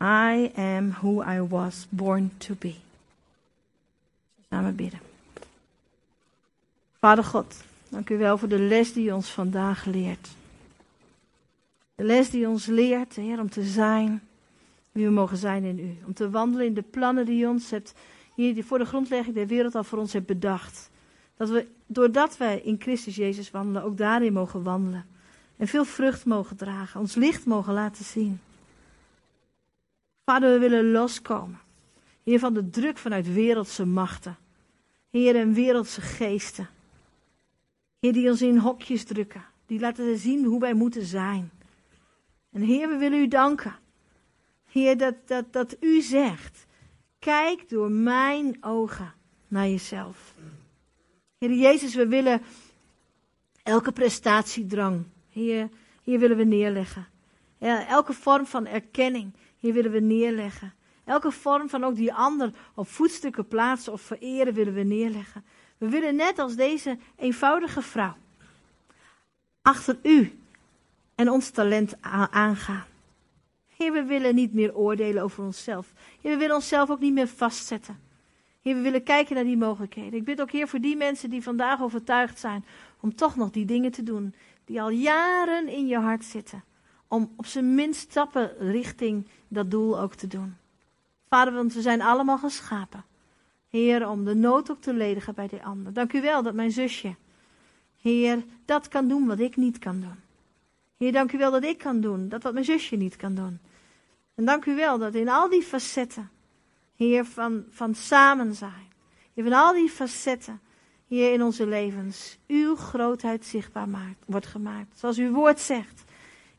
I 0.03 0.51
am 0.57 0.91
who 0.91 1.23
I 1.23 1.41
was 1.49 1.87
born 1.89 2.31
to 2.39 2.55
be. 2.59 2.75
Samen 4.49 4.77
bidden. 4.77 5.01
Vader 6.99 7.25
God, 7.25 7.65
dank 7.89 8.11
u 8.11 8.19
wel 8.19 8.39
voor 8.39 8.49
de 8.49 8.59
les 8.59 8.93
die 8.93 9.09
u 9.09 9.11
ons 9.11 9.31
vandaag 9.31 9.85
leert. 9.85 10.29
De 11.95 12.05
les 12.05 12.31
die 12.31 12.49
ons 12.49 12.67
leert, 12.67 13.15
Heer, 13.15 13.41
om 13.41 13.51
te 13.51 13.63
zijn 13.63 14.23
wie 14.93 15.05
we 15.05 15.11
mogen 15.11 15.37
zijn 15.37 15.65
in 15.65 15.79
u. 15.79 15.97
Om 16.07 16.15
te 16.15 16.31
wandelen 16.31 16.67
in 16.67 16.75
de 16.75 16.83
plannen 16.83 17.27
die 17.27 17.43
u 17.43 17.47
ons 17.47 17.71
hebt, 17.71 17.95
hier 18.35 18.65
voor 18.65 18.79
de 18.79 18.85
grondlegging 18.85 19.35
der 19.35 19.47
wereld 19.47 19.75
al 19.75 19.85
voor 19.85 19.99
ons 19.99 20.13
hebt 20.13 20.27
bedacht. 20.27 20.91
Dat 21.41 21.49
we, 21.49 21.67
doordat 21.87 22.37
wij 22.37 22.61
in 22.61 22.81
Christus 22.81 23.17
Jezus 23.17 23.51
wandelen, 23.51 23.83
ook 23.83 23.97
daarin 23.97 24.33
mogen 24.33 24.63
wandelen. 24.63 25.07
En 25.57 25.69
veel 25.69 25.85
vrucht 25.85 26.25
mogen 26.25 26.57
dragen, 26.57 27.01
ons 27.01 27.15
licht 27.15 27.47
mogen 27.47 27.73
laten 27.73 28.05
zien. 28.05 28.41
Vader, 30.25 30.53
we 30.53 30.59
willen 30.59 30.91
loskomen. 30.91 31.61
Heer, 32.23 32.39
van 32.39 32.55
de 32.55 32.71
druk 32.71 32.99
vanuit 32.99 33.33
wereldse 33.33 33.87
machten. 33.87 34.37
Heer, 35.11 35.37
en 35.37 35.53
wereldse 35.53 36.01
geesten. 36.01 36.69
Heer, 38.01 38.13
die 38.13 38.31
ons 38.31 38.43
in 38.43 38.59
hokjes 38.59 39.05
drukken. 39.05 39.45
Die 39.67 39.81
laten 39.81 40.19
zien 40.19 40.45
hoe 40.45 40.61
wij 40.61 40.75
moeten 40.75 41.05
zijn. 41.05 41.51
En 42.53 42.61
Heer, 42.61 42.89
we 42.89 42.97
willen 42.97 43.21
u 43.21 43.29
danken. 43.29 43.75
Heer, 44.67 44.99
dat, 44.99 45.15
dat, 45.27 45.53
dat 45.53 45.77
u 45.81 46.01
zegt. 46.01 46.67
Kijk 47.19 47.69
door 47.69 47.91
mijn 47.91 48.57
ogen 48.61 49.13
naar 49.49 49.69
jezelf. 49.69 50.35
Heer 51.41 51.53
Jezus, 51.53 51.95
we 51.95 52.07
willen 52.07 52.43
elke 53.63 53.93
prestatiedrang, 53.93 55.05
Heer, 55.31 55.69
hier 56.03 56.19
willen 56.19 56.37
we 56.37 56.45
neerleggen. 56.45 57.07
Elke 57.89 58.13
vorm 58.13 58.47
van 58.47 58.67
erkenning, 58.67 59.33
hier 59.59 59.73
willen 59.73 59.91
we 59.91 60.01
neerleggen. 60.01 60.75
Elke 61.05 61.31
vorm 61.31 61.69
van 61.69 61.85
ook 61.85 61.97
die 61.97 62.13
ander 62.13 62.53
op 62.75 62.89
voetstukken 62.89 63.49
plaatsen 63.49 63.93
of 63.93 64.01
vereren 64.01 64.55
willen 64.55 64.75
we 64.75 64.83
neerleggen. 64.83 65.45
We 65.79 65.89
willen 65.89 66.17
net 66.17 66.39
als 66.39 66.57
deze 66.57 66.99
eenvoudige 67.17 67.83
vrouw 67.83 68.17
achter 69.63 69.99
u 70.03 70.39
en 71.15 71.31
ons 71.31 71.51
talent 71.51 71.95
aangaan. 72.31 72.85
Heer, 73.77 73.93
we 73.93 74.03
willen 74.03 74.35
niet 74.35 74.55
meer 74.55 74.75
oordelen 74.75 75.23
over 75.23 75.45
onszelf. 75.45 75.93
Heer, 76.21 76.33
we 76.33 76.39
willen 76.39 76.55
onszelf 76.55 76.91
ook 76.91 77.01
niet 77.01 77.13
meer 77.13 77.29
vastzetten. 77.29 78.09
Heer, 78.61 78.75
we 78.75 78.81
willen 78.81 79.03
kijken 79.03 79.35
naar 79.35 79.45
die 79.45 79.57
mogelijkheden. 79.57 80.19
Ik 80.19 80.25
bid 80.25 80.41
ook, 80.41 80.51
Heer, 80.51 80.69
voor 80.69 80.81
die 80.81 80.97
mensen 80.97 81.31
die 81.31 81.43
vandaag 81.43 81.83
overtuigd 81.83 82.39
zijn 82.39 82.65
om 83.01 83.15
toch 83.15 83.37
nog 83.37 83.51
die 83.51 83.65
dingen 83.65 83.91
te 83.91 84.03
doen 84.03 84.35
die 84.65 84.83
al 84.83 84.91
jaren 84.91 85.69
in 85.69 85.87
je 85.87 85.99
hart 85.99 86.25
zitten. 86.25 86.65
Om 87.09 87.33
op 87.37 87.47
zijn 87.47 87.75
minst 87.75 88.01
stappen 88.01 88.57
richting 88.59 89.27
dat 89.49 89.71
doel 89.71 90.01
ook 90.01 90.15
te 90.15 90.27
doen. 90.27 90.57
Vader, 91.29 91.55
want 91.55 91.75
we 91.75 91.81
zijn 91.81 92.03
allemaal 92.03 92.39
geschapen. 92.39 93.05
Heer, 93.69 94.09
om 94.09 94.25
de 94.25 94.35
nood 94.35 94.71
ook 94.71 94.81
te 94.81 94.95
ledigen 94.95 95.35
bij 95.35 95.49
de 95.49 95.63
ander. 95.63 95.93
Dank 95.93 96.13
u 96.13 96.21
wel 96.21 96.43
dat 96.43 96.55
mijn 96.55 96.71
zusje, 96.71 97.15
Heer, 98.01 98.45
dat 98.65 98.89
kan 98.89 99.09
doen 99.09 99.27
wat 99.27 99.41
ik 99.41 99.57
niet 99.57 99.79
kan 99.79 100.01
doen. 100.01 100.17
Heer, 100.97 101.13
dank 101.13 101.33
u 101.33 101.39
wel 101.39 101.51
dat 101.51 101.65
ik 101.65 101.79
kan 101.79 102.01
doen 102.01 102.29
dat 102.29 102.43
wat 102.43 102.53
mijn 102.53 102.65
zusje 102.65 102.97
niet 102.97 103.17
kan 103.17 103.35
doen. 103.35 103.59
En 104.35 104.45
dank 104.45 104.65
u 104.65 104.75
wel 104.75 104.99
dat 104.99 105.15
in 105.15 105.29
al 105.29 105.49
die 105.49 105.63
facetten, 105.63 106.31
Heer, 107.01 107.25
van, 107.25 107.65
van 107.71 107.95
samen 107.95 108.55
zijn. 108.55 108.89
Heer, 109.35 109.45
van 109.45 109.53
al 109.53 109.73
die 109.73 109.89
facetten, 109.89 110.61
Heer, 111.09 111.33
in 111.33 111.43
onze 111.43 111.67
levens, 111.67 112.39
uw 112.47 112.77
grootheid 112.77 113.47
zichtbaar 113.47 113.89
maakt, 113.89 114.25
wordt 114.27 114.47
gemaakt. 114.47 114.99
Zoals 114.99 115.19
uw 115.19 115.31
woord 115.33 115.61
zegt. 115.61 116.05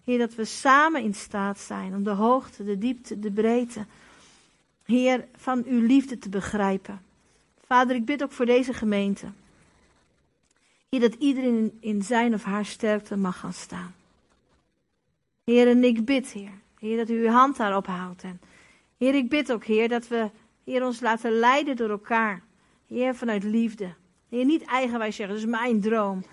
Heer, 0.04 0.18
dat 0.18 0.36
we 0.36 0.46
samen 0.46 1.02
in 1.02 1.14
staat 1.14 1.60
zijn 1.60 1.96
om 1.96 2.04
de 2.04 2.10
hoogte, 2.10 2.64
de 2.64 2.78
diepte, 2.78 3.20
de 3.20 3.32
breedte, 3.32 3.86
Heer, 4.86 5.28
van 5.36 5.64
uw 5.66 5.86
liefde 5.86 6.18
te 6.18 6.30
begrijpen. 6.30 7.02
Vader, 7.66 7.96
ik 7.96 8.06
bid 8.06 8.24
ook 8.24 8.32
voor 8.32 8.46
deze 8.46 8.74
gemeente. 8.74 9.28
Heer, 10.89 11.00
dat 11.00 11.14
iedereen 11.14 11.78
in 11.80 12.04
zijn 12.04 12.34
of 12.34 12.44
haar 12.44 12.66
sterkte 12.66 13.18
mag 13.18 13.39
gaan 13.39 13.54
staan. 13.54 13.96
Heer, 15.44 15.68
en 15.68 15.84
ik 15.84 16.06
bid, 16.06 16.32
Heer, 16.32 16.54
Heer, 16.80 16.98
dat 16.98 17.10
u 17.10 17.26
uw 17.26 17.32
hand 17.32 17.58
daarop 17.58 17.86
houdt. 17.86 18.24
En 18.24 18.39
Heer, 19.02 19.16
ik 19.16 19.30
bid 19.30 19.52
ook, 19.52 19.64
Heer, 19.64 19.89
dat 19.89 20.08
we, 20.08 20.30
Heer, 20.64 20.86
ons 20.86 20.99
laten 20.99 21.32
leiden 21.32 21.76
door 21.76 21.89
elkaar. 21.89 22.43
Heer, 22.88 23.16
vanuit 23.16 23.43
liefde. 23.43 23.93
Heer, 24.30 24.45
niet 24.45 24.64
eigenwijs 24.64 25.16
zeggen, 25.16 25.36
dat 25.36 25.45
is 25.45 25.52
mijn 25.52 25.82
droom. 25.82 26.24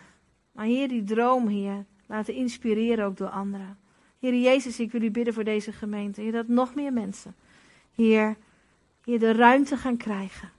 Maar 0.52 0.64
Heer, 0.64 0.88
die 0.88 1.04
droom, 1.04 1.48
Heer, 1.48 1.84
laten 2.06 2.34
inspireren 2.34 3.04
ook 3.04 3.16
door 3.16 3.28
anderen. 3.28 3.78
Heer 4.20 4.34
Jezus, 4.34 4.80
ik 4.80 4.92
wil 4.92 5.02
u 5.02 5.10
bidden 5.10 5.34
voor 5.34 5.44
deze 5.44 5.72
gemeente. 5.72 6.20
Heer, 6.20 6.32
dat 6.32 6.48
nog 6.48 6.74
meer 6.74 6.92
mensen, 6.92 7.34
Heer, 7.94 8.36
Heer, 9.04 9.18
de 9.18 9.32
ruimte 9.32 9.76
gaan 9.76 9.96
krijgen. 9.96 10.50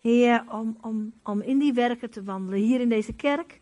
Heer, 0.00 0.44
om, 0.50 0.76
om, 0.80 1.12
om 1.22 1.40
in 1.40 1.58
die 1.58 1.72
werken 1.72 2.10
te 2.10 2.22
wandelen. 2.22 2.58
Hier 2.58 2.80
in 2.80 2.88
deze 2.88 3.12
kerk. 3.12 3.60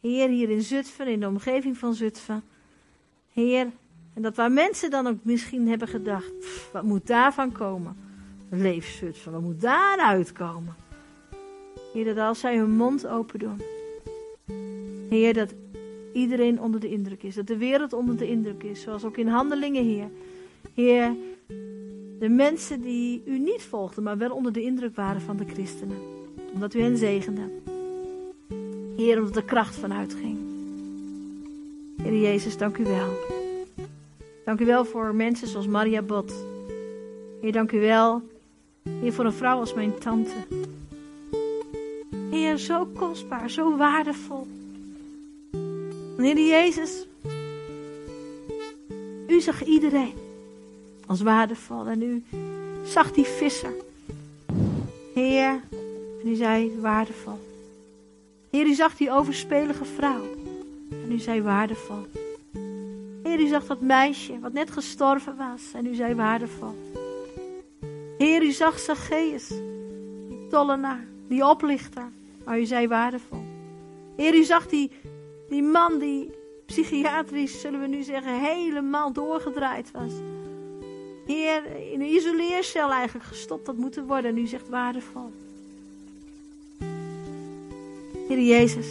Heer, 0.00 0.28
hier 0.28 0.50
in 0.50 0.62
Zutphen, 0.62 1.06
in 1.06 1.20
de 1.20 1.28
omgeving 1.28 1.78
van 1.78 1.94
Zutphen. 1.94 2.42
Heer, 3.32 3.70
En 4.16 4.22
dat 4.22 4.36
waar 4.36 4.52
mensen 4.52 4.90
dan 4.90 5.06
ook 5.06 5.18
misschien 5.22 5.68
hebben 5.68 5.88
gedacht, 5.88 6.38
"Pff, 6.38 6.70
wat 6.72 6.82
moet 6.82 7.06
daarvan 7.06 7.52
komen? 7.52 7.96
Leefzut 8.48 9.18
van, 9.18 9.32
wat 9.32 9.42
moet 9.42 9.60
daaruit 9.60 10.32
komen? 10.32 10.74
Heer, 11.92 12.04
dat 12.04 12.18
als 12.18 12.40
zij 12.40 12.56
hun 12.56 12.76
mond 12.76 13.06
open 13.06 13.38
doen. 13.38 13.60
Heer, 15.08 15.34
dat 15.34 15.54
iedereen 16.12 16.60
onder 16.60 16.80
de 16.80 16.88
indruk 16.88 17.22
is. 17.22 17.34
Dat 17.34 17.46
de 17.46 17.56
wereld 17.56 17.92
onder 17.92 18.16
de 18.16 18.28
indruk 18.28 18.62
is. 18.62 18.80
Zoals 18.80 19.04
ook 19.04 19.16
in 19.16 19.28
handelingen, 19.28 19.84
Heer. 19.84 20.08
Heer, 20.74 21.14
de 22.18 22.28
mensen 22.28 22.80
die 22.80 23.22
u 23.24 23.38
niet 23.38 23.62
volgden, 23.62 24.02
maar 24.02 24.18
wel 24.18 24.30
onder 24.30 24.52
de 24.52 24.62
indruk 24.62 24.96
waren 24.96 25.20
van 25.20 25.36
de 25.36 25.44
christenen. 25.46 25.98
Omdat 26.54 26.74
u 26.74 26.80
hen 26.80 26.96
zegende. 26.96 27.50
Heer, 28.96 29.18
omdat 29.18 29.34
de 29.34 29.44
kracht 29.44 29.74
vanuit 29.74 30.14
ging. 30.14 30.38
Heer 32.02 32.20
Jezus, 32.20 32.56
dank 32.56 32.76
u 32.76 32.84
wel. 32.84 33.44
Dank 34.46 34.60
u 34.60 34.64
wel 34.64 34.84
voor 34.84 35.14
mensen 35.14 35.48
zoals 35.48 35.66
Maria 35.66 36.02
Bot. 36.02 36.32
Heer, 37.40 37.52
dank 37.52 37.72
u 37.72 37.80
wel. 37.80 38.22
Heer, 39.00 39.12
voor 39.12 39.24
een 39.24 39.32
vrouw 39.32 39.58
als 39.58 39.74
mijn 39.74 39.98
tante. 39.98 40.34
Heer, 42.30 42.56
zo 42.56 42.88
kostbaar, 42.94 43.50
zo 43.50 43.76
waardevol. 43.76 44.46
Heer 46.16 46.38
Jezus, 46.38 47.06
u 49.28 49.40
zag 49.40 49.64
iedereen 49.64 50.14
als 51.06 51.20
waardevol 51.20 51.86
en 51.86 52.02
u 52.02 52.24
zag 52.84 53.12
die 53.12 53.24
visser. 53.24 53.74
Heer, 55.14 55.60
en 56.22 56.28
u 56.28 56.34
zei 56.34 56.80
waardevol. 56.80 57.38
Heer, 58.50 58.66
u 58.66 58.74
zag 58.74 58.96
die 58.96 59.10
overspelige 59.10 59.84
vrouw 59.84 60.24
en 60.90 61.12
u 61.12 61.18
zei 61.18 61.42
waardevol. 61.42 62.06
Heer, 63.36 63.44
u 63.44 63.48
zag 63.48 63.66
dat 63.66 63.80
meisje 63.80 64.38
wat 64.40 64.52
net 64.52 64.70
gestorven 64.70 65.36
was 65.36 65.62
en 65.74 65.86
u 65.86 65.94
zei 65.94 66.14
waardevol. 66.14 66.74
Heer, 68.18 68.42
u 68.42 68.52
zag 68.52 68.78
Zacchaeus, 68.78 69.48
die 70.28 70.46
tollenaar, 70.50 71.04
die 71.28 71.46
oplichter, 71.46 72.08
maar 72.44 72.60
u 72.60 72.64
zei 72.64 72.88
waardevol. 72.88 73.42
Heer, 74.16 74.34
u 74.34 74.44
zag 74.44 74.68
die, 74.68 74.90
die 75.48 75.62
man 75.62 75.98
die 75.98 76.30
psychiatrisch, 76.66 77.60
zullen 77.60 77.80
we 77.80 77.86
nu 77.86 78.02
zeggen, 78.02 78.40
helemaal 78.40 79.12
doorgedraaid 79.12 79.90
was. 79.90 80.12
Heer, 81.26 81.62
in 81.92 82.00
een 82.00 82.14
isoleercel 82.14 82.92
eigenlijk 82.92 83.26
gestopt 83.26 83.66
had 83.66 83.76
moeten 83.76 84.06
worden 84.06 84.30
en 84.30 84.38
u 84.38 84.46
zegt 84.46 84.68
waardevol. 84.68 85.32
Heer 88.28 88.40
Jezus, 88.40 88.86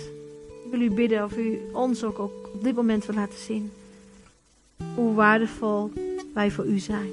ik 0.66 0.72
wil 0.72 0.82
u 0.82 0.92
bidden 0.92 1.24
of 1.24 1.38
u 1.38 1.60
ons 1.74 2.04
ook, 2.04 2.20
ook 2.20 2.50
op 2.54 2.64
dit 2.64 2.76
moment 2.76 3.06
wil 3.06 3.16
laten 3.16 3.40
zien 3.40 3.72
hoe 4.96 5.14
waardevol 5.14 5.92
wij 6.34 6.52
voor 6.52 6.66
u 6.66 6.80
zijn. 6.80 7.10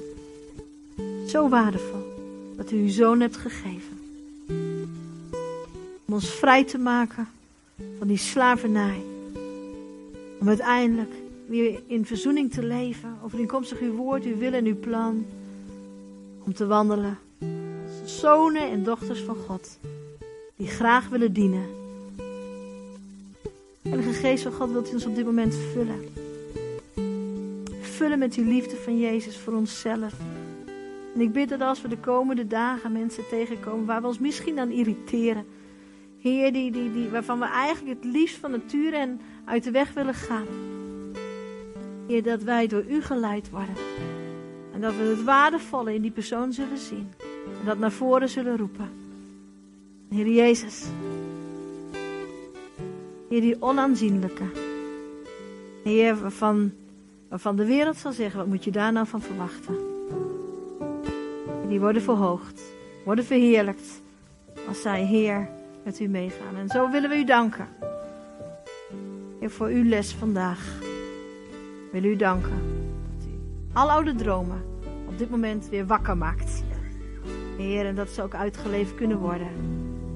Zo 1.27 1.49
waardevol 1.49 2.13
dat 2.55 2.71
u 2.71 2.75
uw 2.75 2.89
zoon 2.89 3.19
hebt 3.19 3.37
gegeven. 3.37 3.99
Om 6.05 6.13
ons 6.13 6.29
vrij 6.29 6.63
te 6.63 6.77
maken 6.77 7.27
van 7.97 8.07
die 8.07 8.17
slavernij. 8.17 9.01
Om 10.39 10.47
uiteindelijk 10.47 11.11
weer 11.45 11.79
in 11.87 12.05
verzoening 12.05 12.51
te 12.51 12.63
leven. 12.63 13.17
Overeenkomstig 13.23 13.79
uw 13.79 13.93
woord, 13.93 14.23
uw 14.23 14.37
wil 14.37 14.53
en 14.53 14.65
uw 14.65 14.79
plan. 14.79 15.25
Om 16.43 16.53
te 16.53 16.65
wandelen 16.65 17.17
als 18.03 18.19
zonen 18.19 18.69
en 18.69 18.83
dochters 18.83 19.19
van 19.19 19.35
God. 19.35 19.77
Die 20.55 20.67
graag 20.67 21.09
willen 21.09 21.33
dienen. 21.33 21.65
Heilige 23.81 24.13
Geest 24.13 24.43
van 24.43 24.51
God 24.51 24.71
wilt 24.71 24.91
u 24.91 24.93
ons 24.93 25.05
op 25.05 25.15
dit 25.15 25.25
moment 25.25 25.55
vullen. 25.73 26.22
Vullen 28.03 28.19
met 28.19 28.35
uw 28.35 28.45
liefde 28.45 28.75
van 28.75 28.99
Jezus 28.99 29.37
voor 29.37 29.53
onszelf. 29.53 30.13
En 31.13 31.21
ik 31.21 31.31
bid 31.31 31.49
dat 31.49 31.61
als 31.61 31.81
we 31.81 31.87
de 31.87 31.97
komende 31.97 32.47
dagen 32.47 32.91
mensen 32.91 33.27
tegenkomen 33.29 33.85
waar 33.85 34.01
we 34.01 34.07
ons 34.07 34.19
misschien 34.19 34.59
aan 34.59 34.71
irriteren. 34.71 35.45
Heer, 36.19 36.53
die, 36.53 36.71
die, 36.71 36.91
die, 36.91 37.09
waarvan 37.09 37.39
we 37.39 37.45
eigenlijk 37.45 38.03
het 38.03 38.13
liefst 38.13 38.35
van 38.35 38.51
nature 38.51 38.95
en 38.95 39.21
uit 39.45 39.63
de 39.63 39.71
weg 39.71 39.93
willen 39.93 40.13
gaan. 40.13 40.45
Heer, 42.07 42.23
dat 42.23 42.43
wij 42.43 42.67
door 42.67 42.83
u 42.87 43.01
geleid 43.01 43.49
worden. 43.49 43.75
En 44.73 44.81
dat 44.81 44.95
we 44.95 45.03
het 45.03 45.23
waardevolle 45.23 45.93
in 45.93 46.01
die 46.01 46.11
persoon 46.11 46.53
zullen 46.53 46.77
zien. 46.77 47.11
En 47.59 47.65
dat 47.65 47.77
naar 47.77 47.91
voren 47.91 48.29
zullen 48.29 48.57
roepen. 48.57 48.89
Heer 50.09 50.27
Jezus. 50.27 50.85
Heer, 53.29 53.41
die 53.41 53.61
onaanzienlijke. 53.61 54.45
Heer, 55.83 56.21
waarvan, 56.21 56.71
waarvan 57.33 57.55
de 57.55 57.65
wereld 57.65 57.97
zal 57.97 58.11
zeggen, 58.11 58.39
wat 58.39 58.47
moet 58.47 58.63
je 58.63 58.71
daar 58.71 58.91
nou 58.91 59.07
van 59.07 59.21
verwachten? 59.21 59.75
Die 61.67 61.79
worden 61.79 62.01
verhoogd, 62.01 62.61
worden 63.05 63.25
verheerlijkt. 63.25 64.01
Als 64.67 64.81
zij, 64.81 65.03
Heer, 65.05 65.49
met 65.83 65.99
u 65.99 66.07
meegaan. 66.07 66.55
En 66.55 66.67
zo 66.67 66.89
willen 66.89 67.09
we 67.09 67.15
u 67.15 67.23
danken. 67.23 67.67
Heer, 69.39 69.49
voor 69.49 69.67
uw 69.67 69.83
les 69.83 70.13
vandaag. 70.13 70.79
We 71.91 72.01
u 72.01 72.15
danken. 72.15 72.61
Dat 73.17 73.27
u 73.27 73.31
al 73.73 73.91
oude 73.91 74.15
dromen 74.15 74.61
op 75.07 75.17
dit 75.17 75.29
moment 75.29 75.69
weer 75.69 75.85
wakker 75.85 76.17
maakt. 76.17 76.63
Heer, 77.57 77.85
en 77.85 77.95
dat 77.95 78.09
ze 78.09 78.21
ook 78.21 78.35
uitgeleefd 78.35 78.95
kunnen 78.95 79.17
worden. 79.17 79.49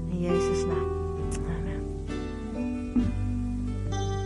In 0.10 0.20
Jezus' 0.20 0.66
naam. 0.66 0.97